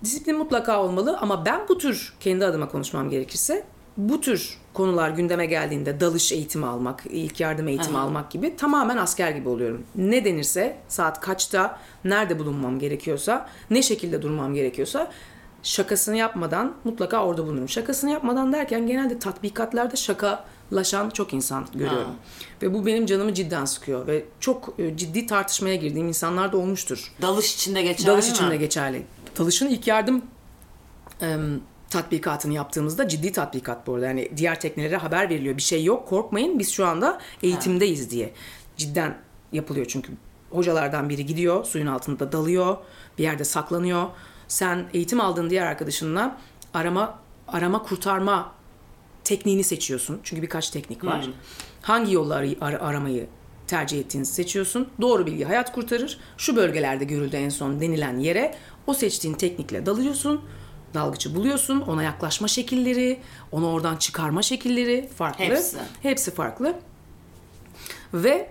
Disiplin 0.05 0.39
mutlaka 0.39 0.83
olmalı 0.83 1.19
ama 1.21 1.47
ben 1.47 1.61
bu 1.69 1.79
tür 1.79 2.15
kendi 2.21 2.45
adıma 2.45 2.69
konuşmam 2.69 3.11
gerekirse 3.11 3.65
bu 3.97 4.21
tür 4.21 4.59
konular 4.73 5.11
gündeme 5.11 5.47
geldiğinde 5.47 6.01
dalış 6.01 6.33
eğitimi 6.33 6.67
almak, 6.67 7.05
ilk 7.11 7.41
yardım 7.41 7.69
eğitimi 7.69 7.99
Aha. 7.99 8.05
almak 8.05 8.31
gibi 8.31 8.57
tamamen 8.57 8.97
asker 8.97 9.31
gibi 9.31 9.49
oluyorum. 9.49 9.85
Ne 9.95 10.25
denirse 10.25 10.77
saat 10.89 11.21
kaçta, 11.21 11.79
nerede 12.05 12.39
bulunmam 12.39 12.79
gerekiyorsa, 12.79 13.49
ne 13.71 13.83
şekilde 13.83 14.23
durmam 14.23 14.55
gerekiyorsa 14.55 15.11
şakasını 15.63 16.17
yapmadan 16.17 16.75
mutlaka 16.85 17.25
orada 17.25 17.47
bulunurum. 17.47 17.69
Şakasını 17.69 18.11
yapmadan 18.11 18.53
derken 18.53 18.87
genelde 18.87 19.19
tatbikatlarda 19.19 19.97
şakalaşan 19.97 21.11
çok 21.11 21.35
insan 21.35 21.67
görüyorum. 21.75 22.09
Ha. 22.09 22.15
Ve 22.63 22.75
bu 22.75 22.87
benim 22.87 23.07
canımı 23.07 23.35
cidden 23.35 23.65
sıkıyor 23.65 24.07
ve 24.07 24.25
çok 24.41 24.75
e, 24.79 24.97
ciddi 24.97 25.27
tartışmaya 25.27 25.77
girdiğim 25.77 26.09
insanlar 26.09 26.53
da 26.53 26.57
olmuştur. 26.57 27.13
Dalış 27.23 27.55
içinde 27.55 27.83
geçer 27.83 28.07
Dalış 28.07 28.27
mi? 28.27 28.33
için 28.33 28.51
de 28.51 28.57
geçerli. 28.57 29.07
Dalışın 29.39 29.69
ilk 29.69 29.87
yardım 29.87 30.23
em, 31.21 31.61
tatbikatını 31.91 32.55
yaptığımızda 32.55 33.09
ciddi 33.09 33.33
tatbikat 33.33 33.87
bu 33.87 33.95
arada. 33.95 34.07
Yani 34.07 34.33
diğer 34.37 34.61
teknelere 34.61 34.97
haber 34.97 35.31
veriliyor. 35.31 35.57
Bir 35.57 35.63
şey 35.63 35.85
yok 35.85 36.09
korkmayın 36.09 36.59
biz 36.59 36.71
şu 36.71 36.87
anda 36.87 37.21
eğitimdeyiz 37.43 38.11
diye. 38.11 38.33
Cidden 38.77 39.19
yapılıyor 39.53 39.87
çünkü 39.87 40.13
hocalardan 40.51 41.09
biri 41.09 41.27
gidiyor 41.27 41.65
suyun 41.65 41.87
altında 41.87 42.33
dalıyor 42.33 42.77
bir 43.19 43.23
yerde 43.23 43.45
saklanıyor. 43.45 44.07
Sen 44.51 44.87
eğitim 44.95 45.21
aldığın 45.21 45.51
diğer 45.51 45.67
arkadaşınla 45.67 46.37
arama 46.75 47.19
arama 47.49 47.83
kurtarma 47.83 48.53
tekniğini 49.25 49.65
seçiyorsun. 49.65 50.21
Çünkü 50.25 50.43
birkaç 50.43 50.71
teknik 50.71 51.05
var. 51.05 51.21
Hangi 51.83 52.15
yolla 52.15 52.35
aray- 52.35 52.59
ar- 52.61 52.73
aramayı 52.73 53.27
tercih 53.67 54.01
ettiğinizi 54.01 54.33
seçiyorsun. 54.33 54.89
Doğru 55.01 55.27
bilgi 55.27 55.45
hayat 55.45 55.73
kurtarır. 55.73 56.19
Şu 56.37 56.57
bölgelerde 56.57 57.05
görüldü 57.05 57.37
en 57.37 57.49
son 57.49 57.81
denilen 57.81 58.19
yere 58.19 58.55
o 58.87 58.95
seçtiğin 58.95 59.35
teknikle 59.35 59.87
dalıyorsun. 59.87 60.41
Dalgıcı 60.95 61.35
buluyorsun. 61.35 61.81
Ona 61.81 62.03
yaklaşma 62.03 62.49
şekilleri, 62.49 63.21
onu 63.53 63.73
oradan 63.73 63.97
çıkarma 63.97 64.43
şekilleri 64.43 65.09
farklı. 65.17 65.45
Hepsi. 65.45 65.77
Hepsi 66.03 66.31
farklı. 66.35 66.75
Ve 68.15 68.51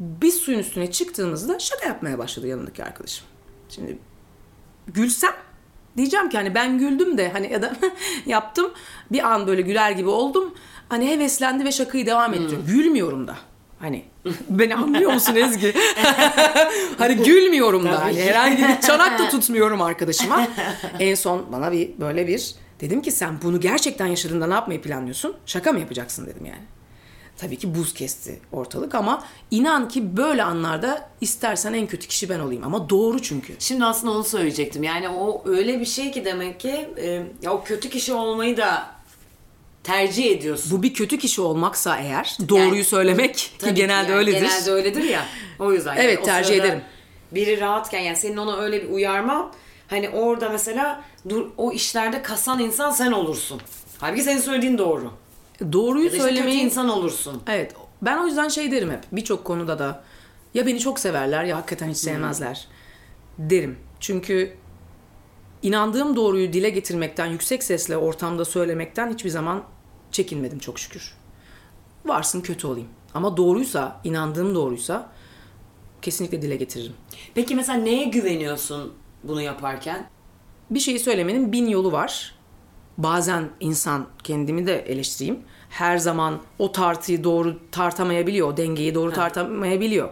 biz 0.00 0.34
suyun 0.36 0.58
üstüne 0.58 0.90
çıktığımızda 0.90 1.58
şaka 1.58 1.86
yapmaya 1.86 2.18
başladı 2.18 2.46
yanındaki 2.46 2.84
arkadaşım. 2.84 3.26
Şimdi 3.68 3.98
gülsem 4.86 5.32
diyeceğim 5.96 6.28
ki 6.28 6.36
hani 6.36 6.54
ben 6.54 6.78
güldüm 6.78 7.18
de 7.18 7.28
hani 7.28 7.52
ya 7.52 7.62
da 7.62 7.76
yaptım 8.26 8.72
bir 9.12 9.32
an 9.32 9.46
böyle 9.46 9.62
güler 9.62 9.90
gibi 9.90 10.08
oldum. 10.08 10.54
Hani 10.88 11.10
heveslendi 11.10 11.64
ve 11.64 11.72
şakayı 11.72 12.06
devam 12.06 12.34
ettiriyor. 12.34 12.62
Gülmüyorum 12.66 13.26
da. 13.26 13.36
Hani 13.78 14.04
beni 14.50 14.74
anlıyor 14.74 15.12
musun 15.12 15.34
Ezgi? 15.34 15.74
hani 16.98 17.16
gülmüyorum 17.16 17.84
da. 17.84 18.02
Hani 18.02 18.22
herhangi 18.22 18.62
bir 18.68 18.80
çanak 18.80 19.18
da 19.18 19.28
tutmuyorum 19.28 19.82
arkadaşıma. 19.82 20.48
En 20.98 21.14
son 21.14 21.52
bana 21.52 21.72
bir 21.72 22.00
böyle 22.00 22.26
bir 22.26 22.54
dedim 22.80 23.02
ki 23.02 23.10
sen 23.12 23.34
bunu 23.42 23.60
gerçekten 23.60 24.06
yaşadığında 24.06 24.46
ne 24.46 24.54
yapmayı 24.54 24.82
planlıyorsun? 24.82 25.36
Şaka 25.46 25.72
mı 25.72 25.80
yapacaksın 25.80 26.26
dedim 26.26 26.46
yani. 26.46 26.62
Tabii 27.38 27.56
ki 27.58 27.74
buz 27.74 27.94
kesti 27.94 28.40
ortalık 28.52 28.94
ama 28.94 29.24
inan 29.50 29.88
ki 29.88 30.16
böyle 30.16 30.42
anlarda 30.42 31.08
istersen 31.20 31.72
en 31.72 31.86
kötü 31.86 32.08
kişi 32.08 32.28
ben 32.28 32.40
olayım 32.40 32.64
ama 32.64 32.90
doğru 32.90 33.22
çünkü. 33.22 33.54
Şimdi 33.58 33.84
aslında 33.84 34.12
onu 34.12 34.24
söyleyecektim. 34.24 34.82
Yani 34.82 35.08
o 35.08 35.42
öyle 35.44 35.80
bir 35.80 35.84
şey 35.84 36.12
ki 36.12 36.24
demek 36.24 36.60
ki 36.60 36.88
e, 36.96 37.22
ya 37.42 37.52
o 37.52 37.64
kötü 37.64 37.90
kişi 37.90 38.12
olmayı 38.12 38.56
da 38.56 38.86
tercih 39.84 40.30
ediyorsun. 40.30 40.78
Bu 40.78 40.82
bir 40.82 40.94
kötü 40.94 41.18
kişi 41.18 41.40
olmaksa 41.40 41.96
eğer 41.96 42.36
doğruyu 42.48 42.74
Yani- 42.74 42.84
söylemek 42.84 43.34
ki 43.34 43.74
genelde 43.74 44.10
yani, 44.10 44.18
öyledir. 44.18 44.40
Genelde 44.40 44.70
öyledir 44.70 45.02
ya. 45.02 45.26
O 45.58 45.72
yüzden. 45.72 45.94
yani 45.94 46.04
Evet, 46.04 46.18
o 46.22 46.24
tercih 46.24 46.54
ederim. 46.56 46.80
Biri 47.32 47.60
rahatken 47.60 48.00
yani 48.00 48.16
senin 48.16 48.36
ona 48.36 48.56
öyle 48.56 48.82
bir 48.82 48.88
uyarman 48.88 49.52
hani 49.88 50.08
orada 50.08 50.48
mesela 50.48 51.04
dur, 51.28 51.46
o 51.56 51.72
işlerde 51.72 52.22
kasan 52.22 52.58
insan 52.58 52.90
sen 52.90 53.12
olursun. 53.12 53.60
Halbuki 53.98 54.22
senin 54.22 54.40
söylediğin 54.40 54.78
doğru. 54.78 55.10
Doğruyu 55.72 56.04
Ya 56.04 56.12
da 56.12 56.16
işte 56.16 56.28
kötü 56.28 56.36
söylemeyi 56.36 56.62
insan 56.62 56.88
olursun. 56.88 57.42
Evet. 57.46 57.74
Ben 58.02 58.18
o 58.18 58.26
yüzden 58.26 58.48
şey 58.48 58.72
derim 58.72 58.90
hep. 58.90 59.00
Birçok 59.12 59.44
konuda 59.44 59.78
da 59.78 60.04
ya 60.54 60.66
beni 60.66 60.78
çok 60.78 60.98
severler 60.98 61.44
ya 61.44 61.56
hakikaten 61.56 61.88
hiç 61.88 61.96
sevmezler 61.96 62.68
derim. 63.38 63.78
Çünkü 64.00 64.56
inandığım 65.62 66.16
doğruyu 66.16 66.52
dile 66.52 66.70
getirmekten, 66.70 67.26
yüksek 67.26 67.62
sesle 67.62 67.96
ortamda 67.96 68.44
söylemekten 68.44 69.12
hiçbir 69.12 69.30
zaman 69.30 69.64
çekinmedim 70.12 70.58
çok 70.58 70.78
şükür. 70.78 71.14
Varsın 72.04 72.40
kötü 72.40 72.66
olayım. 72.66 72.88
Ama 73.14 73.36
doğruysa, 73.36 74.00
inandığım 74.04 74.54
doğruysa 74.54 75.12
kesinlikle 76.02 76.42
dile 76.42 76.56
getiririm. 76.56 76.94
Peki 77.34 77.54
mesela 77.54 77.78
neye 77.78 78.04
güveniyorsun 78.04 78.92
bunu 79.22 79.42
yaparken? 79.42 80.08
bir 80.70 80.80
şeyi 80.80 80.98
söylemenin 80.98 81.52
bin 81.52 81.68
yolu 81.68 81.92
var. 81.92 82.34
Bazen 82.98 83.48
insan 83.60 84.06
kendimi 84.24 84.66
de 84.66 84.78
eleştireyim. 84.80 85.38
Her 85.70 85.98
zaman 85.98 86.40
o 86.58 86.72
tartıyı 86.72 87.24
doğru 87.24 87.56
tartamayabiliyor, 87.72 88.48
o 88.52 88.56
dengeyi 88.56 88.94
doğru 88.94 89.12
tartamayabiliyor. 89.12 90.08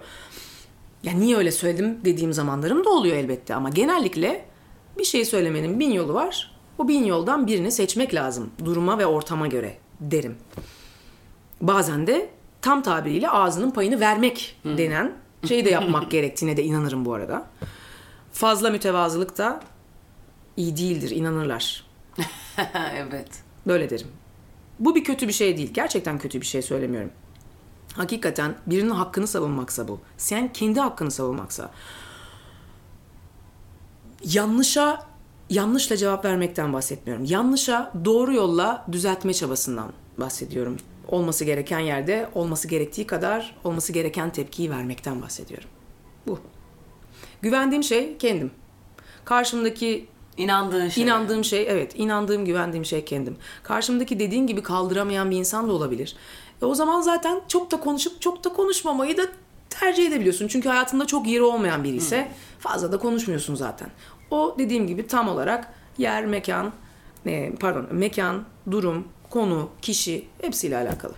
Ya 1.02 1.12
niye 1.12 1.36
öyle 1.36 1.52
söyledim 1.52 1.98
dediğim 2.04 2.32
zamanlarım 2.32 2.84
da 2.84 2.90
oluyor 2.90 3.16
elbette 3.16 3.54
ama 3.54 3.68
genellikle 3.68 4.44
bir 4.98 5.04
şey 5.04 5.24
söylemenin 5.24 5.80
bin 5.80 5.90
yolu 5.90 6.14
var. 6.14 6.54
O 6.78 6.88
bin 6.88 7.04
yoldan 7.04 7.46
birini 7.46 7.72
seçmek 7.72 8.14
lazım 8.14 8.50
duruma 8.64 8.98
ve 8.98 9.06
ortama 9.06 9.46
göre 9.46 9.76
derim. 10.00 10.36
Bazen 11.60 12.06
de 12.06 12.30
tam 12.62 12.82
tabiriyle 12.82 13.30
ağzının 13.30 13.70
payını 13.70 14.00
vermek 14.00 14.60
denen 14.64 15.12
şeyi 15.48 15.64
de 15.64 15.70
yapmak 15.70 16.10
gerektiğine 16.10 16.56
de 16.56 16.62
inanırım 16.64 17.04
bu 17.04 17.14
arada. 17.14 17.46
Fazla 18.32 18.70
mütevazılık 18.70 19.38
da 19.38 19.60
iyi 20.56 20.76
değildir 20.76 21.10
inanırlar. 21.10 21.84
evet. 22.94 23.28
Böyle 23.66 23.90
derim. 23.90 24.08
Bu 24.78 24.94
bir 24.94 25.04
kötü 25.04 25.28
bir 25.28 25.32
şey 25.32 25.56
değil. 25.56 25.74
Gerçekten 25.74 26.18
kötü 26.18 26.40
bir 26.40 26.46
şey 26.46 26.62
söylemiyorum. 26.62 27.10
Hakikaten 27.92 28.54
birinin 28.66 28.90
hakkını 28.90 29.26
savunmaksa 29.26 29.88
bu. 29.88 30.00
Sen 30.16 30.52
kendi 30.52 30.80
hakkını 30.80 31.10
savunmaksa. 31.10 31.70
Yanlışa 34.24 35.06
yanlışla 35.50 35.96
cevap 35.96 36.24
vermekten 36.24 36.72
bahsetmiyorum. 36.72 37.24
Yanlışa 37.24 37.92
doğru 38.04 38.34
yolla 38.34 38.86
düzeltme 38.92 39.34
çabasından 39.34 39.92
bahsediyorum. 40.18 40.76
Olması 41.08 41.44
gereken 41.44 41.78
yerde 41.78 42.28
olması 42.34 42.68
gerektiği 42.68 43.06
kadar 43.06 43.56
olması 43.64 43.92
gereken 43.92 44.30
tepkiyi 44.30 44.70
vermekten 44.70 45.22
bahsediyorum. 45.22 45.68
Bu. 46.26 46.38
Güvendiğim 47.42 47.82
şey 47.82 48.18
kendim. 48.18 48.50
Karşımdaki 49.24 50.06
İnandığın 50.36 50.88
şey. 50.88 51.04
İnandığım 51.04 51.44
şey 51.44 51.66
evet 51.68 51.92
inandığım 51.96 52.44
güvendiğim 52.44 52.84
şey 52.84 53.04
kendim. 53.04 53.36
Karşımdaki 53.62 54.18
dediğin 54.18 54.46
gibi 54.46 54.62
kaldıramayan 54.62 55.30
bir 55.30 55.36
insan 55.36 55.68
da 55.68 55.72
olabilir. 55.72 56.16
E 56.62 56.64
o 56.64 56.74
zaman 56.74 57.00
zaten 57.00 57.40
çok 57.48 57.70
da 57.70 57.80
konuşup 57.80 58.20
çok 58.20 58.44
da 58.44 58.48
konuşmamayı 58.48 59.16
da 59.16 59.22
tercih 59.70 60.06
edebiliyorsun. 60.08 60.48
Çünkü 60.48 60.68
hayatında 60.68 61.06
çok 61.06 61.26
yeri 61.26 61.42
olmayan 61.42 61.84
biri 61.84 61.96
ise 61.96 62.28
fazla 62.58 62.92
da 62.92 62.98
konuşmuyorsun 62.98 63.54
zaten. 63.54 63.88
O 64.30 64.54
dediğim 64.58 64.86
gibi 64.86 65.06
tam 65.06 65.28
olarak 65.28 65.74
yer, 65.98 66.26
mekan, 66.26 66.72
e, 67.26 67.52
pardon 67.60 67.86
mekan, 67.90 68.44
durum, 68.70 69.08
konu, 69.30 69.68
kişi 69.82 70.24
hepsiyle 70.40 70.76
alakalı. 70.76 71.14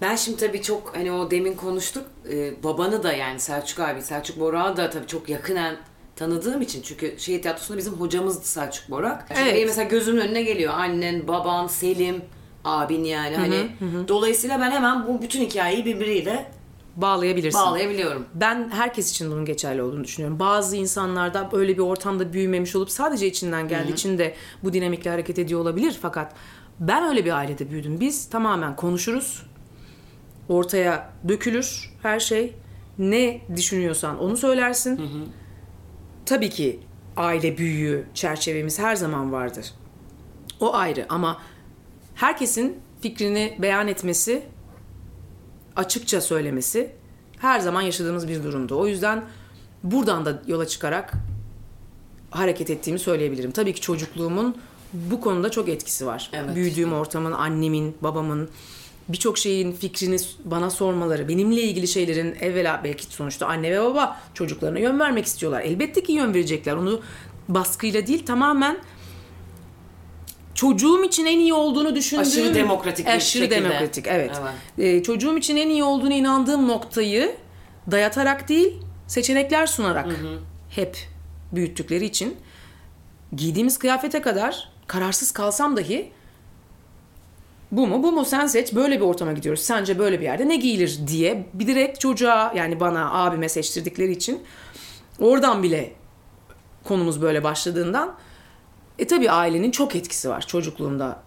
Ben 0.00 0.16
şimdi 0.16 0.36
tabii 0.38 0.62
çok 0.62 0.96
hani 0.96 1.12
o 1.12 1.30
demin 1.30 1.54
konuştuk. 1.54 2.04
e, 2.32 2.62
babanı 2.62 3.02
da 3.02 3.12
yani 3.12 3.40
Selçuk 3.40 3.80
abi, 3.80 4.02
Selçuk 4.02 4.40
Borak'ı 4.40 4.76
da 4.76 4.90
tabii 4.90 5.06
çok 5.06 5.28
yakinen 5.28 5.76
tanıdığım 6.16 6.62
için. 6.62 6.82
Çünkü 6.82 7.14
şehir 7.18 7.42
tiyatrosunda 7.42 7.78
bizim 7.78 7.92
hocamızdı 7.92 8.44
Selçuk 8.46 8.90
Borak. 8.90 9.24
Çünkü 9.28 9.40
Evet. 9.40 9.54
benim 9.54 9.68
mesela 9.68 9.88
gözümün 9.88 10.20
önüne 10.20 10.42
geliyor. 10.42 10.72
Annen, 10.74 11.28
baban, 11.28 11.66
Selim, 11.66 12.22
abin 12.64 13.04
yani. 13.04 13.36
Hani 13.36 13.70
dolayısıyla 14.08 14.60
ben 14.60 14.70
hemen 14.70 15.06
bu 15.06 15.22
bütün 15.22 15.40
hikayeyi 15.40 15.84
birbiriyle 15.84 16.50
Bağlayabilirsin. 16.96 17.60
bağlayabiliyorum. 17.60 18.26
Ben 18.34 18.70
herkes 18.72 19.10
için 19.10 19.30
bunun 19.30 19.44
geçerli 19.44 19.82
olduğunu 19.82 20.04
düşünüyorum. 20.04 20.38
Bazı 20.38 20.76
insanlarda 20.76 21.48
öyle 21.52 21.72
bir 21.74 21.82
ortamda 21.82 22.32
büyümemiş 22.32 22.76
olup 22.76 22.90
sadece 22.90 23.26
içinden 23.26 23.68
geldiği 23.68 23.92
için 23.92 24.18
de 24.18 24.34
bu 24.64 24.72
dinamikle 24.72 25.10
hareket 25.10 25.38
ediyor 25.38 25.60
olabilir. 25.60 25.98
Fakat 26.02 26.32
ben 26.80 27.04
öyle 27.08 27.24
bir 27.24 27.30
ailede 27.36 27.70
büyüdüm. 27.70 28.00
Biz 28.00 28.28
tamamen 28.30 28.76
konuşuruz. 28.76 29.42
Ortaya 30.48 31.10
dökülür 31.28 31.90
her 32.02 32.20
şey. 32.20 32.54
Ne 32.98 33.40
düşünüyorsan 33.56 34.18
onu 34.18 34.36
söylersin. 34.36 35.00
Tabii 36.30 36.50
ki 36.50 36.80
aile 37.16 37.58
büyüğü 37.58 38.06
çerçevemiz 38.14 38.78
her 38.78 38.96
zaman 38.96 39.32
vardır. 39.32 39.72
O 40.60 40.74
ayrı 40.74 41.06
ama 41.08 41.42
herkesin 42.14 42.78
fikrini 43.00 43.58
beyan 43.62 43.88
etmesi 43.88 44.42
açıkça 45.76 46.20
söylemesi 46.20 46.92
her 47.38 47.60
zaman 47.60 47.82
yaşadığımız 47.82 48.28
bir 48.28 48.44
durumdu. 48.44 48.78
O 48.80 48.86
yüzden 48.86 49.24
buradan 49.84 50.24
da 50.24 50.42
yola 50.46 50.66
çıkarak 50.66 51.12
hareket 52.30 52.70
ettiğimi 52.70 52.98
söyleyebilirim. 52.98 53.50
Tabii 53.50 53.74
ki 53.74 53.80
çocukluğumun 53.80 54.56
bu 54.92 55.20
konuda 55.20 55.50
çok 55.50 55.68
etkisi 55.68 56.06
var. 56.06 56.30
Evet. 56.32 56.54
Büyüdüğüm 56.54 56.92
ortamın, 56.92 57.32
annemin, 57.32 57.96
babamın 58.00 58.50
birçok 59.12 59.38
şeyin 59.38 59.72
fikrini 59.72 60.16
bana 60.44 60.70
sormaları, 60.70 61.28
benimle 61.28 61.60
ilgili 61.60 61.88
şeylerin 61.88 62.34
evvela 62.40 62.80
belki 62.84 63.04
sonuçta 63.04 63.46
anne 63.46 63.72
ve 63.72 63.80
baba 63.80 64.20
çocuklarına 64.34 64.78
yön 64.78 65.00
vermek 65.00 65.26
istiyorlar. 65.26 65.60
Elbette 65.60 66.02
ki 66.02 66.12
yön 66.12 66.34
verecekler. 66.34 66.74
Onu 66.74 67.00
baskıyla 67.48 68.06
değil 68.06 68.26
tamamen 68.26 68.78
çocuğum 70.54 71.04
için 71.04 71.26
en 71.26 71.38
iyi 71.38 71.54
olduğunu 71.54 71.94
düşündüğüm 71.94 72.26
Aşırı 72.26 72.54
demokratik 72.54 73.06
bir 73.06 73.10
aşırı 73.10 73.42
şekilde. 73.42 73.64
demokratik 73.64 74.06
evet. 74.06 74.40
Evet. 74.78 74.98
Ee, 74.98 75.02
çocuğum 75.02 75.38
için 75.38 75.56
en 75.56 75.68
iyi 75.68 75.84
olduğunu 75.84 76.12
inandığım 76.12 76.68
noktayı 76.68 77.36
dayatarak 77.90 78.48
değil 78.48 78.76
seçenekler 79.06 79.66
sunarak 79.66 80.16
hep 80.70 80.96
büyüttükleri 81.52 82.04
için 82.04 82.36
giydiğimiz 83.36 83.78
kıyafete 83.78 84.22
kadar 84.22 84.68
kararsız 84.86 85.30
kalsam 85.30 85.76
dahi 85.76 86.12
bu 87.72 87.86
mu 87.86 88.02
bu 88.02 88.12
mu? 88.12 88.24
Sen 88.24 88.46
seç 88.46 88.74
böyle 88.74 88.96
bir 89.00 89.04
ortama 89.04 89.32
gidiyoruz. 89.32 89.62
Sence 89.62 89.98
böyle 89.98 90.20
bir 90.20 90.24
yerde 90.24 90.48
ne 90.48 90.56
giyilir 90.56 91.00
diye 91.06 91.46
bir 91.54 91.66
direkt 91.66 92.00
çocuğa 92.00 92.52
yani 92.56 92.80
bana 92.80 93.12
abime 93.12 93.48
seçtirdikleri 93.48 94.12
için 94.12 94.42
oradan 95.20 95.62
bile 95.62 95.92
konumuz 96.84 97.22
böyle 97.22 97.44
başladığından 97.44 98.14
e 98.98 99.06
tabi 99.06 99.30
ailenin 99.30 99.70
çok 99.70 99.96
etkisi 99.96 100.28
var 100.28 100.46
çocukluğumda 100.46 101.22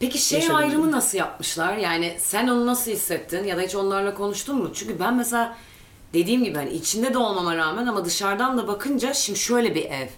Peki 0.00 0.18
şey 0.18 0.48
ayrımı 0.52 0.92
nasıl 0.92 1.18
yapmışlar? 1.18 1.76
Yani 1.76 2.16
sen 2.18 2.48
onu 2.48 2.66
nasıl 2.66 2.90
hissettin? 2.90 3.44
Ya 3.44 3.56
da 3.56 3.60
hiç 3.60 3.74
onlarla 3.74 4.14
konuştun 4.14 4.58
mu? 4.58 4.70
Çünkü 4.74 5.00
ben 5.00 5.16
mesela 5.16 5.56
dediğim 6.14 6.44
gibi 6.44 6.58
hani 6.58 6.70
içinde 6.70 7.14
de 7.14 7.18
olmama 7.18 7.56
rağmen 7.56 7.86
ama 7.86 8.04
dışarıdan 8.04 8.58
da 8.58 8.68
bakınca 8.68 9.14
şimdi 9.14 9.38
şöyle 9.38 9.74
bir 9.74 9.84
ev. 9.84 10.08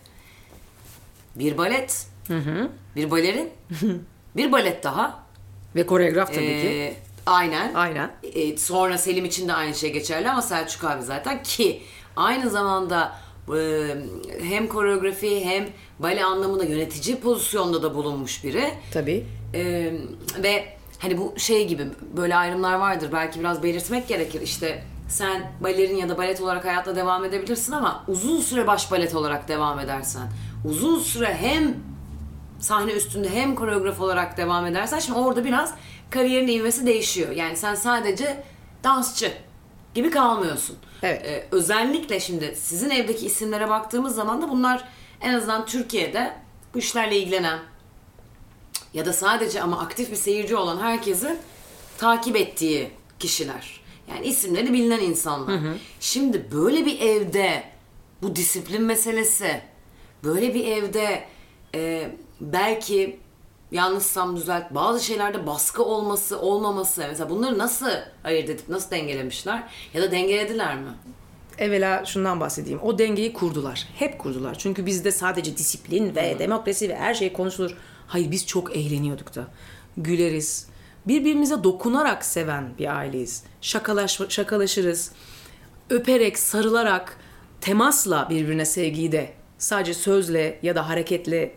Bir 1.37 1.59
balet, 1.59 2.07
bir 2.97 3.11
balerin, 3.11 3.51
bir 4.37 4.53
balet 4.53 4.85
daha. 4.85 5.23
ve 5.77 5.87
koreograf 5.87 6.29
tabii 6.35 6.47
ki 6.47 6.67
Ee, 6.69 6.95
aynen. 7.27 7.75
aynen 7.75 8.11
E, 8.23 8.57
sonra 8.57 8.99
Selim 8.99 9.25
için 9.25 9.49
de 9.49 9.53
aynı 9.53 9.75
şey 9.75 9.93
geçerli 9.93 10.31
ama 10.31 10.43
Selçuk 10.43 10.85
abi 10.85 11.03
zaten 11.03 11.43
ki 11.43 11.83
aynı 12.17 12.51
zamanda 12.51 13.13
e, 13.49 13.89
hem 14.43 14.67
koreografi 14.69 15.45
hem 15.45 15.69
bale 15.99 16.25
anlamında 16.25 16.65
yönetici 16.65 17.21
pozisyonda 17.21 17.83
da 17.83 17.95
bulunmuş 17.95 18.45
biri. 18.45 18.71
tabii 18.93 19.27
Ee, 19.55 19.93
ve 20.43 20.65
hani 20.99 21.19
bu 21.19 21.35
şey 21.37 21.69
gibi 21.69 21.87
böyle 22.17 22.37
ayrımlar 22.37 22.75
vardır 22.75 23.09
belki 23.13 23.41
biraz 23.41 23.63
belirtmek 23.63 24.09
gerekir 24.09 24.41
işte 24.41 24.83
sen 25.09 25.53
balerin 25.61 25.97
ya 25.97 26.09
da 26.09 26.19
balet 26.19 26.41
olarak 26.41 26.65
hayatla 26.65 26.97
devam 26.97 27.25
edebilirsin 27.25 27.73
ama 27.73 28.05
uzun 28.09 28.41
süre 28.41 28.67
baş 28.67 28.91
balet 28.91 29.15
olarak 29.15 29.49
devam 29.49 29.81
edersen 29.81 30.23
uzun 30.65 30.99
süre 30.99 31.35
hem 31.35 31.75
sahne 32.63 32.93
üstünde 32.93 33.31
hem 33.31 33.55
koreograf 33.55 34.01
olarak 34.01 34.37
devam 34.37 34.67
edersen 34.67 34.99
şimdi 34.99 35.19
orada 35.19 35.45
biraz 35.45 35.75
kariyerin 36.11 36.49
ivmesi 36.49 36.87
değişiyor. 36.87 37.31
Yani 37.31 37.57
sen 37.57 37.75
sadece 37.75 38.45
dansçı 38.85 39.33
gibi 39.95 40.11
kalmıyorsun. 40.11 40.77
Evet. 41.03 41.25
Ee, 41.25 41.47
özellikle 41.51 42.21
şimdi 42.21 42.57
sizin 42.57 42.91
evdeki 42.91 43.27
isimlere 43.27 43.69
baktığımız 43.69 44.15
zaman 44.15 44.43
da 44.43 44.49
bunlar 44.49 44.85
en 45.21 45.35
azından 45.35 45.67
Türkiye'de 45.67 46.33
bu 46.75 46.79
işlerle 46.79 47.19
ilgilenen 47.19 47.59
ya 48.95 49.07
da 49.07 49.13
sadece 49.13 49.63
ama 49.63 49.81
aktif 49.81 50.11
bir 50.11 50.17
seyirci 50.17 50.57
olan 50.57 50.79
herkesin 50.79 51.39
takip 51.99 52.37
ettiği 52.37 52.91
kişiler. 53.19 53.81
Yani 54.09 54.27
isimleri 54.27 54.73
bilinen 54.73 55.01
insanlar. 55.01 55.61
Şimdi 56.01 56.49
böyle 56.53 56.87
bir 56.87 57.01
evde 57.01 57.65
bu 58.23 58.37
disiplin 58.37 58.83
meselesi, 58.83 59.61
böyle 60.25 60.55
bir 60.55 60.67
evde 60.67 61.25
e, 61.75 62.11
belki 62.43 63.19
yanlışsam 63.71 64.37
düzelt 64.37 64.75
bazı 64.75 65.05
şeylerde 65.05 65.47
baskı 65.47 65.85
olması 65.85 66.41
olmaması 66.41 67.05
mesela 67.09 67.31
bunları 67.31 67.59
nasıl 67.59 67.91
ayırt 68.25 68.51
edip 68.51 68.69
nasıl 68.69 68.91
dengelemişler 68.91 69.63
ya 69.95 70.03
da 70.03 70.11
dengelediler 70.11 70.77
mi? 70.77 70.89
Evvela 71.59 72.05
şundan 72.05 72.41
bahsedeyim. 72.41 72.81
O 72.83 72.99
dengeyi 72.99 73.33
kurdular. 73.33 73.89
Hep 73.95 74.19
kurdular. 74.19 74.59
Çünkü 74.59 74.87
bizde 74.87 75.13
sadece 75.13 75.57
disiplin 75.57 76.17
ve 76.17 76.39
demokrasi 76.39 76.89
ve 76.89 76.97
her 76.97 77.15
şey 77.15 77.33
konuşulur. 77.33 77.77
Hayır 78.07 78.31
biz 78.31 78.47
çok 78.47 78.77
eğleniyorduk 78.77 79.35
da. 79.35 79.47
Güleriz. 79.97 80.67
Birbirimize 81.07 81.65
dokunarak 81.65 82.25
seven 82.25 82.71
bir 82.79 82.97
aileyiz. 82.97 83.45
Şakalaş, 83.61 84.21
şakalaşırız. 84.29 85.13
Öperek, 85.91 86.39
sarılarak, 86.39 87.19
temasla 87.61 88.27
birbirine 88.31 88.65
sevgiyi 88.65 89.13
de 89.13 89.33
sadece 89.59 89.95
sözle 89.95 90.59
ya 90.63 90.75
da 90.75 90.89
hareketle 90.89 91.55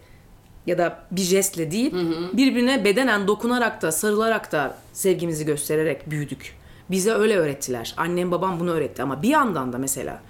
ya 0.68 0.78
da 0.78 1.00
bir 1.12 1.22
jestle 1.22 1.72
değil, 1.72 1.94
birbirine 2.34 2.86
bedenen 2.86 3.28
dokunarak 3.28 3.82
da, 3.82 3.92
sarılarak 3.92 4.52
da 4.52 4.78
sevgimizi 4.94 5.46
göstererek 5.46 6.12
büyüdük. 6.12 6.56
Bize 6.92 7.12
öyle 7.12 7.38
öğrettiler. 7.38 7.94
Annem 7.98 8.32
babam 8.32 8.60
bunu 8.60 8.72
öğretti 8.72 9.04
ama 9.04 9.22
bir 9.22 9.30
yandan 9.30 9.74
da 9.74 9.78
mesela 9.78 10.22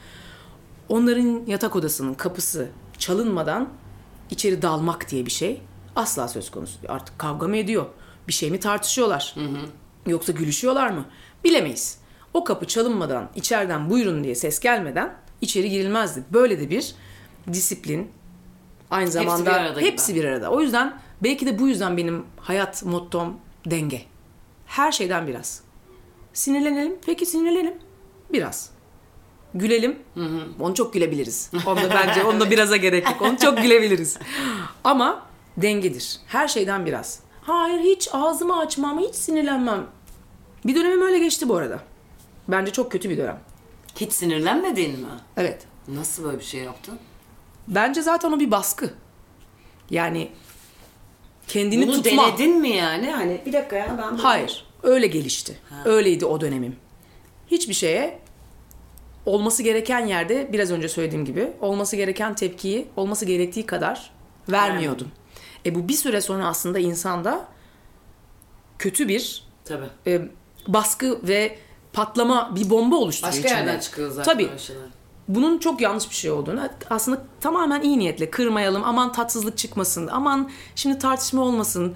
onların 0.89 1.45
yatak 1.47 1.75
odasının 1.75 2.13
kapısı 2.13 2.67
çalınmadan 2.97 3.69
içeri 4.29 4.61
dalmak 4.61 5.11
diye 5.11 5.25
bir 5.25 5.31
şey 5.31 5.61
asla 5.95 6.27
söz 6.27 6.51
konusu. 6.51 6.79
Artık 6.87 7.19
kavga 7.19 7.47
mı 7.47 7.57
ediyor? 7.57 7.85
Bir 8.27 8.33
şey 8.33 8.51
mi 8.51 8.59
tartışıyorlar? 8.59 9.35
Yoksa 10.07 10.31
gülüşüyorlar 10.31 10.89
mı? 10.89 11.05
Bilemeyiz. 11.43 11.97
O 12.33 12.43
kapı 12.43 12.67
çalınmadan, 12.67 13.29
içeriden 13.35 13.89
buyurun 13.89 14.23
diye 14.23 14.35
ses 14.35 14.59
gelmeden 14.59 15.15
içeri 15.41 15.69
girilmezdi. 15.69 16.23
Böyle 16.33 16.59
de 16.59 16.69
bir 16.69 16.95
disiplin, 17.53 18.11
aynı 18.95 19.11
zamanda 19.11 19.45
bir 19.45 19.55
arada 19.55 19.79
hepsi 19.79 20.13
gibi. 20.13 20.23
bir 20.23 20.29
arada. 20.29 20.51
O 20.51 20.61
yüzden 20.61 20.99
belki 21.23 21.45
de 21.45 21.59
bu 21.59 21.67
yüzden 21.67 21.97
benim 21.97 22.25
hayat 22.37 22.83
mottom 22.83 23.37
denge. 23.65 24.01
Her 24.65 24.91
şeyden 24.91 25.27
biraz. 25.27 25.61
Sinirlenelim. 26.33 26.95
Peki 27.05 27.25
sinirlenelim. 27.25 27.73
Biraz. 28.33 28.69
Gülelim. 29.53 29.99
Onu 30.59 30.75
çok 30.75 30.93
gülebiliriz. 30.93 31.51
Onda 31.65 31.89
bence 31.89 32.23
onda 32.23 32.51
biraza 32.51 32.77
gerek 32.77 33.05
yok. 33.05 33.21
Onu 33.21 33.37
çok 33.37 33.57
gülebiliriz. 33.57 34.17
Ama 34.83 35.21
dengedir. 35.57 36.19
Her 36.27 36.47
şeyden 36.47 36.85
biraz. 36.85 37.19
Hayır 37.41 37.79
hiç 37.79 38.09
ağzımı 38.13 38.59
açmam, 38.59 38.99
hiç 38.99 39.15
sinirlenmem. 39.15 39.85
Bir 40.65 40.75
dönemim 40.75 41.01
öyle 41.01 41.19
geçti 41.19 41.49
bu 41.49 41.55
arada. 41.55 41.79
Bence 42.47 42.71
çok 42.71 42.91
kötü 42.91 43.09
bir 43.09 43.17
dönem. 43.17 43.39
Hiç 43.95 44.13
sinirlenmedin 44.13 44.91
mi? 44.99 45.07
Evet. 45.37 45.63
Nasıl 45.87 46.23
böyle 46.23 46.39
bir 46.39 46.43
şey 46.43 46.61
yaptın? 46.61 46.99
Bence 47.67 48.01
zaten 48.01 48.31
o 48.31 48.39
bir 48.39 48.51
baskı. 48.51 48.89
Yani 49.89 50.31
kendini 51.47 51.87
Bunu 51.87 52.03
tutma. 52.03 52.27
denedin 52.27 52.59
mi 52.59 52.69
yani? 52.69 53.11
Hani 53.11 53.41
bir 53.45 53.53
dakika 53.53 53.75
ya 53.75 53.95
ben... 53.97 54.17
Hayır. 54.17 54.65
Öyle 54.83 55.07
gelişti. 55.07 55.59
Öyleydi 55.85 56.25
o 56.25 56.41
dönemim. 56.41 56.75
Hiçbir 57.47 57.73
şeye 57.73 58.19
olması 59.25 59.63
gereken 59.63 60.05
yerde 60.05 60.53
biraz 60.53 60.71
önce 60.71 60.89
söylediğim 60.89 61.25
gibi 61.25 61.51
olması 61.61 61.95
gereken 61.95 62.35
tepkiyi 62.35 62.87
olması 62.95 63.25
gerektiği 63.25 63.65
kadar 63.65 64.11
vermiyordum. 64.49 65.11
E 65.65 65.75
bu 65.75 65.87
bir 65.87 65.93
süre 65.93 66.21
sonra 66.21 66.47
aslında 66.47 66.79
insanda 66.79 67.45
kötü 68.79 69.07
bir 69.07 69.43
Tabii. 69.65 69.85
e, 70.07 70.21
baskı 70.67 71.27
ve 71.27 71.57
patlama 71.93 72.55
bir 72.55 72.69
bomba 72.69 72.95
oluşturuyor 72.95 73.33
Başka 73.33 73.47
içinde. 73.47 73.59
yerden 73.59 73.79
çıkıyor 73.79 74.11
zaten 74.11 74.33
Tabii. 74.33 74.49
şeyler. 74.59 74.83
Bunun 75.27 75.57
çok 75.57 75.81
yanlış 75.81 76.09
bir 76.09 76.15
şey 76.15 76.31
olduğunu 76.31 76.69
aslında 76.89 77.21
tamamen 77.41 77.81
iyi 77.81 77.99
niyetle 77.99 78.29
kırmayalım 78.29 78.83
aman 78.83 79.11
tatsızlık 79.11 79.57
çıkmasın 79.57 80.07
aman 80.07 80.49
şimdi 80.75 80.99
tartışma 80.99 81.41
olmasın 81.41 81.95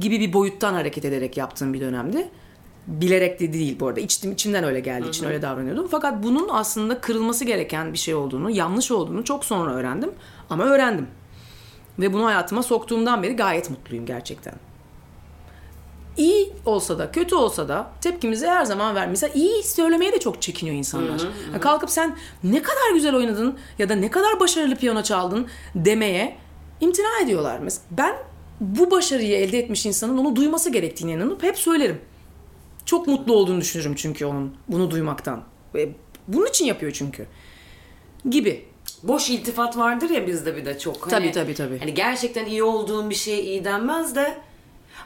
gibi 0.00 0.20
bir 0.20 0.32
boyuttan 0.32 0.74
hareket 0.74 1.04
ederek 1.04 1.36
yaptığım 1.36 1.74
bir 1.74 1.80
dönemdi. 1.80 2.28
Bilerek 2.86 3.40
de 3.40 3.52
değil 3.52 3.80
bu 3.80 3.86
arada. 3.86 4.00
İçtim, 4.00 4.32
içimden 4.32 4.64
öyle 4.64 4.80
geldiği 4.80 5.08
için 5.08 5.26
öyle 5.26 5.42
davranıyordum. 5.42 5.88
Fakat 5.90 6.22
bunun 6.22 6.48
aslında 6.52 7.00
kırılması 7.00 7.44
gereken 7.44 7.92
bir 7.92 7.98
şey 7.98 8.14
olduğunu, 8.14 8.50
yanlış 8.50 8.90
olduğunu 8.90 9.24
çok 9.24 9.44
sonra 9.44 9.72
öğrendim. 9.72 10.10
Ama 10.50 10.64
öğrendim. 10.64 11.06
Ve 11.98 12.12
bunu 12.12 12.26
hayatıma 12.26 12.62
soktuğumdan 12.62 13.22
beri 13.22 13.36
gayet 13.36 13.70
mutluyum 13.70 14.06
gerçekten. 14.06 14.54
İyi 16.16 16.52
olsa 16.66 16.98
da 16.98 17.12
kötü 17.12 17.34
olsa 17.34 17.68
da 17.68 17.90
tepkimizi 18.00 18.46
her 18.46 18.64
zaman 18.64 18.94
ver. 18.94 19.08
Mesela 19.08 19.32
iyi 19.34 19.62
söylemeye 19.62 20.12
de 20.12 20.20
çok 20.20 20.42
çekiniyor 20.42 20.76
insanlar. 20.76 21.20
Ya 21.54 21.60
kalkıp 21.60 21.90
sen 21.90 22.16
ne 22.44 22.62
kadar 22.62 22.94
güzel 22.94 23.14
oynadın 23.14 23.58
ya 23.78 23.88
da 23.88 23.94
ne 23.94 24.10
kadar 24.10 24.40
başarılı 24.40 24.76
piyano 24.76 25.02
çaldın 25.02 25.46
demeye 25.74 26.36
imtina 26.80 27.20
ediyorlar. 27.24 27.58
Mesela 27.58 27.84
ben 27.90 28.16
bu 28.60 28.90
başarıyı 28.90 29.36
elde 29.36 29.58
etmiş 29.58 29.86
insanın 29.86 30.18
onu 30.18 30.36
duyması 30.36 30.70
gerektiğine 30.70 31.12
inanıp 31.12 31.42
hep 31.42 31.58
söylerim. 31.58 32.00
Çok 32.84 33.06
mutlu 33.06 33.34
olduğunu 33.34 33.60
düşünürüm 33.60 33.94
çünkü 33.94 34.26
onun 34.26 34.56
bunu 34.68 34.90
duymaktan. 34.90 35.44
Ve 35.74 35.88
bunun 36.28 36.46
için 36.46 36.64
yapıyor 36.64 36.92
çünkü. 36.92 37.26
Gibi. 38.30 38.64
Boş 39.02 39.30
iltifat 39.30 39.76
vardır 39.76 40.10
ya 40.10 40.26
bizde 40.26 40.56
bir 40.56 40.64
de 40.64 40.78
çok. 40.78 41.02
Hani, 41.02 41.10
Tabii, 41.10 41.32
tabii, 41.32 41.54
tabii. 41.54 41.78
Hani 41.78 41.94
gerçekten 41.94 42.46
iyi 42.46 42.62
olduğun 42.62 43.10
bir 43.10 43.14
şey 43.14 43.40
iyi 43.40 43.64
denmez 43.64 44.16
de 44.16 44.38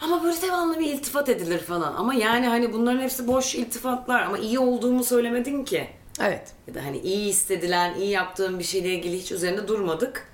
ama 0.01 0.25
böyle 0.25 0.43
devamlı 0.43 0.79
bir 0.79 0.87
iltifat 0.87 1.29
edilir 1.29 1.59
falan. 1.59 1.95
Ama 1.95 2.15
yani 2.15 2.47
hani 2.47 2.73
bunların 2.73 3.01
hepsi 3.01 3.29
boş 3.29 3.55
iltifatlar 3.55 4.23
ama 4.23 4.39
iyi 4.39 4.59
olduğumu 4.59 5.05
söylemedin 5.05 5.65
ki. 5.65 5.89
Evet. 6.21 6.53
Ya 6.69 6.75
da 6.75 6.85
hani 6.85 6.99
iyi 6.99 7.29
hissedilen, 7.29 7.95
iyi 7.95 8.11
yaptığım 8.11 8.59
bir 8.59 8.65
şeyle 8.65 8.95
ilgili 8.95 9.19
hiç 9.19 9.33
üzerinde 9.33 9.69
durmadık. 9.69 10.27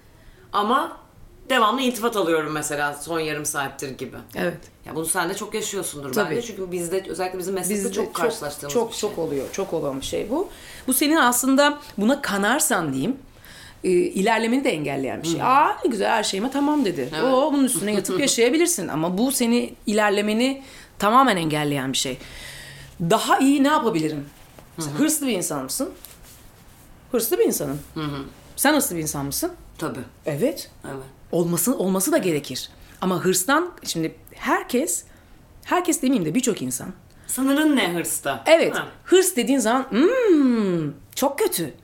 Ama 0.52 0.98
devamlı 1.48 1.80
iltifat 1.80 2.16
alıyorum 2.16 2.52
mesela 2.52 2.94
son 2.94 3.20
yarım 3.20 3.46
saattir 3.46 3.90
gibi. 3.90 4.16
Evet. 4.34 4.58
Ya 4.86 4.94
bunu 4.94 5.06
sen 5.06 5.30
de 5.30 5.34
çok 5.34 5.54
yaşıyorsundur 5.54 6.12
Tabii. 6.12 6.30
bence. 6.30 6.46
Çünkü 6.46 6.72
bizde 6.72 7.04
özellikle 7.08 7.38
bizim 7.38 7.54
meslekte 7.54 7.84
Bizde 7.84 7.92
çok 7.92 8.14
karşılaştığımız 8.14 8.74
çok, 8.74 8.90
bir 8.90 8.96
şey. 8.96 9.10
Çok 9.10 9.18
oluyor. 9.18 9.46
Çok 9.52 9.72
olan 9.72 10.00
bir 10.00 10.06
şey 10.06 10.30
bu. 10.30 10.48
Bu 10.86 10.94
senin 10.94 11.16
aslında 11.16 11.78
buna 11.98 12.22
kanarsan 12.22 12.92
diyeyim 12.92 13.16
e, 13.86 13.90
ilerlemeni 13.90 14.64
de 14.64 14.70
engelleyen 14.70 15.22
bir 15.22 15.28
şey. 15.28 15.42
Aa 15.42 15.76
ne 15.84 15.90
güzel 15.90 16.08
her 16.10 16.22
şeyime 16.22 16.50
tamam 16.50 16.84
dedi. 16.84 17.10
O 17.24 17.52
bunun 17.52 17.64
üstüne 17.64 17.92
yatıp 17.92 18.20
yaşayabilirsin 18.20 18.88
ama 18.88 19.18
bu 19.18 19.32
seni 19.32 19.74
ilerlemeni 19.86 20.62
tamamen 20.98 21.36
engelleyen 21.36 21.92
bir 21.92 21.98
şey. 21.98 22.18
Daha 23.00 23.38
iyi 23.38 23.62
ne 23.64 23.68
yapabilirim? 23.68 24.24
Mesela 24.78 24.98
hırslı 24.98 25.26
bir 25.26 25.32
insan 25.32 25.62
mısın? 25.64 25.90
Hırslı 27.12 27.38
bir 27.38 27.44
insanım. 27.44 27.78
Sen 28.56 28.74
hırslı 28.74 28.96
bir 28.96 29.00
insan 29.02 29.26
mısın? 29.26 29.52
Tabii. 29.78 30.00
Evet. 30.26 30.70
Evet. 30.84 30.96
Olması 31.32 31.78
olması 31.78 32.12
da 32.12 32.18
gerekir. 32.18 32.70
Ama 33.00 33.24
hırstan 33.24 33.72
şimdi 33.84 34.14
herkes 34.34 35.04
herkes 35.64 36.02
demeyeyim 36.02 36.24
de 36.24 36.34
birçok 36.34 36.62
insan 36.62 36.88
Sınırın 37.26 37.76
ne 37.76 37.94
hırsta? 37.94 38.42
Evet. 38.46 38.76
Ha. 38.76 38.86
Hırs 39.04 39.36
dediğin 39.36 39.58
zaman 39.58 39.86
"Hmm, 39.90 40.92
çok 41.14 41.38
kötü. 41.38 41.74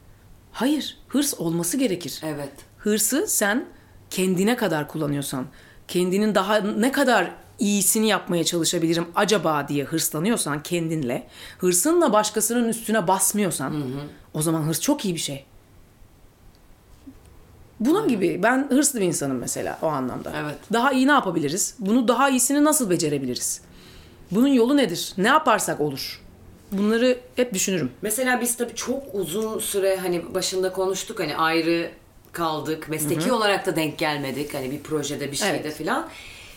Hayır. 0.52 0.98
Hırs 1.08 1.34
olması 1.40 1.76
gerekir. 1.76 2.20
Evet. 2.24 2.52
Hırsı 2.78 3.26
sen 3.28 3.64
kendine 4.10 4.56
kadar 4.56 4.88
kullanıyorsan, 4.88 5.46
kendinin 5.88 6.34
daha 6.34 6.56
ne 6.56 6.92
kadar 6.92 7.30
iyisini 7.58 8.08
yapmaya 8.08 8.44
çalışabilirim 8.44 9.06
acaba 9.14 9.68
diye 9.68 9.84
hırslanıyorsan 9.84 10.62
kendinle, 10.62 11.26
hırsınla 11.58 12.12
başkasının 12.12 12.68
üstüne 12.68 13.08
basmıyorsan 13.08 13.84
o 14.34 14.42
zaman 14.42 14.62
hırs 14.62 14.80
çok 14.80 15.04
iyi 15.04 15.14
bir 15.14 15.20
şey. 15.20 15.44
Bunun 17.80 18.08
gibi 18.08 18.40
ben 18.42 18.66
hırslı 18.70 19.00
bir 19.00 19.06
insanım 19.06 19.36
mesela 19.36 19.78
o 19.82 19.86
anlamda. 19.86 20.32
Evet. 20.36 20.58
Daha 20.72 20.92
iyi 20.92 21.06
ne 21.06 21.12
yapabiliriz? 21.12 21.74
Bunu 21.78 22.08
daha 22.08 22.30
iyisini 22.30 22.64
nasıl 22.64 22.90
becerebiliriz? 22.90 23.60
Bunun 24.30 24.48
yolu 24.48 24.76
nedir? 24.76 25.12
Ne 25.18 25.28
yaparsak 25.28 25.80
olur? 25.80 26.22
Bunları 26.72 27.18
hep 27.36 27.54
düşünürüm. 27.54 27.92
Mesela 28.02 28.40
biz 28.40 28.56
tabii 28.56 28.74
çok 28.74 29.02
uzun 29.12 29.58
süre 29.58 29.96
hani 29.96 30.34
başında 30.34 30.72
konuştuk 30.72 31.20
hani 31.20 31.36
ayrı 31.36 31.90
kaldık. 32.32 32.88
Mesleki 32.88 33.32
olarak 33.32 33.66
da 33.66 33.76
denk 33.76 33.98
gelmedik. 33.98 34.54
Hani 34.54 34.70
bir 34.70 34.82
projede 34.82 35.30
bir 35.30 35.36
şeyde 35.36 35.60
Evet. 35.64 35.74
filan. 35.76 36.08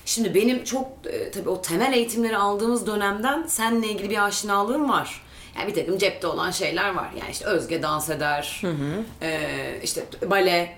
Şimdi 0.05 0.35
benim 0.35 0.63
çok 0.63 0.87
e, 1.05 1.31
tabii 1.31 1.49
o 1.49 1.61
temel 1.61 1.93
eğitimleri 1.93 2.37
aldığımız 2.37 2.87
dönemden 2.87 3.43
seninle 3.47 3.87
ilgili 3.87 4.09
bir 4.09 4.25
aşinalığım 4.25 4.89
var. 4.89 5.21
Yani 5.57 5.67
bir 5.67 5.73
takım 5.73 5.97
cepte 5.97 6.27
olan 6.27 6.51
şeyler 6.51 6.89
var. 6.95 7.09
Yani 7.19 7.31
işte 7.31 7.45
Özge 7.45 7.81
dans 7.81 8.09
eder. 8.09 8.61
e, 9.21 9.39
işte 9.83 10.03
bale, 10.29 10.77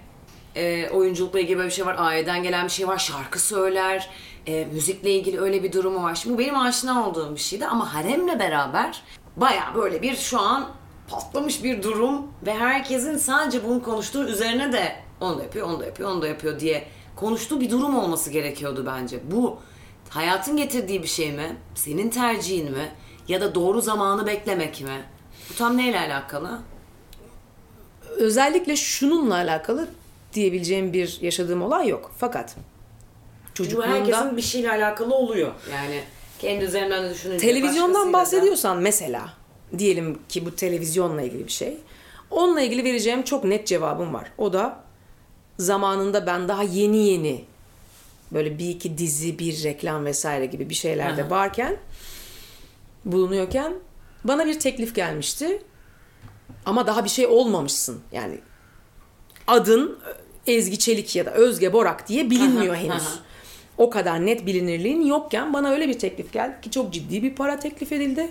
e, 0.56 0.90
oyunculukla 0.90 1.40
ilgili 1.40 1.58
böyle 1.58 1.70
bir 1.70 1.74
şey 1.74 1.86
var. 1.86 1.96
Aileden 2.00 2.44
gelen 2.44 2.66
bir 2.66 2.72
şey 2.72 2.88
var. 2.88 2.98
Şarkı 2.98 3.40
söyler. 3.40 4.10
E, 4.48 4.68
müzikle 4.74 5.12
ilgili 5.12 5.42
öyle 5.42 5.64
bir 5.64 5.72
durumu 5.72 6.04
var. 6.04 6.16
Şimdi 6.16 6.36
bu 6.36 6.40
benim 6.40 6.60
aşina 6.60 7.10
olduğum 7.10 7.36
bir 7.36 7.40
şeydi 7.40 7.66
ama 7.68 7.94
haremle 7.94 8.40
beraber 8.40 9.02
baya 9.38 9.72
böyle 9.76 10.02
bir 10.02 10.16
şu 10.16 10.40
an 10.40 10.70
patlamış 11.08 11.64
bir 11.64 11.84
durum 11.84 12.28
ve 12.46 12.54
herkesin 12.54 13.18
sadece 13.18 13.64
bunu 13.64 13.84
konuştuğu 13.84 14.24
üzerine 14.24 14.74
de 14.74 14.96
onu 15.22 15.40
da 15.40 15.44
yapıyor, 15.44 15.68
onu 15.68 15.80
da 15.80 15.86
yapıyor, 15.86 16.12
onu 16.12 16.22
da 16.22 16.28
yapıyor 16.28 16.60
diye 16.60 16.88
konuştuğu 17.16 17.62
bir 17.62 17.70
durum 17.70 17.98
olması 17.98 18.30
gerekiyordu 18.30 18.86
bence. 18.86 19.20
Bu 19.32 19.60
hayatın 20.10 20.58
getirdiği 20.58 21.04
bir 21.04 21.08
şey 21.08 21.32
mi? 21.32 21.58
Senin 21.76 22.10
tercihin 22.10 22.72
mi? 22.72 22.92
Ya 23.28 23.42
da 23.42 23.56
doğru 23.56 23.82
zamanı 23.82 24.28
beklemek 24.28 24.82
mi? 24.82 25.06
Bu 25.50 25.56
tam 25.56 25.78
neyle 25.78 26.00
alakalı? 26.00 26.60
Özellikle 28.18 28.76
şununla 28.76 29.36
alakalı 29.36 29.88
diyebileceğim 30.34 30.94
bir 30.94 31.18
yaşadığım 31.22 31.62
olay 31.62 31.88
yok. 31.88 32.12
Fakat 32.18 32.56
Çünkü 33.54 33.70
bu 33.70 33.76
çocukluğumda 33.76 33.96
herkesin 33.96 34.38
bir 34.38 34.42
şeyle 34.42 34.72
alakalı 34.72 35.16
oluyor. 35.16 35.52
Yani 35.74 36.02
kendi 36.40 36.66
üzerinden 36.66 37.04
de 37.04 37.10
düşününce. 37.14 37.48
televizyondan 37.48 37.94
başkasıyla 37.94 38.10
da- 38.14 38.14
bahsediyorsan 38.14 38.78
mesela 38.78 39.34
diyelim 39.78 40.20
ki 40.30 40.46
bu 40.46 40.56
televizyonla 40.56 41.22
ilgili 41.22 41.48
bir 41.48 41.52
şey. 41.52 41.78
Onunla 42.32 42.62
ilgili 42.62 42.84
vereceğim 42.84 43.24
çok 43.24 43.44
net 43.44 43.68
cevabım 43.68 44.14
var. 44.14 44.32
O 44.38 44.54
da 44.54 44.84
zamanında 45.58 46.26
ben 46.26 46.48
daha 46.48 46.64
yeni 46.64 46.98
yeni 47.08 47.46
böyle 48.32 48.58
bir 48.60 48.70
iki 48.70 48.98
dizi, 48.98 49.40
bir 49.40 49.64
reklam 49.64 50.06
vesaire 50.06 50.46
gibi 50.46 50.70
bir 50.70 50.76
şeylerde 50.76 51.24
Aha. 51.24 51.30
varken 51.30 51.78
bulunuyorken 53.06 53.74
bana 54.24 54.46
bir 54.46 54.60
teklif 54.60 54.96
gelmişti. 54.96 55.64
Ama 56.66 56.88
daha 56.88 57.04
bir 57.04 57.10
şey 57.10 57.26
olmamışsın. 57.28 58.00
Yani 58.12 58.40
adın 59.48 60.00
Ezgi 60.48 60.80
Çelik 60.80 61.16
ya 61.16 61.26
da 61.26 61.32
Özge 61.34 61.74
Borak 61.74 62.08
diye 62.08 62.30
bilinmiyor 62.30 62.74
Aha, 62.76 62.82
henüz. 62.82 62.92
aha. 63.04 63.20
O 63.78 63.90
kadar 63.90 64.26
net 64.26 64.46
bilinirliğin 64.46 65.02
yokken 65.02 65.54
bana 65.54 65.70
öyle 65.70 65.88
bir 65.88 66.00
teklif 66.00 66.34
geldi 66.34 66.56
ki 66.62 66.72
çok 66.72 66.94
ciddi 66.94 67.24
bir 67.24 67.36
para 67.36 67.60
teklif 67.60 67.92
edildi. 67.92 68.30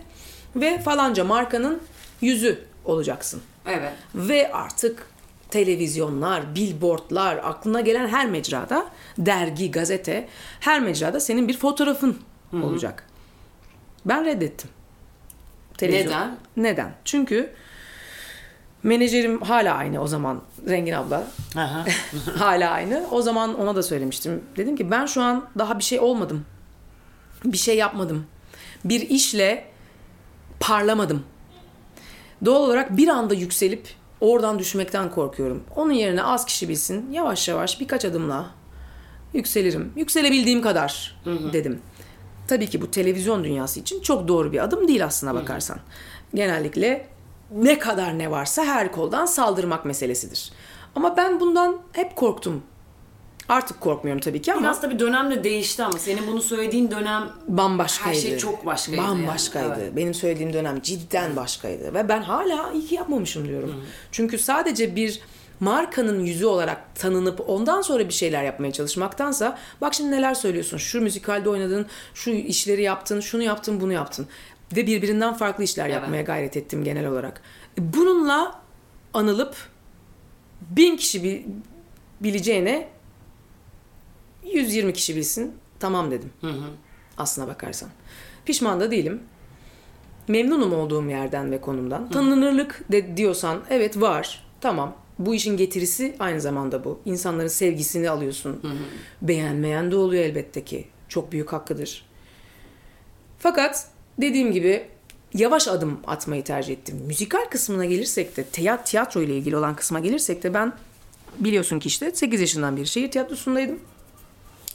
Ve 0.56 0.80
falanca 0.80 1.24
markanın 1.24 1.82
yüzü 2.20 2.58
olacaksın. 2.84 3.42
Evet. 3.66 3.92
Ve 4.14 4.52
artık 4.52 5.06
televizyonlar, 5.50 6.54
billboardlar, 6.54 7.36
aklına 7.36 7.80
gelen 7.80 8.08
her 8.08 8.26
mecrada, 8.26 8.86
dergi, 9.18 9.70
gazete, 9.70 10.28
her 10.60 10.80
mecrada 10.80 11.20
senin 11.20 11.48
bir 11.48 11.58
fotoğrafın 11.58 12.18
olacak. 12.62 13.06
Ben 14.06 14.24
reddettim. 14.24 14.70
Televizyon. 15.78 16.12
Neden? 16.12 16.36
Neden? 16.56 16.94
Çünkü 17.04 17.50
menajerim 18.86 19.40
hala 19.40 19.74
aynı 19.74 20.00
o 20.00 20.06
zaman 20.06 20.42
Rengin 20.68 20.92
abla. 20.92 21.26
Hala 22.38 22.70
aynı. 22.70 23.06
O 23.10 23.22
zaman 23.22 23.60
ona 23.60 23.76
da 23.76 23.82
söylemiştim. 23.82 24.44
Dedim 24.56 24.76
ki 24.76 24.90
ben 24.90 25.06
şu 25.06 25.22
an 25.22 25.44
daha 25.58 25.78
bir 25.78 25.84
şey 25.84 26.00
olmadım. 26.00 26.44
Bir 27.44 27.56
şey 27.56 27.76
yapmadım. 27.76 28.26
Bir 28.84 29.00
işle 29.00 29.64
parlamadım. 30.60 31.22
Doğal 32.44 32.62
olarak 32.62 32.96
bir 32.96 33.08
anda 33.08 33.34
yükselip 33.34 33.88
oradan 34.20 34.58
düşmekten 34.58 35.10
korkuyorum. 35.10 35.64
Onun 35.76 35.92
yerine 35.92 36.22
az 36.22 36.44
kişi 36.44 36.68
bilsin. 36.68 37.10
Yavaş 37.12 37.48
yavaş 37.48 37.80
birkaç 37.80 38.04
adımla 38.04 38.50
yükselirim. 39.34 39.92
Yükselebildiğim 39.96 40.62
kadar 40.62 41.20
dedim. 41.52 41.80
Tabii 42.48 42.66
ki 42.70 42.80
bu 42.80 42.90
televizyon 42.90 43.44
dünyası 43.44 43.80
için 43.80 44.00
çok 44.02 44.28
doğru 44.28 44.52
bir 44.52 44.64
adım 44.64 44.88
değil 44.88 45.04
aslına 45.04 45.34
bakarsan. 45.34 45.78
Genellikle 46.34 47.15
ne 47.50 47.78
kadar 47.78 48.18
ne 48.18 48.30
varsa 48.30 48.64
her 48.64 48.92
koldan 48.92 49.26
saldırmak 49.26 49.84
meselesidir. 49.84 50.52
Ama 50.94 51.16
ben 51.16 51.40
bundan 51.40 51.76
hep 51.92 52.16
korktum. 52.16 52.62
Artık 53.48 53.80
korkmuyorum 53.80 54.20
tabii 54.20 54.42
ki 54.42 54.52
ama 54.52 54.62
Biraz 54.62 54.82
da 54.82 54.90
bir 54.90 54.98
dönem 54.98 55.30
de 55.30 55.44
değişti 55.44 55.84
ama 55.84 55.98
senin 55.98 56.26
bunu 56.26 56.42
söylediğin 56.42 56.90
dönem 56.90 57.28
bambaşkaydı. 57.48 58.16
Her 58.16 58.20
şey 58.22 58.38
çok 58.38 58.66
başkaydı 58.66 59.00
yani, 59.00 59.08
Bambaşkaydı. 59.08 59.76
evet. 59.80 59.96
Benim 59.96 60.14
söylediğim 60.14 60.52
dönem 60.52 60.80
cidden 60.80 61.36
başkaydı. 61.36 61.94
Ve 61.94 62.08
ben 62.08 62.22
hala 62.22 62.72
iyi 62.72 62.86
ki 62.86 62.94
yapmamışım 62.94 63.48
diyorum. 63.48 63.84
Çünkü 64.12 64.38
sadece 64.38 64.96
bir 64.96 65.20
markanın 65.60 66.20
yüzü 66.20 66.46
olarak 66.46 66.94
tanınıp 66.94 67.50
ondan 67.50 67.82
sonra 67.82 68.08
bir 68.08 68.14
şeyler 68.14 68.44
yapmaya 68.44 68.72
çalışmaktansa 68.72 69.58
bak 69.80 69.94
şimdi 69.94 70.10
neler 70.10 70.34
söylüyorsun. 70.34 70.76
Şu 70.76 71.00
müzikalde 71.00 71.48
oynadın, 71.48 71.86
şu 72.14 72.30
işleri 72.30 72.82
yaptın, 72.82 73.20
şunu 73.20 73.42
yaptın, 73.42 73.80
bunu 73.80 73.92
yaptın. 73.92 74.26
Ve 74.76 74.86
birbirinden 74.86 75.34
farklı 75.34 75.64
işler 75.64 75.88
yapmaya 75.88 76.22
gayret 76.22 76.56
ettim 76.56 76.84
genel 76.84 77.06
olarak. 77.06 77.42
E, 77.78 77.92
Bununla 77.94 78.60
anılıp 79.14 79.56
bin 80.70 80.96
kişi 80.96 81.22
bi- 81.24 81.46
bileceğine 82.20 82.88
120 84.44 84.92
kişi 84.92 85.16
bilsin 85.16 85.54
tamam 85.80 86.10
dedim. 86.10 86.30
Aslına 87.18 87.48
bakarsan. 87.48 87.88
Pişman 88.44 88.80
da 88.80 88.90
değilim. 88.90 89.22
Memnunum 90.28 90.72
olduğum 90.72 91.08
yerden 91.10 91.50
ve 91.50 91.60
konumdan. 91.60 92.10
Tanınırlık 92.10 92.84
de 92.92 93.16
diyorsan 93.16 93.60
evet 93.70 94.00
var. 94.00 94.46
Tamam. 94.60 94.96
Bu 95.18 95.34
işin 95.34 95.56
getirisi 95.56 96.16
aynı 96.18 96.40
zamanda 96.40 96.84
bu. 96.84 97.00
İnsanların 97.04 97.48
sevgisini 97.48 98.10
alıyorsun. 98.10 98.60
Beğenmeyen 99.22 99.90
de 99.90 99.96
oluyor 99.96 100.24
elbette 100.24 100.64
ki. 100.64 100.88
Çok 101.08 101.32
büyük 101.32 101.52
hakkıdır. 101.52 102.06
Fakat 103.38 103.88
dediğim 104.18 104.52
gibi 104.52 104.86
yavaş 105.34 105.68
adım 105.68 106.00
atmayı 106.06 106.44
tercih 106.44 106.72
ettim. 106.72 107.02
Müzikal 107.06 107.44
kısmına 107.50 107.84
gelirsek 107.84 108.36
de 108.36 108.44
tiyatro 108.84 109.22
ile 109.22 109.36
ilgili 109.36 109.56
olan 109.56 109.76
kısma 109.76 110.00
gelirsek 110.00 110.42
de 110.42 110.54
ben 110.54 110.72
biliyorsun 111.38 111.78
ki 111.78 111.88
işte 111.88 112.10
8 112.14 112.40
yaşından 112.40 112.76
beri 112.76 112.86
şehir 112.86 113.10
tiyatrosundaydım. 113.10 113.80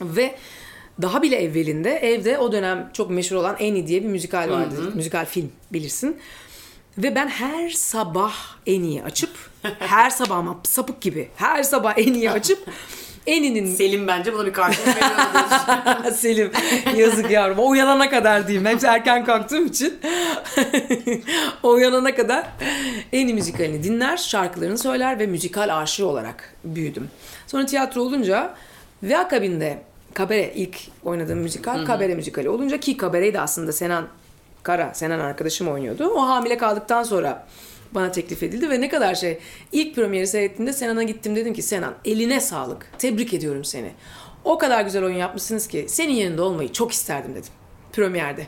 Ve 0.02 0.36
daha 1.02 1.22
bile 1.22 1.36
evvelinde 1.36 1.92
evde 1.92 2.38
o 2.38 2.52
dönem 2.52 2.90
çok 2.94 3.10
meşhur 3.10 3.36
olan 3.36 3.54
Annie 3.54 3.88
diye 3.88 4.04
bir 4.04 4.08
müzikal 4.08 4.50
vardı. 4.50 4.92
Müzikal 4.96 5.26
film 5.26 5.52
bilirsin. 5.74 6.18
Ve 6.98 7.16
ben 7.16 7.28
her 7.28 7.70
sabah 7.70 8.34
Annie'yi 8.68 9.04
açıp 9.04 9.30
her 9.80 10.10
sabah 10.10 10.38
ama 10.38 10.60
sapık 10.64 11.02
gibi 11.02 11.30
her 11.36 11.64
sabah 11.64 11.98
Annie'yi 11.98 12.32
açıp 12.32 12.68
Annie'nin 13.28 13.76
Selim 13.76 14.08
bence 14.08 14.34
buna 14.34 14.46
bir 14.46 14.54
karşılık 14.54 14.88
veriyordur. 14.88 16.12
Selim 16.16 16.52
yazık 16.96 17.32
yavrum. 17.32 17.60
O 17.60 17.70
uyanana 17.70 18.10
kadar 18.10 18.48
diyeyim. 18.48 18.68
Hep 18.68 18.84
erken 18.84 19.26
kalktığım 19.26 19.66
için. 19.66 20.00
o 21.64 21.70
uyanana 21.70 22.16
kadar 22.16 22.46
en 23.14 23.28
iyi 23.28 23.34
müzikalini 23.34 23.84
dinler, 23.84 24.18
şarkılarını 24.18 24.78
söyler 24.78 25.20
ve 25.20 25.28
müzikal 25.28 25.82
aşığı 25.82 26.08
olarak 26.08 26.56
büyüdüm. 26.64 27.10
Sonra 27.48 27.66
tiyatro 27.66 28.02
olunca 28.02 28.56
ve 29.04 29.18
akabinde 29.18 29.82
Kabare 30.14 30.54
ilk 30.56 30.78
oynadığım 31.04 31.40
müzikal 31.40 31.86
Kabare 31.86 32.16
müzikali 32.16 32.50
olunca 32.50 32.80
ki 32.80 32.98
Kabare'yi 32.98 33.34
de 33.34 33.40
aslında 33.40 33.72
Senan 33.72 34.08
Kara, 34.64 34.94
Senan 34.94 35.20
arkadaşım 35.20 35.68
oynuyordu. 35.68 36.10
O 36.10 36.28
hamile 36.28 36.58
kaldıktan 36.58 37.04
sonra 37.04 37.48
bana 37.96 38.12
teklif 38.12 38.44
edildi 38.44 38.70
ve 38.70 38.82
ne 38.82 38.90
kadar 38.90 39.16
şey. 39.16 39.40
İlk 39.72 39.96
premieri 39.96 40.28
seyrettiğimde 40.28 40.74
Senan'a 40.74 41.04
gittim 41.04 41.36
dedim 41.36 41.54
ki 41.54 41.62
Senan 41.62 41.94
eline 42.06 42.40
sağlık. 42.40 42.88
Tebrik 42.98 43.34
ediyorum 43.34 43.66
seni. 43.66 43.92
O 44.44 44.58
kadar 44.58 44.82
güzel 44.82 45.04
oyun 45.04 45.16
yapmışsınız 45.16 45.68
ki 45.68 45.86
senin 45.88 46.14
yerinde 46.14 46.42
olmayı 46.42 46.72
çok 46.72 46.92
isterdim 46.92 47.32
dedim. 47.36 47.52
Premierde. 47.94 48.48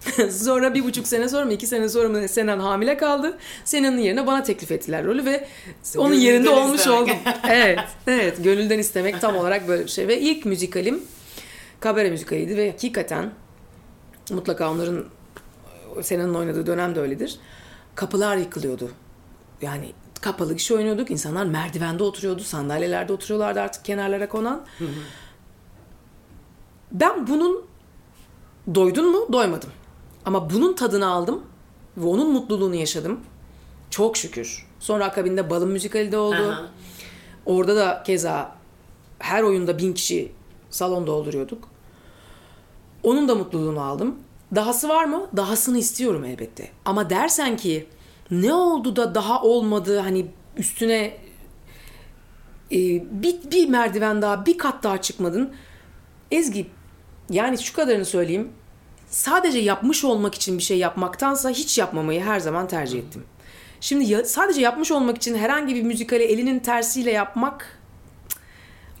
sonra 0.30 0.74
bir 0.74 0.84
buçuk 0.84 1.06
sene 1.08 1.28
sonra 1.28 1.44
mı 1.44 1.52
iki 1.52 1.66
sene 1.66 1.88
sonra 1.88 2.08
mı 2.08 2.28
Senan 2.28 2.58
hamile 2.58 2.96
kaldı. 2.96 3.38
Senan'ın 3.64 3.98
yerine 3.98 4.26
bana 4.26 4.42
teklif 4.42 4.70
ettiler 4.70 5.04
rolü 5.04 5.24
ve 5.24 5.46
onun 5.96 6.10
Gönülden 6.10 6.26
yerinde 6.26 6.50
olmuş 6.50 6.78
istemek. 6.80 7.00
oldum. 7.00 7.16
evet, 7.50 7.78
evet. 8.06 8.44
Gönülden 8.44 8.78
istemek 8.78 9.20
tam 9.20 9.36
olarak 9.36 9.68
böyle 9.68 9.84
bir 9.84 9.90
şey. 9.90 10.08
Ve 10.08 10.20
ilk 10.20 10.44
müzikalim 10.44 11.02
kabare 11.80 12.10
müzikaliydi 12.10 12.56
ve 12.56 12.70
hakikaten 12.70 13.30
mutlaka 14.30 14.70
onların 14.70 15.04
Sena'nın 16.02 16.34
oynadığı 16.34 16.66
dönem 16.66 16.94
de 16.94 17.00
öyledir. 17.00 17.38
Kapılar 18.00 18.36
yıkılıyordu. 18.36 18.90
Yani 19.62 19.92
kapalı 20.20 20.56
kişi 20.56 20.74
oynuyorduk. 20.74 21.10
İnsanlar 21.10 21.46
merdivende 21.46 22.02
oturuyordu. 22.02 22.42
Sandalyelerde 22.42 23.12
oturuyorlardı 23.12 23.60
artık 23.60 23.84
kenarlara 23.84 24.28
konan. 24.28 24.66
Ben 26.92 27.26
bunun 27.26 27.64
doydun 28.74 29.10
mu? 29.10 29.32
Doymadım. 29.32 29.70
Ama 30.24 30.50
bunun 30.50 30.74
tadını 30.74 31.06
aldım 31.06 31.42
ve 31.96 32.06
onun 32.06 32.32
mutluluğunu 32.32 32.74
yaşadım. 32.74 33.20
Çok 33.90 34.16
şükür. 34.16 34.66
Sonra 34.78 35.04
akabinde 35.04 35.50
Balım 35.50 35.70
müzikali 35.70 36.12
de 36.12 36.18
oldu. 36.18 36.50
Aha. 36.50 36.66
Orada 37.46 37.76
da 37.76 38.02
keza 38.06 38.56
her 39.18 39.42
oyunda 39.42 39.78
bin 39.78 39.92
kişi 39.92 40.32
salon 40.70 41.06
dolduruyorduk. 41.06 41.68
Onun 43.02 43.28
da 43.28 43.34
mutluluğunu 43.34 43.80
aldım. 43.80 44.16
Dahası 44.54 44.88
var 44.88 45.04
mı? 45.04 45.26
Dahasını 45.36 45.78
istiyorum 45.78 46.24
elbette. 46.24 46.68
Ama 46.84 47.10
dersen 47.10 47.56
ki 47.56 47.86
ne 48.30 48.52
oldu 48.52 48.96
da 48.96 49.14
daha 49.14 49.42
olmadı 49.42 49.98
hani 49.98 50.26
üstüne 50.56 51.04
e, 52.72 52.76
bir, 53.22 53.50
bir 53.50 53.68
merdiven 53.68 54.22
daha 54.22 54.46
bir 54.46 54.58
kat 54.58 54.82
daha 54.82 55.02
çıkmadın. 55.02 55.54
Ezgi 56.30 56.66
yani 57.30 57.58
şu 57.58 57.74
kadarını 57.74 58.04
söyleyeyim. 58.04 58.48
Sadece 59.08 59.58
yapmış 59.58 60.04
olmak 60.04 60.34
için 60.34 60.58
bir 60.58 60.62
şey 60.62 60.78
yapmaktansa 60.78 61.50
hiç 61.50 61.78
yapmamayı 61.78 62.20
her 62.20 62.40
zaman 62.40 62.68
tercih 62.68 62.98
ettim. 62.98 63.24
Şimdi 63.80 64.04
ya- 64.04 64.24
sadece 64.24 64.60
yapmış 64.60 64.90
olmak 64.90 65.16
için 65.16 65.38
herhangi 65.38 65.74
bir 65.74 65.82
müzikali 65.82 66.22
elinin 66.24 66.58
tersiyle 66.58 67.10
yapmak 67.10 67.80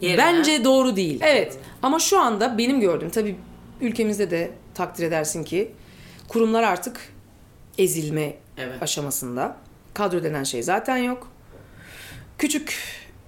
Yerine. 0.00 0.18
Bence 0.18 0.64
doğru 0.64 0.96
değil. 0.96 1.20
Evet. 1.22 1.58
Ama 1.82 1.98
şu 1.98 2.20
anda 2.20 2.58
benim 2.58 2.80
gördüğüm 2.80 3.10
tabii 3.10 3.36
ülkemizde 3.80 4.30
de 4.30 4.50
takdir 4.74 5.04
edersin 5.06 5.44
ki 5.44 5.72
kurumlar 6.28 6.62
artık 6.62 7.00
ezilme 7.78 8.34
Evet. 8.58 8.82
aşamasında. 8.82 9.56
Kadro 9.94 10.22
denen 10.22 10.44
şey 10.44 10.62
zaten 10.62 10.96
yok. 10.96 11.28
Küçük 12.38 12.78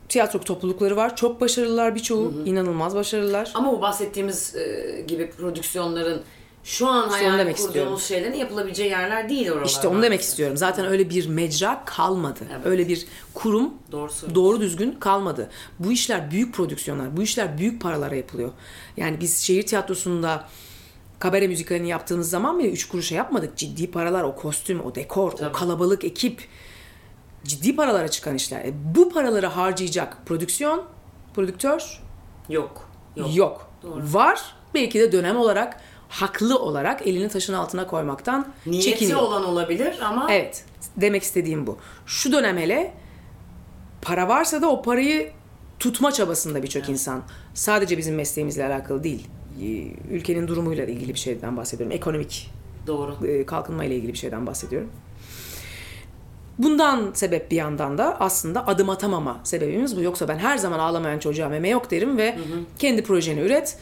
tiyatro 0.08 0.40
toplulukları 0.40 0.96
var. 0.96 1.16
Çok 1.16 1.40
başarılılar 1.40 1.94
birçoğu. 1.94 2.34
inanılmaz 2.46 2.94
başarılılar. 2.94 3.50
Ama 3.54 3.72
bu 3.72 3.80
bahsettiğimiz 3.80 4.56
e, 4.56 5.04
gibi 5.06 5.30
prodüksiyonların 5.30 6.22
şu 6.64 6.88
an 6.88 7.08
hayal 7.08 7.38
demek 7.38 7.56
kurduğumuz 7.56 7.66
istiyorum. 7.68 7.98
şeylerin 8.00 8.34
yapılabileceği 8.34 8.90
yerler 8.90 9.28
değil 9.28 9.50
oralar. 9.50 9.66
İşte 9.66 9.88
onu 9.88 10.02
demek 10.02 10.20
istiyorum. 10.20 10.56
Zaten 10.56 10.86
öyle 10.86 11.10
bir 11.10 11.26
mecra 11.28 11.82
kalmadı. 11.84 12.40
Evet. 12.52 12.66
Öyle 12.66 12.88
bir 12.88 13.06
kurum 13.34 13.74
Doğru 13.92 14.10
söylüyorsun. 14.10 14.34
doğru 14.34 14.60
düzgün 14.60 14.92
kalmadı. 14.92 15.50
Bu 15.78 15.92
işler 15.92 16.30
büyük 16.30 16.54
prodüksiyonlar. 16.54 17.16
Bu 17.16 17.22
işler 17.22 17.58
büyük 17.58 17.82
paralara 17.82 18.14
yapılıyor. 18.14 18.50
Yani 18.96 19.20
biz 19.20 19.38
şehir 19.38 19.66
tiyatrosunda 19.66 20.48
kabare 21.18 21.46
müzikalini 21.48 21.88
yaptığımız 21.88 22.30
zaman 22.30 22.58
bile 22.58 22.70
üç 22.70 22.88
kuruşa 22.88 23.14
yapmadık. 23.14 23.56
Ciddi 23.56 23.90
paralar, 23.90 24.22
o 24.22 24.36
kostüm, 24.36 24.80
o 24.84 24.94
dekor, 24.94 25.32
o 25.32 25.36
Tabii. 25.36 25.52
kalabalık 25.52 26.04
ekip 26.04 26.48
ciddi 27.44 27.76
paralara 27.76 28.08
çıkan 28.08 28.34
işler. 28.34 28.60
E, 28.64 28.72
bu 28.94 29.10
paraları 29.10 29.46
harcayacak 29.46 30.26
prodüksiyon, 30.26 30.84
prodüktör 31.34 32.00
Yok. 32.48 32.88
Yok. 33.16 33.36
yok. 33.36 33.70
Doğru. 33.82 34.02
Var. 34.04 34.40
Belki 34.74 35.00
de 35.00 35.12
dönem 35.12 35.36
olarak 35.36 35.80
haklı 36.12 36.58
olarak 36.58 37.06
elini 37.06 37.28
taşın 37.28 37.52
altına 37.54 37.86
koymaktan 37.86 38.48
Niyeti 38.66 38.90
çekiniyor. 38.90 39.18
olan 39.20 39.44
olabilir 39.44 39.98
ama 40.04 40.26
Evet. 40.32 40.64
Demek 40.96 41.22
istediğim 41.22 41.66
bu. 41.66 41.78
Şu 42.06 42.32
dönem 42.32 42.56
hele 42.58 42.92
para 44.02 44.28
varsa 44.28 44.62
da 44.62 44.70
o 44.70 44.82
parayı 44.82 45.30
tutma 45.78 46.12
çabasında 46.12 46.62
birçok 46.62 46.88
insan. 46.88 47.22
Sadece 47.54 47.98
bizim 47.98 48.14
mesleğimizle 48.14 48.66
alakalı 48.66 49.04
değil. 49.04 49.26
Ee, 49.62 49.64
Ülkenin 50.14 50.48
durumuyla 50.48 50.84
ilgili 50.84 51.14
bir 51.14 51.18
şeyden 51.18 51.56
bahsediyorum. 51.56 51.96
Ekonomik 51.96 52.50
doğru. 52.86 53.26
e, 53.26 53.46
kalkınma 53.46 53.84
ile 53.84 53.96
ilgili 53.96 54.12
bir 54.12 54.18
şeyden 54.18 54.46
bahsediyorum. 54.46 54.90
Bundan 56.58 57.10
sebep 57.14 57.50
bir 57.50 57.56
yandan 57.56 57.98
da 57.98 58.16
aslında 58.20 58.66
adım 58.66 58.90
atamama 58.90 59.40
sebebimiz 59.44 59.96
bu. 59.96 60.02
Yoksa 60.02 60.28
ben 60.28 60.38
her 60.38 60.58
zaman 60.58 60.78
ağlamayan 60.78 61.18
çocuğa 61.18 61.48
meme 61.48 61.68
yok 61.68 61.90
derim 61.90 62.16
ve 62.18 62.38
kendi 62.78 63.02
projeni 63.02 63.40
üret. 63.40 63.78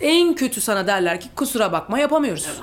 En 0.00 0.34
kötü 0.34 0.60
sana 0.60 0.86
derler 0.86 1.20
ki 1.20 1.28
kusura 1.36 1.72
bakma 1.72 1.98
yapamıyoruz. 1.98 2.46
Evet. 2.48 2.60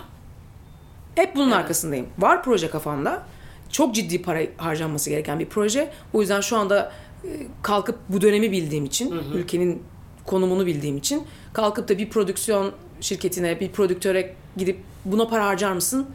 Hep 1.16 1.36
bunun 1.36 1.52
arkasındayım. 1.52 2.08
Var 2.20 2.44
proje 2.44 2.70
kafamda. 2.70 3.24
Çok 3.70 3.96
ciddi 3.96 4.22
para 4.22 4.40
harcanması 4.58 5.10
gereken 5.10 5.40
bir 5.40 5.46
proje. 5.46 5.92
O 6.14 6.22
yüzden 6.22 6.42
şu 6.42 6.58
anda 6.58 6.92
e, 7.24 7.30
kalkıp 7.62 8.00
bu 8.10 8.22
dönemi 8.22 8.52
bildiğim 8.52 8.86
için, 8.86 9.12
ülkenin 9.34 9.84
konumunu 10.26 10.66
bildiğim 10.66 10.98
için 10.98 11.24
kalkıp 11.54 11.90
da 11.90 11.98
bir 11.98 12.10
prodüksiyon 12.10 12.72
şirketine, 13.02 13.60
bir 13.60 13.72
prodüktöre 13.72 14.36
gidip 14.58 14.80
buna 15.06 15.28
para 15.28 15.46
harcar 15.46 15.72
mısın 15.72 16.08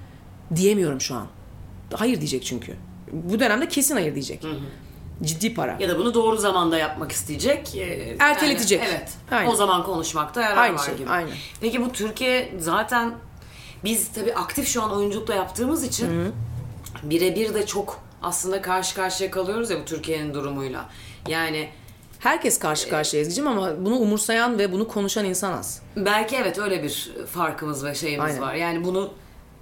diyemiyorum 0.56 1.00
şu 1.00 1.14
an. 1.14 1.26
Hayır 1.94 2.16
diyecek 2.16 2.44
çünkü. 2.44 2.74
Bu 3.12 3.40
dönemde 3.40 3.68
kesin 3.68 3.94
hayır 3.94 4.14
diyecek. 4.14 4.44
Ciddi 5.22 5.54
para. 5.54 5.76
Ya 5.80 5.88
da 5.88 5.98
bunu 5.98 6.14
doğru 6.14 6.36
zamanda 6.36 6.78
yapmak 6.78 7.12
isteyecek. 7.12 7.74
e, 7.76 8.16
Erteletecek. 8.18 8.80
yani 8.82 8.90
evet. 8.90 9.10
Aynen. 9.30 9.50
O 9.50 9.54
zaman 9.54 9.84
konuşmakta 9.84 10.42
yarar 10.42 10.56
Aynı 10.56 10.74
var 10.76 10.84
şey, 10.84 10.96
gibi. 10.96 11.10
aynen. 11.10 11.32
Peki 11.60 11.84
bu 11.84 11.92
Türkiye 11.92 12.52
zaten 12.58 13.14
biz 13.84 14.08
tabii 14.12 14.34
aktif 14.34 14.68
şu 14.68 14.82
an 14.82 14.92
oyunculukla 14.96 15.34
yaptığımız 15.34 15.84
için 15.84 16.32
birebir 17.02 17.54
de 17.54 17.66
çok 17.66 18.00
aslında 18.22 18.62
karşı 18.62 18.94
karşıya 18.94 19.30
kalıyoruz 19.30 19.70
ya 19.70 19.80
bu 19.80 19.84
Türkiye'nin 19.84 20.34
durumuyla. 20.34 20.84
Yani 21.28 21.68
Herkes 22.18 22.58
karşı 22.58 22.88
karşıya 22.88 23.22
Ezgi'cim 23.22 23.48
ama 23.48 23.84
bunu 23.84 23.96
umursayan 23.96 24.58
ve 24.58 24.72
bunu 24.72 24.88
konuşan 24.88 25.24
insan 25.24 25.52
az. 25.52 25.82
belki 25.96 26.36
evet 26.36 26.58
öyle 26.58 26.82
bir 26.82 27.12
farkımız 27.32 27.84
ve 27.84 27.94
şeyimiz 27.94 28.24
Aynen. 28.24 28.40
var. 28.42 28.54
Yani 28.54 28.84
bunu 28.84 29.10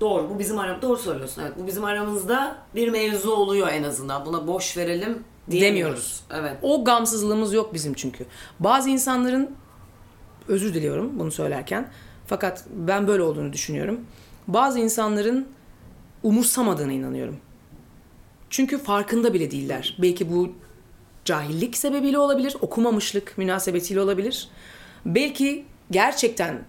doğru 0.01 0.31
bu 0.31 0.39
bizim 0.39 0.59
aramızda 0.59 0.83
doğru 0.89 0.97
söylüyorsun. 0.99 1.43
Evet 1.43 1.53
bu 1.63 1.67
bizim 1.67 1.85
aramızda 1.85 2.57
bir 2.75 2.89
mevzu 2.89 3.31
oluyor 3.31 3.69
en 3.69 3.83
azından. 3.83 4.27
Buna 4.27 4.47
boş 4.47 4.77
verelim 4.77 5.25
diyemiyoruz. 5.51 6.21
Evet. 6.31 6.57
O 6.63 6.85
gamsızlığımız 6.85 7.53
yok 7.53 7.75
bizim 7.75 7.95
çünkü. 7.95 8.27
Bazı 8.61 8.91
insanların 8.91 9.51
özür 10.49 10.75
diliyorum 10.75 11.19
bunu 11.19 11.31
söylerken 11.31 11.89
fakat 12.27 12.65
ben 12.71 13.07
böyle 13.07 13.23
olduğunu 13.23 13.53
düşünüyorum. 13.53 14.01
Bazı 14.49 14.79
insanların 14.79 15.49
umursamadığına 16.23 16.93
inanıyorum. 16.93 17.37
Çünkü 18.51 18.79
farkında 18.79 19.35
bile 19.35 19.51
değiller. 19.51 19.97
Belki 19.99 20.33
bu 20.33 20.53
cahillik 21.25 21.77
sebebiyle 21.77 22.19
olabilir, 22.19 22.57
okumamışlık 22.61 23.39
münasebetiyle 23.39 24.01
olabilir. 24.01 24.49
Belki 25.07 25.65
gerçekten 25.91 26.65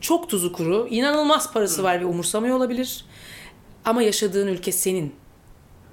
çok 0.00 0.28
tuzu 0.28 0.52
kuru, 0.52 0.88
inanılmaz 0.90 1.52
parası 1.52 1.82
var 1.82 2.00
ve 2.00 2.04
umursamıyor 2.04 2.56
olabilir. 2.56 3.04
Ama 3.84 4.02
yaşadığın 4.02 4.46
ülke 4.46 4.72
senin 4.72 5.14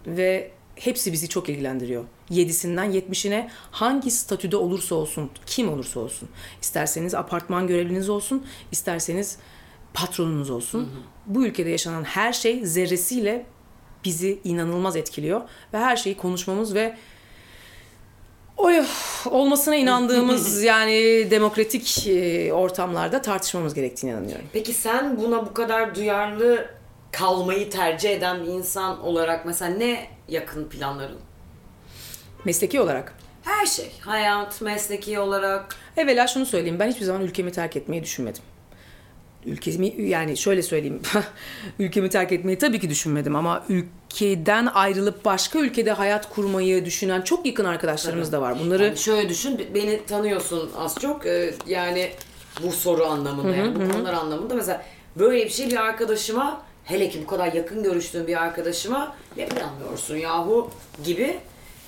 ve 0.07 0.51
hepsi 0.75 1.13
bizi 1.13 1.29
çok 1.29 1.49
ilgilendiriyor. 1.49 2.03
7'sinden 2.31 2.91
70'ine 2.91 3.49
hangi 3.71 4.11
statüde 4.11 4.57
olursa 4.57 4.95
olsun, 4.95 5.29
kim 5.45 5.69
olursa 5.69 5.99
olsun. 5.99 6.29
İsterseniz 6.61 7.15
apartman 7.15 7.67
görevliniz 7.67 8.09
olsun, 8.09 8.45
isterseniz 8.71 9.37
patronunuz 9.93 10.49
olsun. 10.49 10.89
Bu 11.25 11.45
ülkede 11.45 11.69
yaşanan 11.69 12.03
her 12.03 12.33
şey 12.33 12.65
zerresiyle 12.65 13.45
bizi 14.05 14.39
inanılmaz 14.43 14.95
etkiliyor 14.95 15.41
ve 15.73 15.77
her 15.77 15.95
şeyi 15.95 16.17
konuşmamız 16.17 16.75
ve 16.75 16.97
oy 18.57 18.83
olmasına 19.25 19.75
inandığımız 19.75 20.63
yani 20.73 21.27
demokratik 21.31 22.07
e, 22.07 22.53
ortamlarda 22.53 23.21
tartışmamız 23.21 23.73
gerektiğine 23.73 24.17
inanıyorum. 24.17 24.45
Peki 24.53 24.73
sen 24.73 25.17
buna 25.17 25.45
bu 25.45 25.53
kadar 25.53 25.95
duyarlı 25.95 26.69
kalmayı 27.11 27.69
tercih 27.69 28.09
eden 28.09 28.43
bir 28.43 28.47
insan 28.47 29.03
olarak 29.03 29.45
mesela 29.45 29.75
ne 29.77 30.07
yakın 30.27 30.69
planların? 30.69 31.19
Mesleki 32.45 32.79
olarak. 32.79 33.13
Her 33.43 33.65
şey. 33.65 33.91
Hayat, 34.01 34.61
mesleki 34.61 35.19
olarak. 35.19 35.75
Evvela 35.97 36.27
şunu 36.27 36.45
söyleyeyim. 36.45 36.79
Ben 36.79 36.91
hiçbir 36.91 37.05
zaman 37.05 37.21
ülkemi 37.21 37.51
terk 37.51 37.75
etmeyi 37.75 38.03
düşünmedim. 38.03 38.43
Ülkemi 39.45 40.01
yani 40.01 40.37
şöyle 40.37 40.61
söyleyeyim. 40.61 41.01
ülkemi 41.79 42.09
terk 42.09 42.31
etmeyi 42.31 42.57
tabii 42.57 42.79
ki 42.79 42.89
düşünmedim 42.89 43.35
ama 43.35 43.63
ülkeden 43.69 44.65
ayrılıp 44.65 45.25
başka 45.25 45.59
ülkede 45.59 45.91
hayat 45.91 46.29
kurmayı 46.29 46.85
düşünen 46.85 47.21
çok 47.21 47.45
yakın 47.45 47.65
arkadaşlarımız 47.65 48.31
da 48.31 48.41
var. 48.41 48.59
Bunları 48.59 48.83
Yani 48.83 48.97
şöyle 48.97 49.29
düşün, 49.29 49.67
beni 49.73 50.05
tanıyorsun 50.05 50.71
az 50.77 50.95
çok. 51.01 51.25
Ee, 51.25 51.53
yani 51.67 52.11
bu 52.63 52.71
soru 52.71 53.05
anlamında 53.05 53.55
yani 53.55 53.75
bu 53.75 53.91
konular 53.91 54.13
anlamında. 54.13 54.53
Mesela 54.55 54.85
böyle 55.15 55.45
bir 55.45 55.49
şey 55.49 55.69
bir 55.69 55.77
arkadaşıma, 55.77 56.61
hele 56.83 57.09
ki 57.09 57.19
bu 57.23 57.27
kadar 57.27 57.53
yakın 57.53 57.83
görüştüğün 57.83 58.27
bir 58.27 58.43
arkadaşıma 58.43 59.15
ne 59.37 59.45
planlıyorsun 59.45 60.15
yahu 60.15 60.71
gibi 61.03 61.37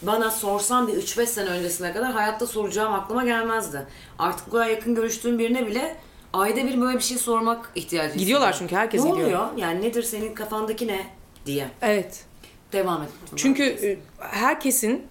bana 0.01 0.31
sorsan 0.31 0.87
bir 0.87 0.93
3-5 0.93 1.25
sene 1.25 1.49
öncesine 1.49 1.93
kadar 1.93 2.11
hayatta 2.11 2.47
soracağım 2.47 2.93
aklıma 2.93 3.23
gelmezdi. 3.25 3.87
Artık 4.19 4.47
bu 4.47 4.51
kadar 4.51 4.67
yakın 4.67 4.95
görüştüğüm 4.95 5.39
birine 5.39 5.67
bile 5.67 5.95
ayda 6.33 6.65
bir 6.65 6.81
böyle 6.81 6.97
bir 6.97 7.03
şey 7.03 7.17
sormak 7.17 7.69
ihtiyacı 7.75 8.19
Gidiyorlar 8.19 8.55
çünkü 8.59 8.75
herkes 8.75 9.03
ne 9.03 9.09
gidiyor. 9.09 9.27
oluyor? 9.27 9.47
Yani 9.57 9.81
nedir 9.81 10.03
senin 10.03 10.33
kafandaki 10.35 10.87
ne 10.87 11.07
diye. 11.45 11.67
evet. 11.81 12.23
Devam 12.73 13.01
et. 13.01 13.09
Çünkü 13.35 13.63
e, 13.63 13.97
herkesin 14.19 15.07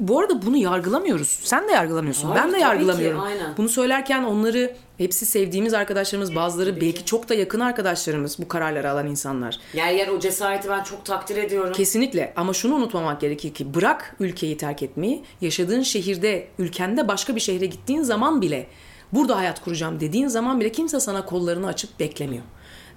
bu 0.00 0.20
arada 0.20 0.42
bunu 0.46 0.56
yargılamıyoruz. 0.56 1.40
Sen 1.42 1.68
de 1.68 1.72
yargılamıyorsun. 1.72 2.28
Hayır, 2.28 2.42
ben 2.42 2.48
de 2.48 2.52
tabii 2.52 2.62
yargılamıyorum. 2.62 3.20
ki, 3.20 3.26
aynen. 3.26 3.56
Bunu 3.56 3.68
söylerken 3.68 4.22
onları 4.24 4.76
hepsi 4.98 5.26
sevdiğimiz 5.26 5.74
arkadaşlarımız, 5.74 6.34
bazıları 6.34 6.80
belki 6.80 7.04
çok 7.04 7.28
da 7.28 7.34
yakın 7.34 7.60
arkadaşlarımız 7.60 8.38
bu 8.38 8.48
kararları 8.48 8.90
alan 8.90 9.06
insanlar. 9.06 9.58
yer 9.74 9.92
yer 9.92 10.08
o 10.08 10.18
cesareti 10.18 10.68
ben 10.68 10.82
çok 10.82 11.04
takdir 11.04 11.36
ediyorum. 11.36 11.72
Kesinlikle 11.72 12.32
ama 12.36 12.52
şunu 12.52 12.74
unutmamak 12.74 13.20
gerekir 13.20 13.54
ki 13.54 13.74
bırak 13.74 14.16
ülkeyi 14.20 14.56
terk 14.56 14.82
etmeyi, 14.82 15.22
yaşadığın 15.40 15.82
şehirde, 15.82 16.48
ülkende 16.58 17.08
başka 17.08 17.34
bir 17.36 17.40
şehre 17.40 17.66
gittiğin 17.66 18.02
zaman 18.02 18.42
bile 18.42 18.66
burada 19.12 19.36
hayat 19.36 19.64
kuracağım 19.64 20.00
dediğin 20.00 20.28
zaman 20.28 20.60
bile 20.60 20.72
kimse 20.72 21.00
sana 21.00 21.24
kollarını 21.24 21.66
açıp 21.66 22.00
beklemiyor. 22.00 22.42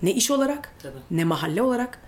Ne 0.03 0.11
iş 0.11 0.31
olarak, 0.31 0.71
Tabii. 0.83 0.97
ne 1.11 1.23
mahalle 1.23 1.61
olarak 1.61 1.99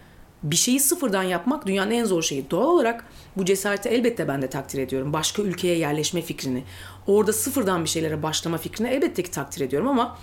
bir 0.43 0.55
şeyi 0.55 0.79
sıfırdan 0.79 1.23
yapmak 1.23 1.67
dünyanın 1.67 1.91
en 1.91 2.05
zor 2.05 2.23
şeyi. 2.23 2.51
Doğal 2.51 2.67
olarak 2.67 3.05
bu 3.37 3.45
cesareti 3.45 3.89
elbette 3.89 4.27
ben 4.27 4.41
de 4.41 4.49
takdir 4.49 4.79
ediyorum. 4.79 5.13
Başka 5.13 5.41
ülkeye 5.41 5.77
yerleşme 5.77 6.21
fikrini, 6.21 6.63
orada 7.07 7.33
sıfırdan 7.33 7.83
bir 7.83 7.89
şeylere 7.89 8.23
başlama 8.23 8.57
fikrini 8.57 8.87
elbette 8.87 9.23
ki 9.23 9.31
takdir 9.31 9.61
ediyorum 9.61 9.87
ama 9.87 10.17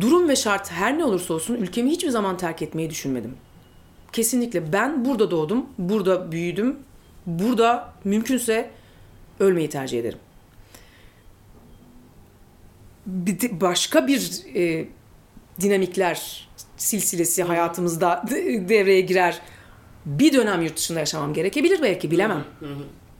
durum 0.00 0.28
ve 0.28 0.36
şart 0.36 0.70
her 0.70 0.98
ne 0.98 1.04
olursa 1.04 1.34
olsun 1.34 1.54
ülkemi 1.54 1.90
hiçbir 1.90 2.10
zaman 2.10 2.36
terk 2.36 2.62
etmeyi 2.62 2.90
düşünmedim. 2.90 3.36
Kesinlikle 4.12 4.72
ben 4.72 5.04
burada 5.04 5.30
doğdum, 5.30 5.66
burada 5.78 6.32
büyüdüm, 6.32 6.76
burada 7.26 7.92
mümkünse 8.04 8.70
ölmeyi 9.40 9.68
tercih 9.68 10.00
ederim. 10.00 10.18
Bir 13.06 13.60
başka 13.60 14.06
bir 14.06 14.42
e, 14.54 14.88
dinamikler 15.60 16.45
silsilesi 16.76 17.42
hayatımızda 17.42 18.22
de- 18.30 18.68
devreye 18.68 19.00
girer. 19.00 19.40
Bir 20.06 20.32
dönem 20.32 20.62
yurt 20.62 20.76
dışında 20.76 20.98
yaşamam 20.98 21.34
gerekebilir 21.34 21.82
belki 21.82 22.10
bilemem. 22.10 22.44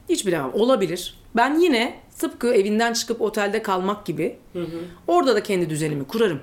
Hiç 0.09 0.27
bilemem. 0.27 0.51
Olabilir. 0.55 1.19
Ben 1.37 1.59
yine 1.61 2.01
tıpkı 2.19 2.55
evinden 2.55 2.93
çıkıp 2.93 3.21
otelde 3.21 3.63
kalmak 3.63 4.07
gibi 4.07 4.39
orada 5.07 5.35
da 5.35 5.43
kendi 5.43 5.71
düzenimi 5.71 6.05
kurarım. 6.05 6.41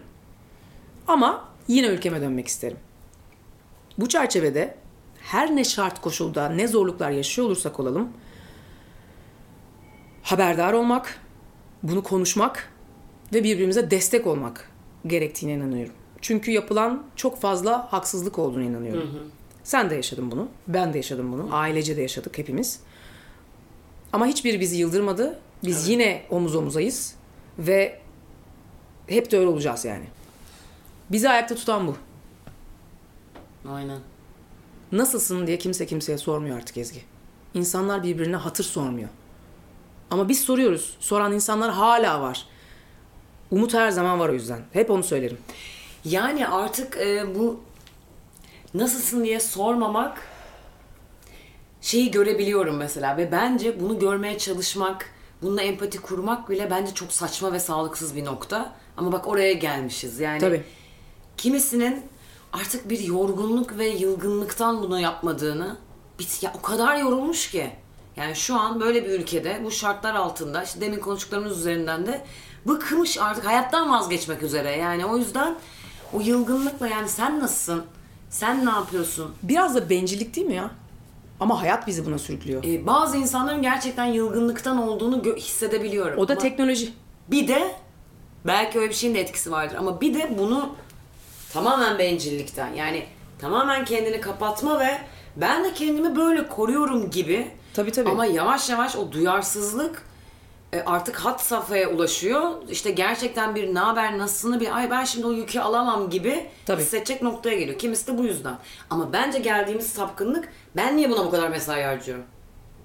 Ama 1.08 1.50
yine 1.68 1.88
ülkeme 1.88 2.22
dönmek 2.22 2.48
isterim. 2.48 2.78
Bu 3.98 4.10
çerçevede 4.10 4.76
her 5.22 5.56
ne 5.56 5.64
şart 5.64 6.02
koşulda 6.02 6.50
ne 6.50 6.68
zorluklar 6.68 7.12
yaşıyor 7.12 7.48
olursak 7.48 7.80
olalım 7.80 8.10
haberdar 10.24 10.74
olmak, 10.74 11.20
bunu 11.84 12.04
konuşmak 12.04 12.70
ve 13.34 13.44
birbirimize 13.44 13.92
destek 13.92 14.28
olmak 14.28 14.72
gerektiğine 15.08 15.54
inanıyorum. 15.54 15.94
Çünkü 16.24 16.52
yapılan 16.52 17.04
çok 17.16 17.42
fazla 17.42 17.94
haksızlık 17.94 18.40
olduğunu 18.40 18.64
inanıyorum. 18.64 19.32
Sen 19.64 19.90
de 19.90 19.96
yaşadın 19.96 20.32
bunu, 20.32 20.48
ben 20.68 20.94
de 20.94 20.98
yaşadım 20.98 21.32
bunu, 21.32 21.50
ailece 21.52 21.98
de 21.98 22.02
yaşadık 22.02 22.38
hepimiz. 22.38 22.80
Ama 24.14 24.26
hiçbiri 24.26 24.60
bizi 24.60 24.78
yıldırmadı. 24.78 25.40
Biz 25.64 25.88
yine 25.90 26.24
omuz 26.30 26.56
omuzayız 26.56 27.16
ve 27.60 28.00
hep 29.08 29.32
de 29.32 29.38
öyle 29.38 29.48
olacağız 29.48 29.86
yani. 29.86 30.06
Bizi 31.12 31.30
ayakta 31.30 31.56
tutan 31.56 31.88
bu. 31.88 31.96
Aynen. 33.70 34.00
Nasılsın 34.92 35.48
diye 35.48 35.58
kimse 35.58 35.86
kimseye 35.86 36.18
sormuyor 36.18 36.58
artık 36.58 36.78
Ezgi. 36.78 37.02
İnsanlar 37.54 38.04
birbirine 38.04 38.36
hatır 38.36 38.64
sormuyor. 38.64 39.10
Ama 40.12 40.30
biz 40.30 40.42
soruyoruz. 40.42 40.98
Soran 41.00 41.34
insanlar 41.34 41.72
hala 41.72 42.22
var. 42.22 42.46
Umut 43.52 43.74
her 43.74 43.92
zaman 43.92 44.20
var 44.20 44.30
o 44.30 44.34
yüzden. 44.34 44.62
Hep 44.74 44.90
onu 44.90 45.04
söylerim. 45.04 45.38
Yani 46.06 46.48
artık 46.48 46.98
e, 46.98 47.36
bu 47.36 47.60
nasılsın 48.74 49.24
diye 49.24 49.40
sormamak 49.40 50.22
şeyi 51.82 52.12
görebiliyorum 52.12 52.78
mesela 52.78 53.18
ve 53.18 53.32
bence 53.32 53.80
bunu 53.80 54.00
görmeye 54.00 54.38
çalışmak, 54.38 55.10
bununla 55.42 55.62
empati 55.62 56.02
kurmak 56.02 56.50
bile 56.50 56.72
bence 56.72 56.94
çok 56.94 57.12
saçma 57.12 57.54
ve 57.54 57.60
sağlıksız 57.60 58.16
bir 58.16 58.26
nokta. 58.26 58.74
Ama 58.98 59.12
bak 59.12 59.28
oraya 59.28 59.54
gelmişiz. 59.54 60.20
Yani 60.20 60.40
Tabii. 60.40 60.64
kimisinin 61.38 62.02
artık 62.54 62.90
bir 62.90 63.00
yorgunluk 63.00 63.78
ve 63.78 63.88
yılgınlıktan 63.88 64.84
bunu 64.84 65.00
yapmadığını 65.00 65.78
bit 66.20 66.44
ya 66.44 66.54
o 66.60 66.62
kadar 66.62 66.98
yorulmuş 66.98 67.52
ki. 67.52 67.72
Yani 68.16 68.36
şu 68.36 68.56
an 68.56 68.82
böyle 68.82 69.06
bir 69.06 69.10
ülkede 69.10 69.62
bu 69.64 69.72
şartlar 69.72 70.16
altında 70.16 70.64
işte 70.64 70.82
demin 70.82 71.00
konuştuklarımız 71.00 71.60
üzerinden 71.60 72.06
de 72.06 72.26
bıkmış 72.66 73.18
artık 73.18 73.46
hayattan 73.46 73.92
vazgeçmek 73.92 74.44
üzere. 74.44 74.72
Yani 74.72 75.06
o 75.06 75.18
yüzden 75.18 75.56
o 76.14 76.20
yılgınlıkla 76.22 76.88
yani 76.88 77.10
sen 77.10 77.40
nasılsın? 77.40 77.84
Sen 78.30 78.66
ne 78.66 78.70
yapıyorsun? 78.70 79.32
Biraz 79.44 79.76
da 79.76 79.90
bencillik 79.90 80.36
değil 80.36 80.48
mi 80.48 80.54
ya? 80.56 80.72
Ama 81.40 81.62
hayat 81.62 81.88
bizi 81.88 82.06
buna 82.06 82.18
sürüklüyor. 82.20 82.64
Ee, 82.64 82.86
bazı 82.88 83.18
insanların 83.18 83.62
gerçekten 83.62 84.06
yılgınlıktan 84.06 84.78
olduğunu 84.88 85.16
gö- 85.18 85.38
hissedebiliyorum. 85.38 86.20
O 86.20 86.28
da 86.28 86.34
Ama 86.34 86.42
teknoloji. 86.42 86.94
bir 87.32 87.48
de 87.48 87.76
belki 88.48 88.80
öyle 88.80 88.90
bir 88.90 88.96
şeyin 88.96 89.16
de 89.16 89.20
etkisi 89.22 89.52
vardır 89.52 89.76
ama 89.76 90.02
bir 90.02 90.14
de 90.14 90.36
bunu 90.38 90.70
tamamen 91.54 92.00
bencillikten 92.00 92.74
yani 92.74 93.06
tamamen 93.40 93.86
kendini 93.86 94.22
kapatma 94.22 94.80
ve 94.80 94.98
ben 95.36 95.64
de 95.64 95.74
kendimi 95.74 96.16
böyle 96.16 96.48
koruyorum 96.48 97.10
gibi. 97.12 97.52
Tabii, 97.74 97.92
tabii. 97.92 98.10
Ama 98.10 98.26
yavaş 98.26 98.70
yavaş 98.70 98.96
o 98.96 99.12
duyarsızlık 99.12 100.04
artık 100.86 101.16
hat 101.16 101.42
safhaya 101.42 101.90
ulaşıyor. 101.90 102.52
İşte 102.70 102.92
gerçekten 102.92 103.56
bir 103.56 103.74
ne 103.76 103.80
haber 103.80 104.18
nasılsını 104.18 104.60
bir 104.60 104.78
ay 104.78 104.92
ben 104.92 105.04
şimdi 105.06 105.28
o 105.28 105.32
yükü 105.32 105.60
alamam 105.60 106.10
gibi 106.10 106.46
Tabii. 106.66 106.82
hissedecek 106.82 107.22
noktaya 107.22 107.58
geliyor. 107.60 107.80
Kimisi 107.80 108.08
de 108.08 108.18
bu 108.18 108.24
yüzden. 108.24 108.56
Ama 108.90 109.14
bence 109.14 109.40
geldiğimiz 109.40 109.88
sapkınlık 109.88 110.50
ben 110.76 110.98
niye 110.98 111.10
buna 111.10 111.26
bu 111.26 111.30
kadar 111.32 111.50
mesai 111.50 111.84
harcıyorum? 111.84 112.24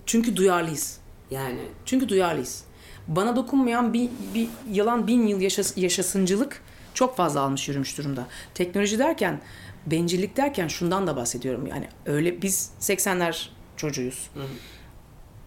Çünkü 0.07 0.36
duyarlıyız. 0.36 0.99
Yani 1.30 1.61
Çünkü 1.84 2.09
duyarlıyız. 2.09 2.64
Bana 3.09 3.36
dokunmayan 3.36 3.93
bir, 3.95 4.09
bir 4.34 4.49
yalan 4.72 5.07
bin 5.07 5.26
yıl 5.26 5.41
yaşas- 5.41 5.76
yaşasıncılık 5.76 6.62
çok 6.95 7.16
fazla 7.16 7.41
almış 7.41 7.68
yürümüş 7.68 7.99
durumda. 7.99 8.26
Teknoloji 8.55 8.99
derken, 8.99 9.41
bencillik 9.86 10.36
derken 10.36 10.68
şundan 10.68 11.07
da 11.07 11.16
bahsediyorum. 11.16 11.66
Yani 11.66 11.89
öyle 12.07 12.43
biz 12.43 12.70
80'ler 12.80 13.49
çocuğuyuz. 13.76 14.30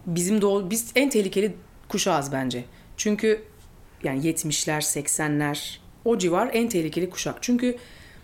Bizim 0.06 0.42
doğu, 0.42 0.70
biz 0.70 0.92
en 0.96 1.10
tehlikeli 1.10 1.56
kuşağız 1.92 2.32
bence. 2.32 2.64
Çünkü 2.98 3.44
yani 4.04 4.20
70'ler, 4.28 4.82
80'ler 4.82 5.78
o 6.06 6.18
civar 6.18 6.50
en 6.54 6.70
tehlikeli 6.70 7.10
kuşak. 7.10 7.36
Çünkü 7.42 7.78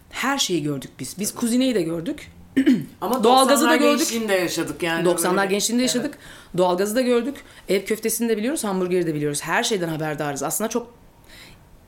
her 0.09 0.37
şeyi 0.37 0.63
gördük 0.63 0.91
biz. 0.99 1.19
Biz 1.19 1.35
kuzineyi 1.35 1.75
de 1.75 1.81
gördük. 1.81 2.31
ama 3.01 3.23
Doğalgazı 3.23 3.65
da 3.65 3.75
90'lar 3.75 3.79
gördük. 3.79 3.99
gençliğinde 3.99 4.33
yaşadık 4.33 4.83
yani. 4.83 5.07
90'lar 5.07 5.35
Böyle- 5.37 5.45
gençliğinde 5.47 5.83
yaşadık. 5.83 6.17
Doğalgazı 6.57 6.95
da 6.95 7.01
gördük. 7.01 7.35
Ev 7.69 7.85
köftesini 7.85 8.29
de 8.29 8.37
biliyoruz, 8.37 8.63
hamburgeri 8.63 9.07
de 9.07 9.13
biliyoruz. 9.13 9.41
Her 9.43 9.63
şeyden 9.63 9.87
haberdarız. 9.89 10.43
Aslında 10.43 10.69
çok 10.69 10.93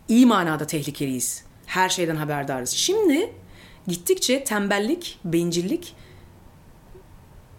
iyi 0.08 0.26
manada 0.26 0.68
tehlikeliyiz. 0.68 1.44
Her 1.66 1.90
şeyden 1.90 2.16
haberdarız. 2.16 2.70
Şimdi 2.70 3.34
gittikçe 3.88 4.44
tembellik, 4.44 5.20
bencillik 5.26 5.96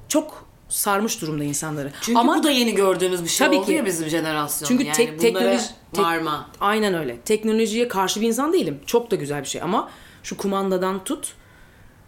çok 0.08 0.49
sarmış 0.70 1.22
durumda 1.22 1.44
insanları. 1.44 1.92
Çünkü 2.00 2.18
Ama 2.18 2.38
bu 2.38 2.42
da 2.42 2.50
yeni 2.50 2.74
gördüğümüz 2.74 3.24
bir 3.24 3.28
şey 3.28 3.46
Tabii 3.46 3.56
oldu 3.56 3.66
ki. 3.66 3.72
ya 3.72 3.86
bizim 3.86 4.08
jenerasyon. 4.08 4.68
çünkü 4.68 4.84
yani 4.84 4.96
tek 4.96 5.20
teknoloji 5.20 5.64
tek- 5.92 6.04
varma. 6.04 6.50
aynen 6.60 6.94
öyle. 6.94 7.20
Teknolojiye 7.20 7.88
karşı 7.88 8.20
bir 8.20 8.26
insan 8.28 8.52
değilim. 8.52 8.78
Çok 8.86 9.10
da 9.10 9.16
güzel 9.16 9.40
bir 9.40 9.48
şey 9.48 9.62
ama 9.62 9.90
şu 10.22 10.36
kumandadan 10.36 11.04
tut 11.04 11.32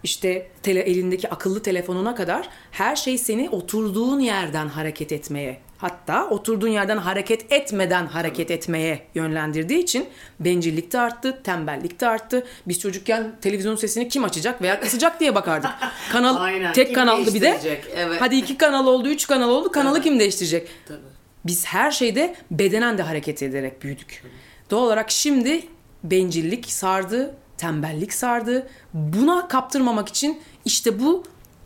işte 0.03 0.51
tele, 0.63 0.79
elindeki 0.79 1.29
akıllı 1.29 1.61
telefonuna 1.61 2.15
kadar 2.15 2.49
her 2.71 2.95
şey 2.95 3.17
seni 3.17 3.49
oturduğun 3.49 4.19
yerden 4.19 4.67
hareket 4.67 5.11
etmeye 5.11 5.59
hatta 5.83 6.27
oturduğun 6.29 6.67
yerden 6.67 6.97
hareket 6.97 7.51
etmeden 7.51 8.07
hareket 8.07 8.51
etmeye 8.51 9.07
yönlendirdiği 9.15 9.79
için 9.79 10.05
bencillik 10.39 10.93
de 10.93 10.99
arttı, 10.99 11.41
tembellik 11.43 11.99
de 12.01 12.07
arttı. 12.07 12.45
Biz 12.67 12.79
çocukken 12.79 13.35
televizyon 13.41 13.75
sesini 13.75 14.09
kim 14.09 14.23
açacak 14.23 14.61
veya 14.61 14.79
kısacak 14.79 15.19
diye 15.19 15.35
bakardık. 15.35 15.71
Kanal 16.11 16.35
Aynen. 16.35 16.73
tek 16.73 16.87
Kim 16.87 16.95
kanallı 16.95 17.33
bir 17.33 17.41
de. 17.41 17.81
Evet. 17.95 18.21
Hadi 18.21 18.35
iki 18.35 18.57
kanal 18.57 18.87
oldu, 18.87 19.09
üç 19.09 19.27
kanal 19.27 19.49
oldu. 19.49 19.71
Kanalı 19.71 19.93
Tabii. 19.95 20.03
kim 20.03 20.19
değiştirecek? 20.19 20.69
Tabii. 20.87 20.99
Biz 21.45 21.65
her 21.65 21.91
şeyde 21.91 22.35
bedenen 22.51 22.97
de 22.97 23.01
hareket 23.01 23.43
ederek 23.43 23.83
büyüdük. 23.83 24.23
Doğal 24.69 24.83
olarak 24.83 25.11
şimdi 25.11 25.63
bencillik 26.03 26.71
sardı, 26.71 27.35
tembellik 27.57 28.13
sardı. 28.13 28.67
Buna 28.93 29.47
kaptırmamak 29.47 30.09
için 30.09 30.41
işte 30.65 30.99
bu 30.99 31.23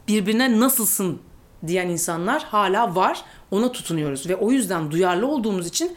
birbirine 0.08 0.60
nasılsın 0.60 1.22
diyen 1.68 1.88
insanlar 1.88 2.44
hala 2.44 2.96
var. 2.96 3.22
Ona 3.52 3.72
tutunuyoruz 3.72 4.30
ve 4.30 4.36
o 4.36 4.52
yüzden 4.52 4.92
duyarlı 4.92 5.28
olduğumuz 5.28 5.68
için 5.68 5.96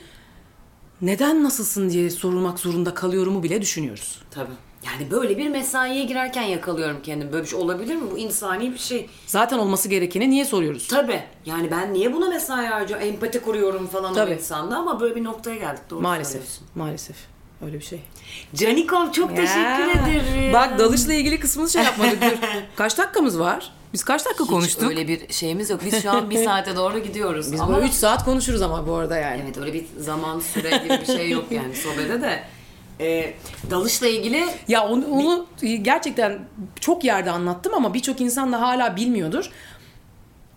neden 1.03 1.45
nasılsın 1.45 1.91
diye 1.91 2.11
sorulmak 2.11 2.59
zorunda 2.59 2.95
kalıyorumu 2.95 3.43
bile 3.43 3.63
düşünüyoruz. 3.63 4.19
Tabii. 4.31 4.53
Yani 4.87 5.11
böyle 5.11 5.39
bir 5.39 5.49
mesaiye 5.49 6.05
girerken 6.05 6.43
yakalıyorum 6.43 6.97
kendimi. 7.03 7.33
Böyle 7.33 7.45
bir 7.45 7.49
şey 7.49 7.59
olabilir 7.59 7.97
mi? 7.97 8.11
Bu 8.11 8.19
insani 8.19 8.73
bir 8.73 8.79
şey. 8.79 9.11
Zaten 9.27 9.59
olması 9.59 9.89
gerekeni 9.89 10.31
niye 10.31 10.45
soruyoruz? 10.45 10.89
Tabii. 10.89 11.23
Yani 11.47 11.71
ben 11.71 11.95
niye 11.95 12.13
buna 12.13 12.29
mesai 12.29 12.67
harcıyorum? 12.67 13.07
Empati 13.07 13.41
kuruyorum 13.43 13.87
falan 13.87 14.15
Tabii. 14.15 14.31
o 14.31 14.35
insanda 14.35 14.77
ama 14.77 15.01
böyle 15.01 15.17
bir 15.17 15.25
noktaya 15.25 15.57
geldik. 15.57 15.83
Doğru 15.91 16.01
Maalesef. 16.01 16.43
Maalesef. 16.75 17.17
Öyle 17.65 17.79
bir 17.79 17.85
şey. 17.85 18.01
Canikom 18.55 19.13
çok 19.13 19.37
teşekkür 19.37 19.61
Ya. 19.61 19.91
ederim. 19.93 20.53
Bak 20.53 20.79
dalışla 20.79 21.15
ilgili 21.15 21.41
kısmını 21.41 21.71
şey 21.71 21.83
yapmadık. 21.83 22.23
Dur. 22.23 22.37
Kaç 22.77 22.99
dakikamız 22.99 23.39
var? 23.39 23.73
Biz 23.93 24.05
kaç 24.05 24.25
dakika 24.25 24.45
Hiç 24.45 24.51
konuştuk? 24.51 24.91
öyle 24.91 25.09
bir 25.09 25.33
şeyimiz 25.33 25.71
yok. 25.71 25.81
Biz 25.85 26.03
şu 26.03 26.11
an 26.11 26.31
bir 26.31 26.45
saate 26.45 26.77
doğru 26.77 26.99
gidiyoruz. 26.99 27.53
Biz 27.53 27.61
ama... 27.61 27.77
böyle 27.77 27.87
3 27.87 27.93
saat 27.93 28.25
konuşuruz 28.25 28.63
ama 28.63 28.87
bu 28.87 28.95
arada 28.95 29.17
yani. 29.17 29.41
Evet 29.45 29.59
öyle 29.59 29.73
bir 29.73 29.85
zaman 29.99 30.41
süre 30.41 30.71
gibi 30.71 31.01
bir 31.01 31.07
şey 31.07 31.31
yok 31.31 31.45
yani 31.51 31.77
sohbete 31.77 32.23
de. 32.23 32.45
Ee, 33.01 33.35
dalışla 33.71 34.09
ilgili 34.09 34.45
Ya 34.69 34.89
onu, 34.89 35.07
onu 35.07 35.47
gerçekten 35.83 36.39
çok 36.81 37.05
yerde 37.05 37.31
anlattım 37.31 37.75
ama 37.75 37.95
birçok 37.95 38.21
insan 38.21 38.53
da 38.53 38.61
hala 38.61 38.97
bilmiyordur. 38.97 39.51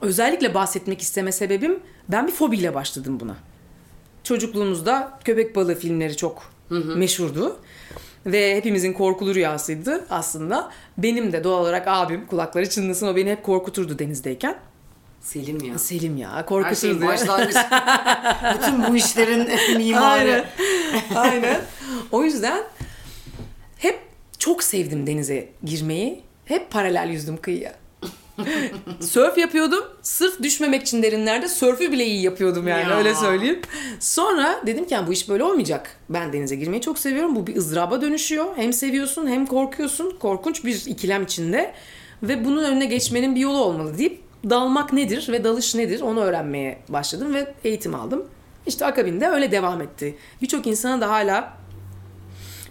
Özellikle 0.02 0.54
bahsetmek 0.54 1.02
isteme 1.02 1.32
sebebim 1.32 1.80
ben 2.10 2.28
bir 2.28 2.32
fobiyle 2.32 2.74
başladım 2.74 3.20
buna. 3.20 3.36
Çocukluğumuzda 4.24 5.20
köpek 5.24 5.56
balığı 5.56 5.76
filmleri 5.76 6.18
çok 6.18 6.44
meşhurdu. 6.70 7.60
Ve 8.26 8.56
hepimizin 8.56 8.94
korkulu 8.94 9.36
rüyasıydı 9.36 10.06
aslında. 10.10 10.72
Benim 10.98 11.34
de 11.34 11.44
doğal 11.44 11.62
olarak 11.62 11.88
abim 11.88 12.26
kulakları 12.28 12.70
çınlasın 12.70 13.08
o 13.08 13.16
beni 13.16 13.32
hep 13.32 13.44
korkuturdu 13.44 14.00
denizdeyken. 14.00 14.56
Selim 15.22 15.64
ya. 15.64 15.80
Selim 15.80 16.18
ya 16.18 16.36
Her 16.36 16.46
korkuturdu. 16.46 16.76
şeyin 16.80 17.02
başlangıç. 17.02 17.56
Bütün 18.58 18.88
bu 18.88 18.96
işlerin 18.96 19.50
mimarı. 19.78 20.10
Aynen. 20.12 20.46
Aynen. 21.16 21.62
O 22.12 22.24
yüzden 22.24 22.64
hep 23.78 24.00
çok 24.40 24.64
sevdim 24.64 25.08
denize 25.08 25.50
girmeyi. 25.64 26.22
Hep 26.46 26.72
paralel 26.72 27.10
yüzdüm 27.10 27.38
kıyıya. 27.38 27.74
Sörf 29.00 29.38
yapıyordum. 29.38 29.84
Sırf 30.02 30.42
düşmemek 30.44 30.82
için 30.82 31.04
derinlerde 31.04 31.48
sörfü 31.48 31.92
bile 31.92 32.06
iyi 32.06 32.22
yapıyordum 32.22 32.68
yani 32.68 32.90
Ya. 32.90 32.98
öyle 32.98 33.16
söyleyeyim. 33.16 33.62
Sonra 34.00 34.62
dedim 34.68 34.86
ki 34.88 34.94
"Yani 34.94 35.08
bu 35.08 35.14
iş 35.14 35.30
böyle 35.30 35.44
olmayacak. 35.44 35.98
Ben 36.10 36.34
denize 36.34 36.56
girmeyi 36.56 36.82
çok 36.82 37.00
seviyorum. 37.00 37.36
Bu 37.36 37.48
bir 37.48 37.56
ızdıraba 37.56 38.02
dönüşüyor. 38.02 38.46
Hem 38.56 38.74
seviyorsun 38.74 39.28
hem 39.28 39.46
korkuyorsun. 39.46 40.16
Korkunç 40.20 40.66
bir 40.66 40.84
ikilem 40.86 41.24
içinde. 41.24 41.74
Ve 42.24 42.46
bunun 42.46 42.64
önüne 42.64 42.86
geçmenin 42.86 43.36
bir 43.36 43.40
yolu 43.40 43.58
olmalı 43.64 43.98
deyip 43.98 44.22
dalmak 44.50 44.94
nedir 44.94 45.28
ve 45.32 45.44
dalış 45.44 45.76
nedir 45.76 46.02
onu 46.02 46.20
öğrenmeye 46.22 46.80
başladım 46.90 47.34
ve 47.34 47.54
eğitim 47.64 47.96
aldım. 47.96 48.26
İşte 48.68 48.86
akabinde 48.86 49.28
öyle 49.28 49.52
devam 49.52 49.82
etti. 49.82 50.18
Birçok 50.42 50.68
insana 50.68 51.02
da 51.02 51.10
hala 51.10 51.54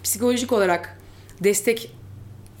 psikolojik 0.03 0.51
olarak 0.51 0.97
destek 1.43 1.91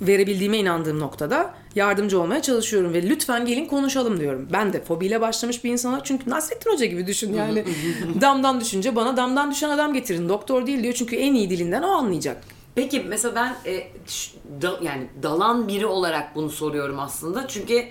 verebildiğime 0.07 0.57
inandığım 0.57 0.99
noktada 0.99 1.53
yardımcı 1.75 2.21
olmaya 2.21 2.41
çalışıyorum 2.41 2.93
ve 2.93 3.09
lütfen 3.09 3.45
gelin 3.45 3.65
konuşalım 3.65 4.19
diyorum. 4.19 4.47
Ben 4.53 4.73
de 4.73 4.83
fobiyle 4.83 5.21
başlamış 5.21 5.63
bir 5.63 5.71
insana 5.71 6.03
çünkü 6.03 6.29
Nasrettin 6.29 6.71
Hoca 6.71 6.85
gibi 6.85 7.07
düşün 7.07 7.33
yani. 7.33 7.65
damdan 8.21 8.61
düşünce 8.61 8.95
bana 8.95 9.17
damdan 9.17 9.51
düşen 9.51 9.69
adam 9.69 9.93
getirin. 9.93 10.29
Doktor 10.29 10.67
değil 10.67 10.83
diyor 10.83 10.93
çünkü 10.93 11.15
en 11.15 11.33
iyi 11.33 11.49
dilinden 11.49 11.83
o 11.83 11.87
anlayacak. 11.87 12.43
Peki 12.75 12.99
mesela 12.99 13.35
ben 13.35 13.71
e, 13.71 13.87
da- 14.61 14.79
yani 14.81 15.07
dalan 15.23 15.67
biri 15.67 15.85
olarak 15.85 16.35
bunu 16.35 16.49
soruyorum 16.49 16.99
aslında. 16.99 17.47
Çünkü 17.47 17.83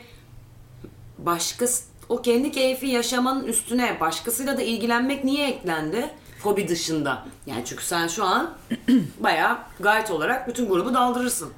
başkası 1.18 1.84
o 2.08 2.22
kendi 2.22 2.50
keyfi 2.52 2.86
yaşamanın 2.86 3.44
üstüne 3.44 4.00
başkasıyla 4.00 4.56
da 4.56 4.62
ilgilenmek 4.62 5.24
niye 5.24 5.48
eklendi? 5.48 6.10
Fobi 6.38 6.68
dışında. 6.68 7.24
Yani 7.46 7.62
çünkü 7.64 7.84
sen 7.84 8.06
şu 8.08 8.24
an 8.24 8.50
bayağı 9.20 9.58
gayet 9.80 10.10
olarak 10.10 10.48
bütün 10.48 10.68
grubu 10.68 10.94
daldırırsın. 10.94 11.48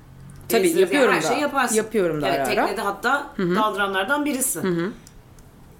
Tabii, 0.48 0.62
Gezdirir, 0.62 0.80
yapıyorum 0.82 1.14
her 1.14 1.22
da. 1.22 1.28
şeyi 1.28 1.40
yaparsın. 1.40 1.76
Yapıyorum 1.76 2.22
da 2.22 2.28
evet, 2.28 2.38
ara 2.40 2.46
ara. 2.48 2.66
teknede 2.66 2.80
hatta 2.80 3.26
daldıranlardan 3.38 4.24
birisin. 4.24 4.94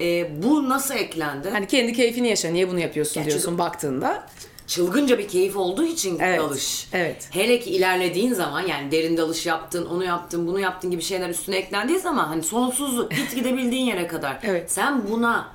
E, 0.01 0.43
bu 0.43 0.69
nasıl 0.69 0.95
eklendi? 0.95 1.51
Hani 1.51 1.67
kendi 1.67 1.93
keyfini 1.93 2.29
yaşa 2.29 2.49
niye 2.51 2.69
bunu 2.71 2.81
yapıyorsun 2.81 3.21
Ya 3.21 3.27
diyorsun 3.27 3.59
baktığında. 3.59 4.27
çılgınca 4.67 5.19
bir 5.19 5.29
keyif 5.29 5.57
olduğu 5.57 5.85
için 5.85 6.19
Evet, 6.19 6.39
dalış. 6.41 6.89
evet. 6.93 7.29
Hele 7.31 7.61
ki 7.61 7.71
ilerlediğin 7.71 8.33
zaman 8.35 8.61
yani 8.61 8.91
derin 8.91 9.17
dalış 9.17 9.47
yaptın, 9.47 9.87
onu 9.87 10.05
yaptın, 10.05 10.47
bunu 10.47 10.61
yaptın 10.61 10.91
gibi 10.91 11.03
şeyler 11.03 11.29
üstüne 11.29 11.57
eklendiği 11.57 11.99
zaman 11.99 12.25
hani 12.25 12.43
sonsuzluk 12.43 13.11
git 13.11 13.35
gidebildiğin 13.35 13.87
yere 13.87 14.07
kadar. 14.07 14.39
Evet. 14.43 14.73
Sen 14.73 15.11
buna 15.11 15.49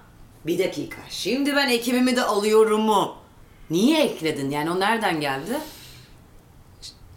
bir 0.45 0.59
dakika 0.59 0.97
şimdi 1.09 1.55
ben 1.55 1.69
ekibimi 1.69 2.15
de 2.15 2.23
alıyorum 2.23 2.81
mu? 2.81 3.15
Niye 3.69 4.03
ekledin? 4.03 4.49
Yani 4.51 4.71
o 4.71 4.79
nereden 4.79 5.21
geldi? 5.21 5.51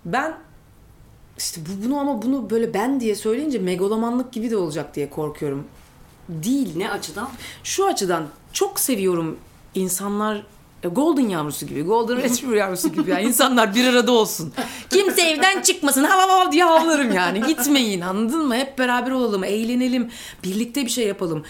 Ben 0.05 0.35
işte 1.43 1.61
bu, 1.61 1.85
bunu 1.85 1.99
ama 1.99 2.23
bunu 2.23 2.51
böyle 2.51 2.75
ben 2.75 3.01
diye 3.01 3.15
söyleyince 3.15 3.59
megalomanlık 3.59 4.33
gibi 4.33 4.51
de 4.51 4.57
olacak 4.57 4.95
diye 4.95 5.11
korkuyorum. 5.11 5.65
Değil. 6.29 6.77
Ne 6.77 6.91
açıdan? 6.91 7.29
Şu 7.65 7.87
açıdan 7.87 8.27
çok 8.53 8.81
seviyorum 8.81 9.39
insanlar 9.75 10.47
E, 10.83 10.89
Golden 10.89 11.29
yavrusu 11.29 11.67
gibi, 11.67 11.83
Golden 11.83 12.17
Retriever 12.17 12.57
yavrusu 12.57 12.89
gibi. 12.93 13.11
Yani 13.11 13.23
insanlar 13.23 13.75
bir 13.75 13.89
arada 13.89 14.13
olsun. 14.13 14.53
Kimse 14.91 15.23
evden 15.23 15.63
çıkmasın, 15.63 16.05
hav 16.05 16.19
hav 16.19 16.29
hav 16.29 16.53
diye 16.53 16.65
havlarım 16.65 17.13
yani. 17.13 17.43
Gitmeyin 17.47 18.01
anladın 18.01 18.47
mı? 18.47 18.57
Hep 18.57 18.79
beraber 18.79 19.11
olalım, 19.11 19.45
eğlenelim, 19.45 20.11
birlikte 20.45 20.85
bir 20.85 20.91
şey 20.91 21.07
yapalım. 21.07 21.45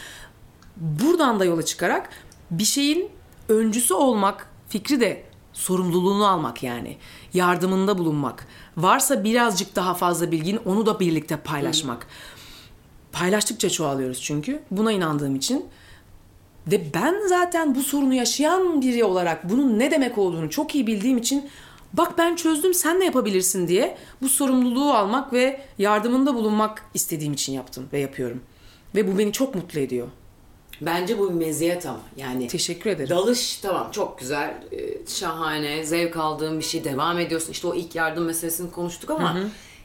Buradan 0.76 1.40
da 1.40 1.45
yola 1.45 1.64
çıkarak 1.64 2.09
bir 2.51 2.64
şeyin 2.64 3.09
öncüsü 3.49 3.95
olmak 3.95 4.47
fikri 4.68 5.01
de 5.01 5.24
sorumluluğunu 5.53 6.26
almak 6.26 6.62
yani. 6.62 6.97
Yardımında 7.34 7.99
bulunmak. 7.99 8.47
Varsa 8.77 9.25
birazcık 9.25 9.77
daha 9.77 9.95
fazla 9.95 10.33
bilgin 10.33 10.61
onu 10.64 10.87
da 10.87 11.01
birlikte 11.01 11.37
paylaşmak. 11.37 12.07
Paylaştıkça 13.12 13.70
çoğalıyoruz 13.70 14.23
çünkü. 14.23 14.62
Buna 14.70 14.93
inandığım 14.93 15.37
için. 15.37 15.66
Ve 16.66 16.95
ben 16.95 17.14
zaten 17.29 17.75
bu 17.75 17.83
sorunu 17.83 18.14
yaşayan 18.14 18.83
biri 18.83 19.05
olarak 19.05 19.51
bunun 19.51 19.79
ne 19.79 19.91
demek 19.91 20.18
olduğunu 20.18 20.51
çok 20.51 20.75
iyi 20.75 20.87
bildiğim 20.87 21.18
için 21.18 21.51
bak 21.93 22.18
ben 22.18 22.37
çözdüm 22.37 22.75
sen 22.75 23.01
de 23.01 23.05
yapabilirsin 23.05 23.68
diye 23.68 23.97
bu 24.23 24.29
sorumluluğu 24.29 24.93
almak 24.93 25.33
ve 25.33 25.61
yardımında 25.79 26.35
bulunmak 26.35 26.85
istediğim 26.95 27.33
için 27.33 27.53
yaptım 27.53 27.89
ve 27.93 27.99
yapıyorum. 27.99 28.43
Ve 28.95 29.12
bu 29.12 29.18
beni 29.18 29.33
çok 29.33 29.55
mutlu 29.55 29.81
ediyor. 29.81 30.09
Bence 30.87 31.18
bu 31.18 31.28
bir 31.28 31.35
meziyet 31.35 31.87
ama. 31.87 32.01
Yani 32.16 32.47
Teşekkür 32.49 32.91
ederim. 32.91 33.11
Dalış 33.11 33.57
tamam 33.57 33.91
çok 33.91 34.18
güzel, 34.18 34.55
e, 34.72 35.07
şahane, 35.07 35.85
zevk 35.85 36.16
aldığın 36.16 36.59
bir 36.59 36.64
şey 36.64 36.85
devam 36.85 37.18
ediyorsun. 37.18 37.53
İşte 37.53 37.66
o 37.66 37.74
ilk 37.74 37.95
yardım 37.95 38.24
meselesini 38.24 38.70
konuştuk 38.70 39.11
ama 39.11 39.37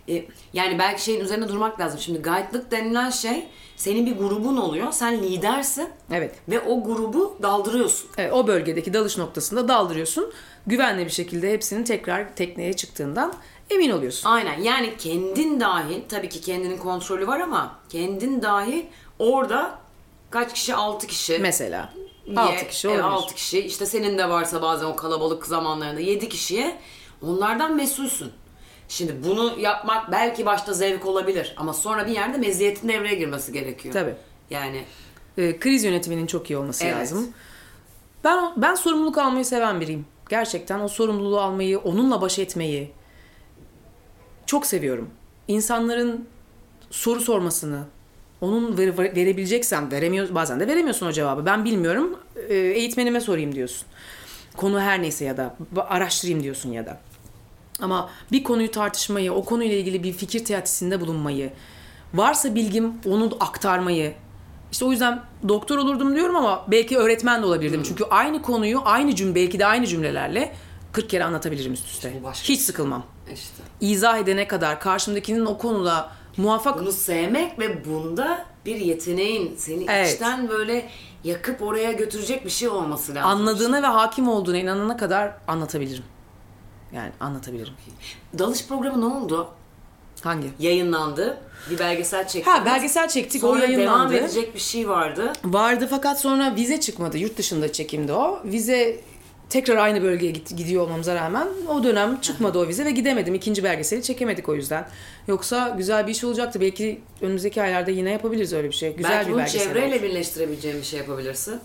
e, 0.09 0.25
yani 0.53 0.79
belki 0.79 1.03
şeyin 1.03 1.19
üzerine 1.19 1.47
durmak 1.47 1.79
lazım. 1.79 1.99
Şimdi 1.99 2.21
guide'lık 2.21 2.71
denilen 2.71 3.09
şey 3.09 3.47
senin 3.75 4.05
bir 4.05 4.17
grubun 4.17 4.57
oluyor. 4.57 4.91
Sen 4.91 5.23
lidersin 5.23 5.89
Evet. 6.11 6.35
ve 6.49 6.59
o 6.59 6.83
grubu 6.83 7.37
daldırıyorsun. 7.41 8.09
Evet, 8.17 8.33
o 8.33 8.47
bölgedeki 8.47 8.93
dalış 8.93 9.17
noktasında 9.17 9.67
daldırıyorsun. 9.67 10.31
Güvenli 10.67 11.05
bir 11.05 11.11
şekilde 11.11 11.53
hepsinin 11.53 11.83
tekrar 11.83 12.35
tekneye 12.35 12.73
çıktığından 12.73 13.33
emin 13.69 13.89
oluyorsun. 13.89 14.29
Aynen 14.29 14.61
yani 14.61 14.93
kendin 14.97 15.59
dahil 15.59 16.01
tabii 16.09 16.29
ki 16.29 16.41
kendinin 16.41 16.77
kontrolü 16.77 17.27
var 17.27 17.39
ama 17.39 17.79
kendin 17.89 18.41
dahil 18.41 18.85
orada 19.19 19.79
kaç 20.29 20.53
kişi? 20.53 20.75
6 20.75 21.07
kişi. 21.07 21.37
Mesela. 21.39 21.93
Niye? 22.27 22.39
6 22.39 22.67
kişi 22.67 22.87
olabilir. 22.87 23.03
altı 23.03 23.35
kişi. 23.35 23.59
İşte 23.59 23.85
senin 23.85 24.17
de 24.17 24.29
varsa 24.29 24.61
bazen 24.61 24.85
o 24.85 24.95
kalabalık 24.95 25.45
zamanlarında 25.47 25.99
7 26.01 26.29
kişiye 26.29 26.77
onlardan 27.21 27.75
mesulsün. 27.75 28.31
Şimdi 28.87 29.15
bunu 29.29 29.59
yapmak 29.59 30.11
belki 30.11 30.45
başta 30.45 30.73
zevk 30.73 31.05
olabilir 31.05 31.53
ama 31.57 31.73
sonra 31.73 32.07
bir 32.07 32.11
yerde 32.11 32.37
meziyetin 32.37 32.89
devreye 32.89 33.15
girmesi 33.15 33.53
gerekiyor. 33.53 33.93
Tabii. 33.93 34.15
Yani 34.49 34.83
Ee, 35.37 35.59
kriz 35.59 35.83
yönetiminin 35.83 36.27
çok 36.27 36.49
iyi 36.49 36.57
olması 36.57 36.85
Evet. 36.85 36.95
lazım. 36.95 37.29
Ben 38.23 38.53
ben 38.57 38.75
sorumluluk 38.75 39.17
almayı 39.17 39.45
seven 39.45 39.81
biriyim. 39.81 40.05
Gerçekten 40.29 40.79
o 40.79 40.87
sorumluluğu 40.87 41.39
almayı, 41.41 41.79
onunla 41.79 42.21
baş 42.21 42.39
etmeyi 42.39 42.91
çok 44.45 44.65
seviyorum. 44.65 45.09
İnsanların 45.47 46.27
soru 46.89 47.19
sormasını, 47.21 47.83
onun 48.41 48.77
vere- 48.77 48.97
vere- 48.97 49.15
verebileceksem 49.15 49.91
veremiyor 49.91 50.35
bazen 50.35 50.59
de 50.59 50.67
veremiyorsun 50.67 51.05
o 51.07 51.11
cevabı. 51.11 51.45
Ben 51.45 51.65
bilmiyorum. 51.65 52.19
e, 52.49 52.55
Eğitmenime 52.55 53.21
sorayım 53.21 53.55
diyorsun. 53.55 53.87
Konu 54.57 54.81
her 54.81 55.01
neyse 55.01 55.25
ya 55.25 55.37
da 55.37 55.55
araştırayım 55.89 56.43
diyorsun 56.43 56.71
ya 56.71 56.85
da. 56.85 56.97
Ama 57.81 58.09
bir 58.31 58.43
konuyu 58.43 58.71
tartışmayı, 58.71 59.33
o 59.33 59.45
konuyla 59.45 59.75
ilgili 59.75 60.03
bir 60.03 60.13
fikir 60.13 60.45
teatisinde 60.45 61.01
bulunmayı, 61.01 61.49
varsa 62.13 62.55
bilgim 62.55 62.93
onu 63.05 63.37
aktarmayı. 63.39 64.13
İşte 64.71 64.85
o 64.85 64.91
yüzden 64.91 65.21
doktor 65.49 65.77
olurdum 65.77 66.15
diyorum 66.15 66.35
ama 66.35 66.65
belki 66.67 66.97
öğretmen 66.97 67.41
de 67.41 67.45
olabilirdim. 67.45 67.83
Çünkü 67.83 68.03
aynı 68.03 68.41
konuyu 68.41 68.81
aynı 68.85 69.15
cümle 69.15 69.35
belki 69.35 69.59
de 69.59 69.65
aynı 69.65 69.87
cümlelerle 69.87 70.53
40 70.91 71.09
kere 71.09 71.23
anlatabilirim 71.23 71.73
üst 71.73 71.85
üste. 71.87 72.13
Başka 72.23 72.49
Hiç 72.49 72.61
sıkılmam. 72.61 73.03
işte 73.33 73.53
İzah 73.81 74.17
edene 74.17 74.47
kadar 74.47 74.79
karşımdakinin 74.79 75.45
o 75.45 75.57
konuda 75.57 76.09
muvaffak 76.37 76.79
bunu 76.79 76.91
sevmek 76.91 77.59
ve 77.59 77.85
bunda 77.85 78.45
bir 78.65 78.75
yeteneğin 78.75 79.55
seni 79.57 79.85
Evet. 79.89 80.13
içten 80.13 80.49
böyle 80.49 80.89
yakıp 81.23 81.61
oraya 81.61 81.91
götürecek 81.91 82.45
bir 82.45 82.49
şey 82.49 82.67
olması 82.69 83.15
lazım. 83.15 83.29
anladığına 83.29 83.81
ve 83.83 83.87
hakim 83.87 84.27
olduğuna 84.29 84.57
inanana 84.57 84.97
kadar 84.97 85.31
anlatabilirim. 85.47 86.03
Yani 86.93 87.11
anlatabilirim. 87.19 87.73
Dalış 88.39 88.67
programı 88.67 89.01
ne 89.01 89.05
oldu? 89.15 89.47
Hangi? 90.23 90.47
Yayınlandı. 90.59 91.37
Bir 91.69 91.79
belgesel 91.79 92.27
çektik. 92.27 92.47
Ha 92.53 92.65
belgesel 92.65 93.07
çektik 93.07 93.43
o 93.43 93.47
Sonra 93.47 93.61
devam 93.61 93.71
yayınlandı. 93.73 94.15
edecek 94.17 94.55
bir 94.55 94.59
şey 94.59 94.89
vardı. 94.89 95.33
Vardı 95.45 95.87
fakat 95.89 96.19
sonra 96.21 96.55
vize 96.55 96.79
çıkmadı. 96.79 97.17
Yurt 97.17 97.37
dışında 97.37 97.71
çekimdi 97.71 98.13
o. 98.13 98.39
Vize 98.45 98.99
tekrar 99.49 99.75
aynı 99.77 100.03
bölgeye 100.03 100.31
git- 100.31 100.57
gidiyor 100.57 100.83
olmamıza 100.83 101.15
rağmen 101.15 101.47
o 101.69 101.83
dönem 101.83 102.21
çıkmadı 102.21 102.59
o 102.59 102.67
vize 102.67 102.85
ve 102.85 102.91
gidemedim. 102.91 103.35
İkinci 103.35 103.63
belgeseli 103.63 104.03
çekemedik 104.03 104.49
o 104.49 104.55
yüzden. 104.55 104.87
Yoksa 105.27 105.69
güzel 105.77 106.07
bir 106.07 106.11
iş 106.11 106.23
olacaktı. 106.23 106.61
Belki 106.61 107.01
önümüzdeki 107.21 107.61
aylarda 107.61 107.91
yine 107.91 108.11
yapabiliriz 108.11 108.53
öyle 108.53 108.67
bir 108.67 108.73
şey. 108.75 108.95
Güzel 108.95 109.11
Belki 109.11 109.27
bir 109.27 109.33
bunu 109.33 109.39
belgesel. 109.39 109.63
çevreyle 109.67 109.95
olur. 109.95 110.03
birleştirebileceğin 110.03 110.77
bir 110.77 110.83
şey 110.83 110.99
yapabilirsin. 110.99 111.59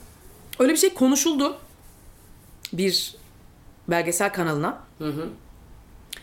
Öyle 0.59 0.73
bir 0.73 0.79
şey 0.79 0.95
konuşuldu. 0.95 1.57
Bir 2.73 3.15
belgesel 3.89 4.33
kanalına. 4.33 4.79
Hı 4.99 5.09
hı. 5.09 5.29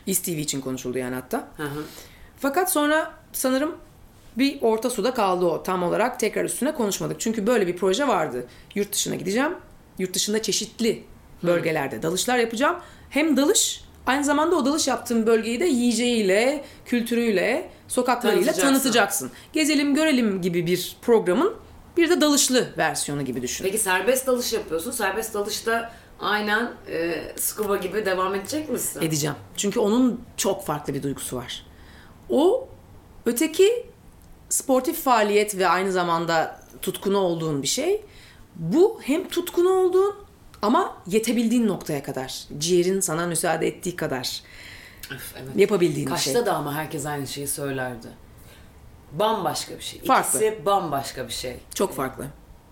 İSTV 0.06 0.30
için 0.30 0.62
konuşuldu 0.62 0.98
yani 0.98 1.16
hatta. 1.16 1.48
Hı 1.58 1.64
hı. 1.64 1.84
Fakat 2.40 2.72
sonra 2.72 3.12
sanırım 3.34 3.76
bir 4.38 4.62
orta 4.62 4.90
suda 4.90 5.14
kaldı 5.14 5.46
o. 5.46 5.64
Tam 5.64 5.84
olarak 5.84 6.20
tekrar 6.20 6.46
üstüne 6.46 6.74
konuşmadık. 6.74 7.20
Çünkü 7.20 7.48
böyle 7.48 7.68
bir 7.68 7.78
proje 7.78 8.08
vardı. 8.08 8.46
Yurt 8.76 8.94
dışına 8.94 9.16
gideceğim. 9.16 9.54
Yurt 10.00 10.14
dışında 10.14 10.42
çeşitli 10.42 11.04
bölgelerde 11.44 12.02
dalışlar 12.04 12.38
yapacağım. 12.38 12.76
Hem 13.10 13.38
dalış 13.38 13.84
aynı 14.06 14.24
zamanda 14.24 14.56
o 14.56 14.66
dalış 14.66 14.88
yaptığım 14.88 15.28
bölgeyi 15.28 15.60
de 15.60 15.66
yiyeceğiyle, 15.66 16.64
kültürüyle, 16.86 17.70
sokaklarıyla 17.88 18.46
Tanıtacaksın. 18.46 18.74
tanıtacaksın. 18.74 19.32
Gezelim 19.54 19.96
görelim 19.96 20.42
gibi 20.42 20.66
bir 20.68 20.98
programın 21.02 21.54
bir 21.98 22.10
de 22.10 22.22
dalışlı 22.22 22.68
versiyonu 22.78 23.26
gibi 23.26 23.42
düşün. 23.42 23.64
Peki 23.64 23.78
serbest 23.78 24.28
dalış 24.28 24.54
yapıyorsun. 24.54 24.92
Serbest 24.92 25.34
dalışta 25.34 25.92
aynen 26.20 26.72
e, 26.92 27.22
scuba 27.36 27.78
gibi 27.78 28.06
devam 28.06 28.36
edecek 28.36 28.70
misin? 28.70 29.02
edeceğim. 29.02 29.36
Çünkü 29.58 29.80
onun 29.80 30.22
çok 30.38 30.66
farklı 30.66 30.94
bir 30.94 31.04
duygusu 31.04 31.36
var. 31.38 31.66
O 32.30 32.68
öteki 33.26 33.86
sportif 34.50 35.02
faaliyet 35.04 35.58
ve 35.58 35.68
aynı 35.68 35.92
zamanda 35.92 36.60
tutkunu 36.82 37.18
olduğun 37.18 37.62
bir 37.62 37.68
şey. 37.68 38.02
Bu 38.56 39.00
hem 39.04 39.28
tutkunu 39.30 39.70
olduğun 39.70 40.16
ama 40.62 40.98
yetebildiğin 41.08 41.68
noktaya 41.68 42.04
kadar. 42.04 42.44
Ciğerin 42.58 43.00
sana 43.00 43.28
müsaade 43.28 43.68
ettiği 43.68 43.96
kadar 43.96 44.42
Öf, 45.16 45.34
evet. 45.38 45.50
yapabildiğin 45.56 46.06
bir 46.08 46.12
Kaçta 46.12 46.32
şey. 46.34 46.46
da 46.46 46.54
ama 46.56 46.76
herkes 46.76 47.06
aynı 47.06 47.28
şeyi 47.28 47.48
söylerdi. 47.48 48.08
Bambaşka 49.12 49.76
bir 49.76 49.82
şey. 49.84 50.02
Farklı. 50.02 50.40
İkisi 50.40 50.66
bambaşka 50.66 51.28
bir 51.28 51.34
şey. 51.34 51.58
Çok 51.76 51.96
farklı. 51.96 52.26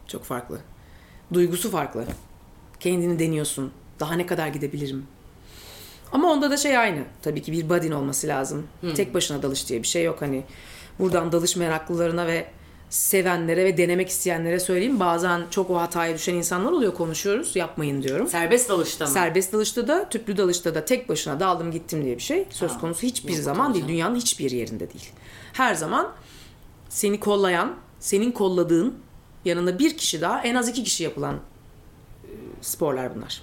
Çok 0.07 0.23
farklı. 0.23 0.59
Duygusu 1.33 1.71
farklı. 1.71 2.05
Kendini 2.79 3.19
deniyorsun. 3.19 3.71
Daha 3.99 4.13
ne 4.13 4.25
kadar 4.25 4.47
gidebilirim? 4.47 5.07
Ama 6.11 6.31
onda 6.31 6.51
da 6.51 6.57
şey 6.57 6.77
aynı. 6.77 7.03
Tabii 7.21 7.41
ki 7.41 7.51
bir 7.51 7.69
buddy'nin 7.69 7.91
olması 7.91 8.27
lazım. 8.27 8.67
Tek 8.95 9.13
başına 9.13 9.43
dalış 9.43 9.69
diye 9.69 9.83
bir 9.83 9.87
şey 9.87 10.03
yok. 10.03 10.21
Hani 10.21 10.43
buradan 10.99 11.31
dalış 11.31 11.55
meraklılarına 11.55 12.27
ve 12.27 12.47
sevenlere 12.89 13.65
ve 13.65 13.77
denemek 13.77 14.09
isteyenlere 14.09 14.59
söyleyeyim. 14.59 14.99
Bazen 14.99 15.41
çok 15.51 15.69
o 15.69 15.79
hataya 15.79 16.15
düşen 16.15 16.35
insanlar 16.35 16.71
oluyor 16.71 16.93
konuşuyoruz. 16.93 17.55
Yapmayın 17.55 18.03
diyorum. 18.03 18.27
Serbest 18.27 18.69
dalışta 18.69 19.05
mı? 19.05 19.11
Serbest 19.11 19.53
dalışta 19.53 19.87
da, 19.87 20.09
tüplü 20.09 20.37
dalışta 20.37 20.75
da 20.75 20.85
tek 20.85 21.09
başına 21.09 21.39
daldım 21.39 21.71
gittim 21.71 22.03
diye 22.05 22.15
bir 22.15 22.21
şey 22.21 22.45
söz 22.49 22.77
konusu 22.77 23.01
hiçbir 23.01 23.33
yok 23.33 23.43
zaman 23.43 23.73
değil. 23.73 23.87
Dünyanın 23.87 24.15
hiçbir 24.15 24.51
yerinde 24.51 24.93
değil. 24.93 25.11
Her 25.53 25.75
zaman 25.75 26.11
seni 26.89 27.19
kollayan, 27.19 27.75
senin 27.99 28.31
kolladığın 28.31 28.95
yanında 29.45 29.79
bir 29.79 29.97
kişi 29.97 30.21
daha 30.21 30.41
en 30.41 30.55
az 30.55 30.69
iki 30.69 30.83
kişi 30.83 31.03
yapılan 31.03 31.35
e, 31.35 31.39
sporlar 32.61 33.15
bunlar. 33.15 33.41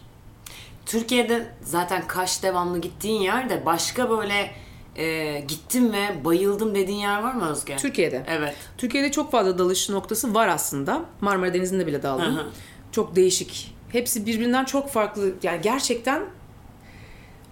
Türkiye'de 0.87 1.47
zaten 1.63 2.07
Kaş 2.07 2.43
devamlı 2.43 2.79
gittiğin 2.79 3.21
yerde 3.21 3.67
başka 3.67 4.11
böyle 4.11 4.51
e, 4.97 5.41
gittim 5.49 5.93
ve 5.93 6.25
bayıldım 6.25 6.75
dediğin 6.75 6.99
yer 6.99 7.23
var 7.23 7.35
mı 7.35 7.51
Özge? 7.51 7.77
Türkiye'de. 7.77 8.25
Evet. 8.29 8.55
Türkiye'de 8.79 9.11
çok 9.11 9.31
fazla 9.31 9.59
dalış 9.59 9.89
noktası 9.91 10.35
var 10.35 10.49
aslında. 10.49 11.05
Marmara 11.21 11.55
Denizi'nde 11.55 11.87
bile 11.87 12.03
daldım. 12.03 12.37
Hı 12.37 12.41
hı. 12.41 12.47
Çok 12.93 13.17
değişik. 13.17 13.75
Hepsi 13.89 14.27
birbirinden 14.27 14.65
çok 14.65 14.91
farklı. 14.91 15.35
Yani 15.43 15.63
gerçekten 15.63 16.23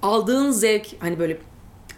aldığın 0.03 0.51
zevk 0.51 0.87
hani 1.01 1.19
böyle 1.19 1.39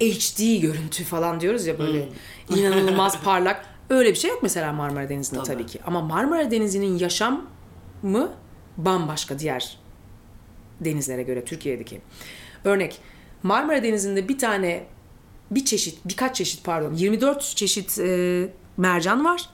HD 0.01 0.61
görüntü 0.61 1.05
falan 1.05 1.40
diyoruz 1.40 1.66
ya 1.66 1.78
böyle 1.78 2.09
inanılmaz 2.49 3.20
parlak. 3.24 3.64
Öyle 3.90 4.11
bir 4.11 4.14
şey 4.14 4.30
yok 4.30 4.42
mesela 4.42 4.72
Marmara 4.72 5.09
Denizi'nde 5.09 5.42
Tabii. 5.42 5.49
tabii 5.49 5.66
ki. 5.66 5.80
Ama 5.86 6.01
Marmara 6.01 6.51
Denizi'nin 6.51 6.99
yaşamı 6.99 8.30
bambaşka 8.76 9.38
diğer 9.38 9.78
denizlere 10.80 11.22
göre 11.22 11.45
Türkiye'deki. 11.45 12.01
Örnek 12.64 13.01
Marmara 13.42 13.82
Denizi'nde 13.82 14.28
bir 14.28 14.38
tane 14.38 14.84
bir 15.55 15.64
çeşit 15.64 15.98
birkaç 16.05 16.36
çeşit 16.36 16.64
pardon 16.64 16.94
24 16.94 17.42
çeşit 17.42 17.98
e, 17.98 18.48
mercan 18.76 19.24
var. 19.24 19.48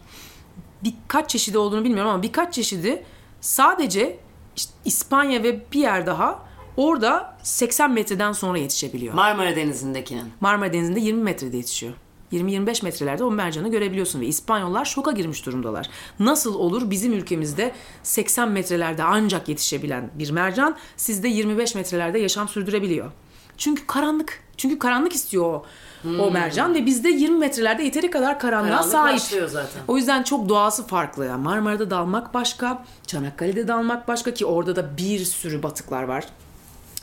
Birkaç 0.85 1.31
çeşidi 1.31 1.59
olduğunu 1.59 1.85
bilmiyorum 1.85 2.11
ama 2.11 2.23
birkaç 2.23 2.55
çeşidi 2.55 3.05
sadece 3.41 4.19
işte 4.57 4.73
İspanya 4.85 5.43
ve 5.43 5.61
bir 5.73 5.81
yer 5.81 6.07
daha 6.07 6.43
orada 6.77 7.37
80 7.43 7.93
metreden 7.93 8.33
sonra 8.33 8.59
yetişebiliyor. 8.59 9.15
Marmara 9.15 9.57
Denizi'ndekinin. 9.57 10.33
Marmara 10.41 10.73
Denizi'nde 10.73 11.01
20 11.01 11.23
metrede 11.23 11.57
yetişiyor. 11.57 11.93
20-25 12.33 12.85
metrelerde 12.85 13.25
o 13.25 13.31
mercanı 13.31 13.71
görebiliyorsun 13.71 14.21
ve 14.21 14.27
İspanyollar 14.27 14.85
şoka 14.85 15.13
girmiş 15.13 15.47
durumdalar. 15.47 15.91
Nasıl 16.19 16.55
olur 16.55 16.91
bizim 16.91 17.13
ülkemizde 17.13 17.73
80 18.03 18.51
metrelerde 18.51 19.03
ancak 19.03 19.49
yetişebilen 19.49 20.11
bir 20.15 20.31
mercan 20.31 20.77
sizde 20.97 21.29
25 21.29 21.75
metrelerde 21.75 22.19
yaşam 22.19 22.49
sürdürebiliyor. 22.49 23.13
Çünkü 23.57 23.87
karanlık. 23.87 24.43
Çünkü 24.57 24.79
karanlık 24.79 25.13
istiyor 25.13 25.45
o, 25.45 25.65
o 26.05 26.31
mercan 26.31 26.75
ve 26.75 26.87
bizde 26.87 27.09
20 27.09 27.39
metrelerde 27.39 27.83
yeteri 27.83 28.11
kadar 28.11 28.39
karanlığa 28.41 28.91
Karanlık 28.91 29.21
sahip. 29.21 29.51
zaten. 29.51 29.83
O 29.89 29.97
yüzden 29.97 30.23
çok 30.23 30.49
doğası 30.49 30.87
farklı. 30.87 31.27
Yani 31.27 31.43
Marmara'da 31.43 31.91
dalmak 31.91 32.35
başka, 32.35 32.85
Çanakkale'de 33.07 33.69
dalmak 33.69 34.09
başka 34.09 34.35
ki 34.35 34.47
orada 34.47 34.77
da 34.77 34.97
bir 34.97 35.25
sürü 35.25 35.63
batıklar 35.63 36.03
var. 36.03 36.25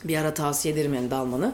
Bir 0.04 0.18
ara 0.18 0.34
tavsiye 0.34 0.74
ederim 0.74 0.94
yani 0.94 1.10
dalmanı. 1.10 1.52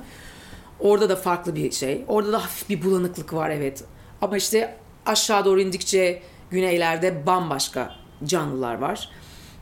Orada 0.81 1.09
da 1.09 1.17
farklı 1.17 1.55
bir 1.57 1.71
şey. 1.71 2.05
Orada 2.09 2.33
da 2.33 2.43
hafif 2.45 2.69
bir 2.69 2.83
bulanıklık 2.85 3.35
var 3.35 3.51
evet. 3.51 3.85
Ama 4.23 4.37
işte 4.37 4.77
aşağı 5.07 5.45
doğru 5.45 5.61
indikçe 5.61 6.23
güneylerde 6.51 7.27
bambaşka 7.27 7.91
canlılar 8.25 8.75
var. 8.75 9.11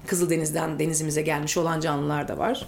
Kızıldeniz'den 0.07 0.78
denizimize 0.78 1.22
gelmiş 1.22 1.57
olan 1.57 1.80
canlılar 1.80 2.28
da 2.28 2.39
var. 2.39 2.66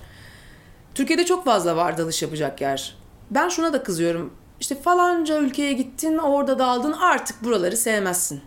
Türkiye'de 0.94 1.26
çok 1.26 1.44
fazla 1.44 1.76
var 1.76 1.98
dalış 1.98 2.22
yapacak 2.22 2.60
yer. 2.60 2.94
Ben 3.30 3.48
şuna 3.48 3.72
da 3.72 3.82
kızıyorum. 3.82 4.32
İşte 4.60 4.82
falanca 4.82 5.38
ülkeye 5.38 5.72
gittin, 5.72 6.18
orada 6.18 6.58
daldın, 6.58 6.92
artık 6.92 7.44
buraları 7.44 7.76
sevmezsin. 7.76 8.40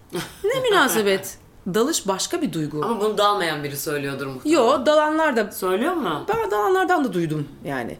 Ne 0.43 0.59
münasebet. 0.69 1.37
Dalış 1.73 2.07
başka 2.07 2.41
bir 2.41 2.53
duygu. 2.53 2.85
Ama 2.85 3.01
bunu 3.01 3.17
dalmayan 3.17 3.63
biri 3.63 3.77
söylüyordur 3.77 4.27
muhtemelen. 4.27 4.61
Yo, 4.61 4.85
dalanlar 4.85 5.35
da 5.37 5.51
Söylüyor 5.51 5.93
mu? 5.93 6.25
ben 6.29 6.51
dalanlardan 6.51 7.03
da 7.03 7.13
duydum 7.13 7.47
yani. 7.65 7.97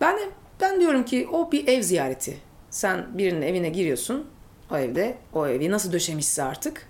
Ben 0.00 0.16
de, 0.16 0.28
ben 0.60 0.80
diyorum 0.80 1.04
ki 1.04 1.28
o 1.32 1.52
bir 1.52 1.68
ev 1.68 1.82
ziyareti. 1.82 2.38
Sen 2.70 3.06
birinin 3.18 3.42
evine 3.42 3.68
giriyorsun. 3.68 4.26
O 4.70 4.76
evde 4.76 5.18
o 5.32 5.46
evi 5.46 5.70
nasıl 5.70 5.92
döşemişse 5.92 6.42
artık. 6.42 6.86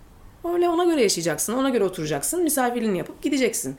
Öyle 0.54 0.68
ona 0.68 0.84
göre 0.84 1.02
yaşayacaksın. 1.02 1.52
Ona 1.54 1.68
göre 1.70 1.84
oturacaksın. 1.84 2.42
Misafirliğini 2.42 2.98
yapıp 2.98 3.22
gideceksin. 3.22 3.76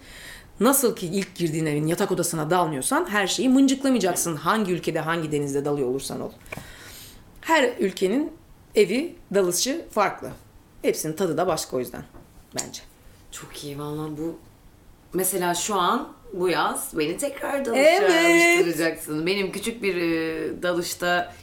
Nasıl 0.60 0.96
ki 0.96 1.08
ilk 1.08 1.36
girdiğin 1.36 1.66
evin 1.66 1.88
yatak 1.88 2.12
odasına 2.12 2.50
dalmıyorsan 2.50 3.06
her 3.10 3.28
şeyi 3.28 3.50
mıncıklamayacaksın. 3.50 4.36
Hangi 4.36 4.72
ülkede 4.72 5.00
hangi 5.00 5.32
denizde 5.32 5.66
dalıyor 5.66 5.88
olursan 5.90 6.22
ol. 6.22 6.32
Her 7.46 7.74
ülkenin 7.80 8.34
evi 8.76 9.16
dalışı 9.34 9.86
farklı. 9.92 10.32
Hepsinin 10.82 11.14
tadı 11.14 11.38
da 11.38 11.48
başka 11.48 11.78
o 11.78 11.80
yüzden 11.80 12.04
bence. 12.56 12.82
Çok 13.32 13.64
iyi 13.64 13.80
valla 13.80 14.18
bu. 14.18 14.38
Mesela 15.14 15.54
şu 15.56 15.76
an 15.76 16.14
bu 16.34 16.50
yaz 16.50 16.90
beni 16.98 17.18
tekrar 17.18 17.66
dalışa 17.66 17.80
Evet. 17.82 18.26
alıştıracaksın. 18.58 19.26
Benim 19.26 19.52
küçük 19.52 19.84
bir 19.84 19.96
e, 19.96 20.64
dalışta 20.64 21.34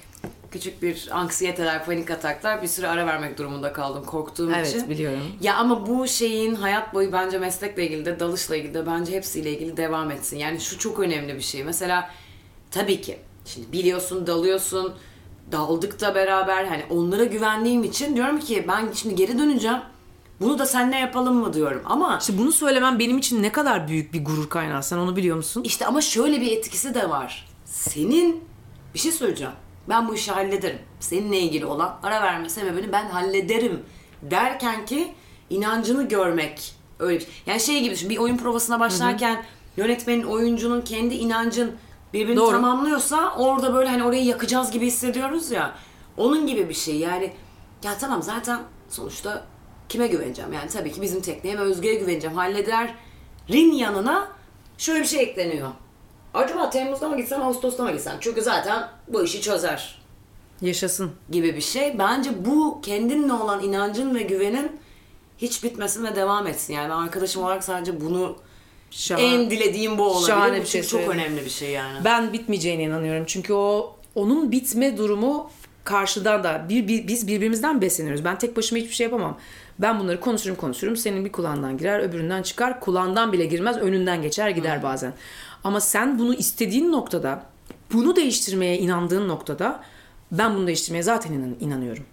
küçük 0.50 0.82
bir 0.82 1.08
anksiyeteler, 1.12 1.84
panik 1.86 2.10
ataklar 2.10 2.62
bir 2.62 2.68
süre 2.68 2.88
ara 2.88 3.06
vermek 3.06 3.38
durumunda 3.38 3.72
kaldım 3.72 4.04
korktuğum 4.04 4.52
Evet, 4.56 4.68
için. 4.68 4.90
biliyorum. 4.90 5.22
Ya 5.40 5.56
ama 5.56 5.86
bu 5.86 6.08
şeyin 6.08 6.54
hayat 6.54 6.94
boyu 6.94 7.12
bence 7.12 7.38
meslekle 7.38 7.86
ilgili 7.86 8.04
de 8.04 8.20
dalışla 8.20 8.56
ilgili 8.56 8.74
de 8.74 8.86
bence 8.86 9.12
hepsiyle 9.12 9.50
ilgili 9.52 9.76
devam 9.76 10.10
etsin. 10.10 10.36
Yani 10.38 10.60
şu 10.60 10.78
çok 10.78 10.98
önemli 10.98 11.34
bir 11.34 11.40
şey. 11.42 11.64
Mesela 11.64 12.10
tabii 12.70 13.00
ki 13.00 13.18
şimdi 13.46 13.72
biliyorsun 13.72 14.26
dalıyorsun 14.26 14.94
daldık 15.52 16.00
da 16.00 16.14
beraber 16.14 16.64
hani 16.64 16.84
onlara 16.90 17.24
güvendiğim 17.24 17.84
için 17.84 18.16
diyorum 18.16 18.40
ki 18.40 18.64
ben 18.68 18.92
şimdi 18.94 19.14
geri 19.14 19.38
döneceğim. 19.38 19.78
Bunu 20.40 20.58
da 20.58 20.66
seninle 20.66 20.96
yapalım 20.96 21.34
mı 21.36 21.52
diyorum. 21.52 21.82
Ama 21.84 22.18
İşte 22.20 22.38
bunu 22.38 22.52
söylemem 22.52 22.98
benim 22.98 23.18
için 23.18 23.42
ne 23.42 23.52
kadar 23.52 23.88
büyük 23.88 24.12
bir 24.12 24.24
gurur 24.24 24.48
kaynağı. 24.48 24.82
Sen 24.82 24.96
onu 24.98 25.16
biliyor 25.16 25.36
musun? 25.36 25.62
işte 25.64 25.86
ama 25.86 26.00
şöyle 26.00 26.40
bir 26.40 26.56
etkisi 26.56 26.94
de 26.94 27.10
var. 27.10 27.48
Senin 27.64 28.44
bir 28.94 28.98
şey 28.98 29.12
söyleyeceğim. 29.12 29.52
Ben 29.88 30.08
bu 30.08 30.14
işi 30.14 30.32
hallederim. 30.32 30.78
Seninle 31.00 31.38
ilgili 31.38 31.66
olan 31.66 31.98
ara 32.02 32.22
verme 32.22 32.48
sebebini 32.48 32.92
ben 32.92 33.08
hallederim 33.08 33.80
derken 34.22 34.86
ki 34.86 35.12
inancını 35.50 36.08
görmek 36.08 36.74
öyle 36.98 37.14
bir 37.20 37.24
şey. 37.24 37.32
Yani 37.46 37.60
şey 37.60 37.82
gibi 37.82 37.94
düşün. 37.94 38.10
Bir 38.10 38.18
oyun 38.18 38.36
provasına 38.36 38.80
başlarken 38.80 39.44
yönetmenin, 39.76 40.22
oyuncunun 40.22 40.80
kendi 40.80 41.14
inancın 41.14 41.72
birbirini 42.12 42.36
Doğru. 42.36 42.50
tamamlıyorsa 42.50 43.34
orada 43.38 43.74
böyle 43.74 43.88
hani 43.88 44.04
orayı 44.04 44.24
yakacağız 44.24 44.70
gibi 44.70 44.86
hissediyoruz 44.86 45.50
ya. 45.50 45.74
Onun 46.16 46.46
gibi 46.46 46.68
bir 46.68 46.74
şey. 46.74 46.96
Yani 46.98 47.32
ya 47.84 47.98
tamam 47.98 48.22
zaten 48.22 48.60
sonuçta 48.88 49.44
kime 49.88 50.06
güveneceğim? 50.06 50.52
Yani 50.52 50.70
tabii 50.70 50.92
ki 50.92 51.02
bizim 51.02 51.20
tekneye 51.22 51.58
ve 51.58 51.62
Özge'ye 51.62 51.94
güveneceğim. 51.94 52.36
Halleder'in 52.36 53.72
yanına 53.72 54.28
şöyle 54.78 55.00
bir 55.00 55.06
şey 55.06 55.22
ekleniyor. 55.22 55.70
Acaba 56.34 56.70
Temmuz'da 56.70 57.08
mı 57.08 57.16
gitsem, 57.16 57.42
Ağustos'ta 57.42 57.84
mı 57.84 57.92
gitsem? 57.92 58.16
Çünkü 58.20 58.42
zaten 58.42 58.88
bu 59.08 59.22
işi 59.22 59.40
çözer 59.40 60.02
Yaşasın. 60.60 61.12
gibi 61.30 61.56
bir 61.56 61.60
şey. 61.60 61.98
Bence 61.98 62.44
bu 62.44 62.80
kendinle 62.82 63.32
olan 63.32 63.62
inancın 63.62 64.14
ve 64.14 64.22
güvenin 64.22 64.80
hiç 65.38 65.64
bitmesin 65.64 66.04
ve 66.04 66.16
devam 66.16 66.46
etsin. 66.46 66.74
Yani 66.74 66.90
ben 66.90 66.96
arkadaşım 66.96 67.42
olarak 67.42 67.64
sadece 67.64 68.00
bunu 68.00 68.36
Şahane. 68.92 69.26
en 69.26 69.50
dilediğim 69.50 69.98
bu 69.98 70.02
olabilir. 70.02 70.26
Şahane 70.26 70.60
bir 70.60 70.66
şey 70.66 70.82
çok 70.82 71.08
önemli 71.08 71.44
bir 71.44 71.50
şey 71.50 71.70
yani. 71.70 72.04
Ben 72.04 72.32
bitmeyeceğine 72.32 72.82
inanıyorum. 72.82 73.24
Çünkü 73.26 73.52
o 73.52 73.96
onun 74.14 74.52
bitme 74.52 74.96
durumu 74.96 75.50
karşıdan 75.84 76.44
da 76.44 76.66
bir, 76.68 76.88
bir- 76.88 77.08
biz 77.08 77.26
birbirimizden 77.26 77.80
besleniyoruz. 77.80 78.24
Ben 78.24 78.38
tek 78.38 78.56
başıma 78.56 78.80
hiçbir 78.80 78.94
şey 78.94 79.04
yapamam. 79.04 79.38
Ben 79.78 80.00
bunları 80.00 80.20
konuşurum 80.20 80.56
konuşurum. 80.56 80.96
Senin 80.96 81.24
bir 81.24 81.32
kulağından 81.32 81.78
girer, 81.78 82.00
öbüründen 82.00 82.42
çıkar. 82.42 82.80
Kulağından 82.80 83.32
bile 83.32 83.44
girmez, 83.46 83.76
önünden 83.76 84.22
geçer 84.22 84.48
gider 84.50 84.82
bazen. 84.82 85.12
Ama 85.64 85.80
sen 85.80 86.18
bunu 86.18 86.34
istediğin 86.34 86.92
noktada, 86.92 87.42
bunu 87.92 88.16
değiştirmeye 88.16 88.78
inandığın 88.78 89.28
noktada 89.28 89.80
ben 90.32 90.54
bunu 90.54 90.66
değiştirmeye 90.66 91.02
zaten 91.02 91.32
inan- 91.32 91.56
inanıyorum. 91.60 92.04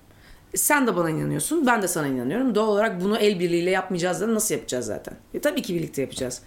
Sen 0.55 0.87
de 0.87 0.95
bana 0.95 1.09
inanıyorsun, 1.09 1.67
ben 1.67 1.81
de 1.81 1.87
sana 1.87 2.07
inanıyorum. 2.07 2.55
Doğal 2.55 2.67
olarak 2.67 3.01
bunu 3.01 3.17
el 3.17 3.39
birliğiyle 3.39 3.69
yapmayacağız 3.69 4.21
da 4.21 4.33
nasıl 4.33 4.55
yapacağız 4.55 4.85
zaten? 4.85 5.13
E, 5.33 5.39
tabii 5.39 5.61
ki 5.61 5.75
birlikte 5.75 6.01
yapacağız. 6.01 6.41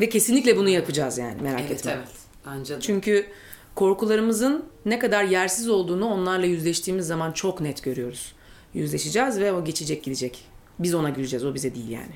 Ve 0.00 0.08
kesinlikle 0.08 0.56
bunu 0.56 0.68
yapacağız 0.68 1.18
yani 1.18 1.42
merak 1.42 1.60
Evet 1.60 1.70
etme. 1.70 1.92
evet. 1.96 2.08
Bence 2.46 2.76
de. 2.76 2.80
Çünkü 2.80 3.26
korkularımızın 3.74 4.64
ne 4.86 4.98
kadar 4.98 5.24
yersiz 5.24 5.68
olduğunu 5.68 6.06
onlarla 6.06 6.46
yüzleştiğimiz 6.46 7.06
zaman 7.06 7.32
çok 7.32 7.60
net 7.60 7.82
görüyoruz. 7.82 8.32
Yüzleşeceğiz 8.74 9.40
ve 9.40 9.52
o 9.52 9.64
geçecek 9.64 10.02
gidecek. 10.04 10.44
Biz 10.78 10.94
ona 10.94 11.10
güleceğiz, 11.10 11.44
o 11.44 11.54
bize 11.54 11.74
değil 11.74 11.88
yani. 11.88 12.14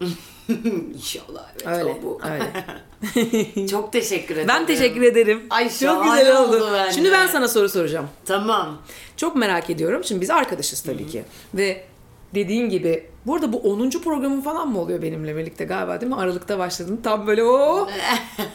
İnşallah 0.94 1.50
evet 1.56 1.66
Öyle, 1.66 1.84
o 1.84 2.02
bu. 2.02 2.20
öyle. 2.24 3.66
çok 3.68 3.92
teşekkür 3.92 4.34
ederim. 4.34 4.48
ben 4.48 4.66
teşekkür 4.66 5.02
ederim. 5.02 5.42
Ay, 5.50 5.64
çok 5.78 6.04
güzel 6.04 6.36
oldu. 6.42 6.56
oldu 6.56 6.70
bence. 6.74 6.94
Şimdi 6.94 7.12
ben 7.12 7.26
sana 7.26 7.48
soru 7.48 7.68
soracağım. 7.68 8.06
Tamam. 8.24 8.82
Çok 9.16 9.36
merak 9.36 9.70
ediyorum. 9.70 10.04
Şimdi 10.04 10.20
biz 10.20 10.30
arkadaşız 10.30 10.80
tabii 10.80 11.06
ki. 11.06 11.22
Ve 11.54 11.84
dediğin 12.34 12.68
gibi 12.68 13.06
burada 13.26 13.52
bu 13.52 13.58
10. 13.58 13.90
programın 13.90 14.40
falan 14.40 14.68
mı 14.68 14.80
oluyor 14.80 15.02
benimle 15.02 15.36
birlikte 15.36 15.64
galiba 15.64 16.00
değil 16.00 16.12
mi? 16.12 16.18
Aralıkta 16.18 16.58
başladın. 16.58 17.00
Tam 17.04 17.26
böyle 17.26 17.44
o. 17.44 17.88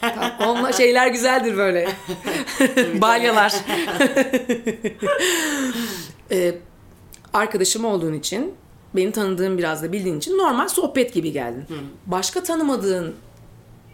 Tam 0.01 0.49
onunla 0.49 0.74
şeyler 0.74 1.07
güzeldir 1.07 1.57
böyle. 1.57 1.88
Balyalar. 3.01 3.53
Ee, 6.32 6.55
arkadaşım 7.34 7.86
olduğun 7.86 8.13
için 8.13 8.53
beni 8.95 9.11
tanıdığın 9.11 9.57
biraz 9.57 9.84
da 9.84 9.91
bildiğin 9.91 10.18
için 10.18 10.38
normal 10.38 10.68
sohbet 10.68 11.13
gibi 11.13 11.32
geldin. 11.32 11.65
Başka 12.05 12.43
tanımadığın 12.43 13.15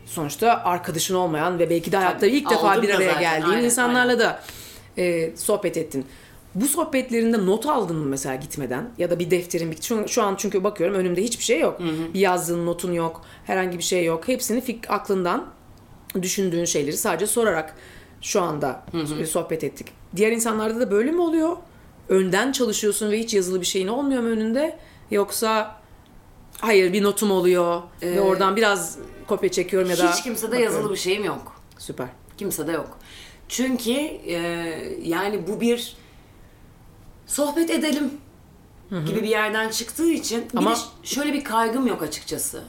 sonuçta 0.05 0.61
arkadaşın 0.63 1.15
olmayan 1.15 1.59
ve 1.59 1.69
belki 1.69 1.91
de 1.91 1.97
hayatta 1.97 2.25
ilk 2.27 2.49
defa 2.49 2.81
bir 2.81 2.89
araya 2.89 3.19
geldiğin 3.19 3.53
aynen, 3.53 3.63
insanlarla 3.63 4.19
da 4.19 4.41
e, 4.97 5.35
sohbet 5.35 5.77
ettin. 5.77 6.05
Bu 6.55 6.67
sohbetlerinde 6.67 7.45
not 7.45 7.65
aldın 7.65 7.95
mı 7.95 8.05
mesela 8.05 8.35
gitmeden? 8.35 8.89
Ya 8.97 9.09
da 9.09 9.19
bir 9.19 9.31
defterin, 9.31 9.71
bir, 9.71 9.81
şu, 9.81 10.07
şu 10.07 10.23
an 10.23 10.35
çünkü 10.37 10.63
bakıyorum 10.63 10.95
önümde 10.95 11.23
hiçbir 11.23 11.43
şey 11.43 11.59
yok. 11.59 11.79
Bir 12.13 12.19
yazdığın 12.19 12.65
notun 12.65 12.91
yok, 12.93 13.21
herhangi 13.45 13.77
bir 13.77 13.83
şey 13.83 14.05
yok. 14.05 14.27
Hepsini 14.27 14.61
fik 14.61 14.91
aklından 14.91 15.45
düşündüğün 16.21 16.65
şeyleri 16.65 16.97
sadece 16.97 17.27
sorarak 17.27 17.75
şu 18.21 18.41
anda 18.41 18.83
sohbet 19.29 19.63
ettik. 19.63 19.87
Diğer 20.15 20.31
insanlarda 20.31 20.79
da 20.79 20.91
böyle 20.91 21.11
mi 21.11 21.21
oluyor? 21.21 21.57
Önden 22.09 22.51
çalışıyorsun 22.51 23.11
ve 23.11 23.19
hiç 23.19 23.33
yazılı 23.33 23.61
bir 23.61 23.65
şeyin 23.65 23.87
olmuyor 23.87 24.21
mu 24.21 24.27
önünde? 24.29 24.77
Yoksa 25.11 25.75
hayır 26.59 26.93
bir 26.93 27.03
notum 27.03 27.31
oluyor 27.31 27.81
ve 28.01 28.21
oradan 28.21 28.55
biraz 28.55 28.97
kopya 29.27 29.51
çekiyorum 29.51 29.89
ya 29.89 29.97
da 29.97 30.11
Hiç 30.11 30.23
kimsede 30.23 30.51
bakıyorum. 30.51 30.75
yazılı 30.75 30.91
bir 30.91 30.99
şeyim 30.99 31.23
yok. 31.23 31.61
Süper. 31.77 32.07
Kimsede 32.37 32.71
yok. 32.71 32.97
Çünkü 33.49 33.91
e, 33.91 34.37
yani 35.03 35.47
bu 35.47 35.61
bir 35.61 35.95
sohbet 37.27 37.69
edelim 37.69 38.11
gibi 39.05 39.23
bir 39.23 39.27
yerden 39.27 39.69
çıktığı 39.69 40.09
için 40.11 40.47
bir 40.53 40.57
Ama- 40.57 40.71
de 40.71 40.75
şöyle 41.03 41.33
bir 41.33 41.43
kaygım 41.43 41.87
yok 41.87 42.01
açıkçası. 42.01 42.63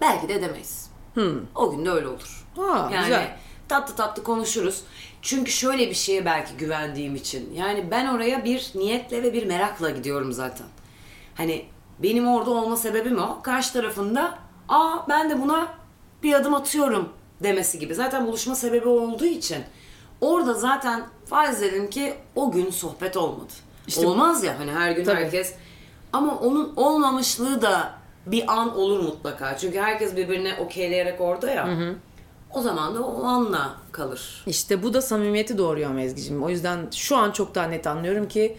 Belki 0.00 0.28
de 0.28 0.34
edemeyiz. 0.34 0.90
O 1.54 1.70
gün 1.70 1.86
de 1.86 1.90
öyle 1.90 2.08
olur. 2.08 2.46
Ha, 2.56 2.90
yani 2.94 3.04
güzel. 3.04 3.36
tatlı 3.68 3.94
tatlı 3.96 4.22
konuşuruz. 4.22 4.82
Çünkü 5.22 5.50
şöyle 5.50 5.90
bir 5.90 5.94
şeye 5.94 6.24
belki 6.24 6.56
güvendiğim 6.56 7.16
için. 7.16 7.54
Yani 7.54 7.90
ben 7.90 8.06
oraya 8.06 8.44
bir 8.44 8.70
niyetle 8.74 9.22
ve 9.22 9.32
bir 9.32 9.46
merakla 9.46 9.90
gidiyorum 9.90 10.32
zaten. 10.32 10.66
Hani 11.34 11.64
benim 11.98 12.28
orada 12.28 12.50
olma 12.50 12.76
sebebim 12.76 13.18
o. 13.18 13.42
Karşı 13.42 13.72
tarafında 13.72 14.38
aa 14.68 15.08
ben 15.08 15.30
de 15.30 15.42
buna 15.42 15.74
bir 16.22 16.34
adım 16.34 16.54
atıyorum 16.54 17.08
demesi 17.42 17.78
gibi. 17.78 17.94
Zaten 17.94 18.26
buluşma 18.26 18.54
sebebi 18.54 18.88
olduğu 18.88 19.24
için 19.26 19.64
orada 20.20 20.54
zaten 20.54 21.02
farz 21.26 21.62
edelim 21.62 21.90
ki 21.90 22.14
o 22.34 22.50
gün 22.52 22.70
sohbet 22.70 23.16
olmadı. 23.16 23.52
İşte- 23.90 24.06
Olmaz 24.06 24.44
ya 24.44 24.58
hani 24.58 24.70
her 24.72 24.92
gün 24.92 25.04
Tabii. 25.04 25.16
herkes 25.20 25.54
ama 26.12 26.38
onun 26.38 26.72
olmamışlığı 26.76 27.62
da 27.62 27.92
bir 28.26 28.52
an 28.52 28.76
olur 28.76 29.00
mutlaka. 29.00 29.56
Çünkü 29.58 29.78
herkes 29.78 30.16
birbirine 30.16 30.54
okeyleyerek 30.60 31.20
orada 31.20 31.50
ya. 31.50 31.68
O 32.54 32.60
zaman 32.62 32.94
da 32.94 33.02
o 33.02 33.24
anla 33.24 33.74
kalır. 33.92 34.42
İşte 34.46 34.82
bu 34.82 34.94
da 34.94 35.02
samimiyeti 35.02 35.58
doğuruyor 35.58 35.98
Ezgi'cim. 35.98 36.42
O 36.42 36.50
yüzden 36.50 36.88
şu 36.92 37.16
an 37.16 37.30
çok 37.30 37.54
daha 37.54 37.66
net 37.66 37.86
anlıyorum 37.86 38.28
ki 38.28 38.56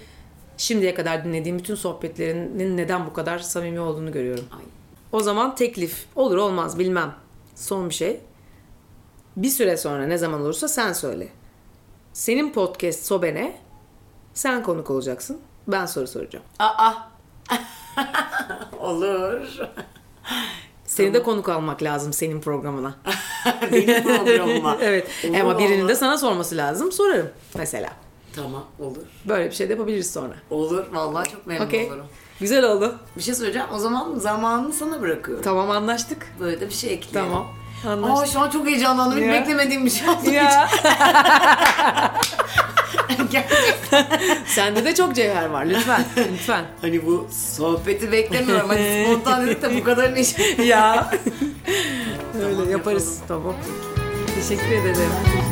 şimdiye 0.57 0.93
kadar 0.93 1.25
dinlediğim 1.25 1.59
bütün 1.59 1.75
sohbetlerinin 1.75 2.77
neden 2.77 3.05
bu 3.05 3.13
kadar 3.13 3.39
samimi 3.39 3.79
olduğunu 3.79 4.11
görüyorum. 4.11 4.45
Ay. 4.57 4.63
O 5.11 5.19
zaman 5.19 5.55
teklif 5.55 6.05
olur 6.15 6.37
olmaz 6.37 6.79
bilmem. 6.79 7.13
Son 7.55 7.89
bir 7.89 7.93
şey. 7.93 8.21
Bir 9.37 9.49
süre 9.49 9.77
sonra 9.77 10.05
ne 10.05 10.17
zaman 10.17 10.41
olursa 10.41 10.67
sen 10.67 10.93
söyle. 10.93 11.27
Senin 12.13 12.51
podcast 12.53 13.05
Sobene 13.05 13.55
sen 14.33 14.63
konuk 14.63 14.89
olacaksın. 14.91 15.39
Ben 15.67 15.85
soru 15.85 16.07
soracağım. 16.07 16.45
Aa. 16.59 16.93
Olur. 18.79 19.41
Seni 20.85 21.13
de 21.13 21.23
konuk 21.23 21.49
almak 21.49 21.83
lazım 21.83 22.13
senin 22.13 22.41
programına. 22.41 22.95
Benim 23.71 24.03
programıma. 24.03 24.77
evet. 24.81 25.07
Olur, 25.29 25.39
Ama 25.39 25.59
birinin 25.59 25.79
olur. 25.81 25.89
de 25.89 25.95
sana 25.95 26.17
sorması 26.17 26.57
lazım. 26.57 26.91
Sorarım 26.91 27.29
mesela. 27.57 27.89
Tamam 28.35 28.63
olur. 28.79 29.01
Böyle 29.25 29.49
bir 29.49 29.55
şey 29.55 29.69
de 29.69 29.73
yapabiliriz 29.73 30.13
sonra. 30.13 30.33
Olur. 30.49 30.85
Vallahi 30.91 31.29
çok 31.31 31.47
memnun 31.47 31.65
Okey. 31.65 31.87
olurum. 31.91 32.05
Güzel 32.39 32.63
oldu. 32.63 32.95
Bir 33.17 33.21
şey 33.21 33.35
söyleyeceğim. 33.35 33.67
O 33.73 33.77
zaman 33.79 34.15
zamanını 34.15 34.73
sana 34.73 35.01
bırakıyorum. 35.01 35.43
Tamam 35.43 35.71
anlaştık. 35.71 36.27
Böyle 36.39 36.61
de 36.61 36.67
bir 36.67 36.73
şey 36.73 36.93
ekleyelim. 36.93 37.31
Tamam. 37.31 37.47
Aa 37.87 37.89
Anlaştık. 37.91 38.33
şu 38.33 38.39
an 38.39 38.49
çok 38.49 38.65
heyecanlandım. 38.67 39.17
Hiç 39.17 39.27
beklemediğim 39.27 39.85
bir 39.85 39.89
şey 39.89 40.09
oldu. 40.09 40.29
ya. 40.31 40.69
Gerçekten. 43.31 44.05
Sende 44.45 44.85
de 44.85 44.95
çok 44.95 45.15
cevher 45.15 45.45
var. 45.45 45.65
Lütfen. 45.65 46.03
Lütfen. 46.33 46.65
hani 46.81 47.05
bu 47.05 47.27
sohbeti 47.57 48.11
beklemiyorum. 48.11 48.69
Hani 48.69 49.05
spontan 49.05 49.47
dedik 49.47 49.61
de 49.61 49.75
bu 49.77 49.83
kadar 49.83 50.15
ne 50.15 50.23
şey. 50.23 50.55
ya. 50.65 51.11
Öyle 52.43 52.55
Tamam, 52.55 52.71
yaparız. 52.71 53.19
Tamam. 53.27 53.55
Teşekkür 54.35 54.71
ederim. 54.71 55.50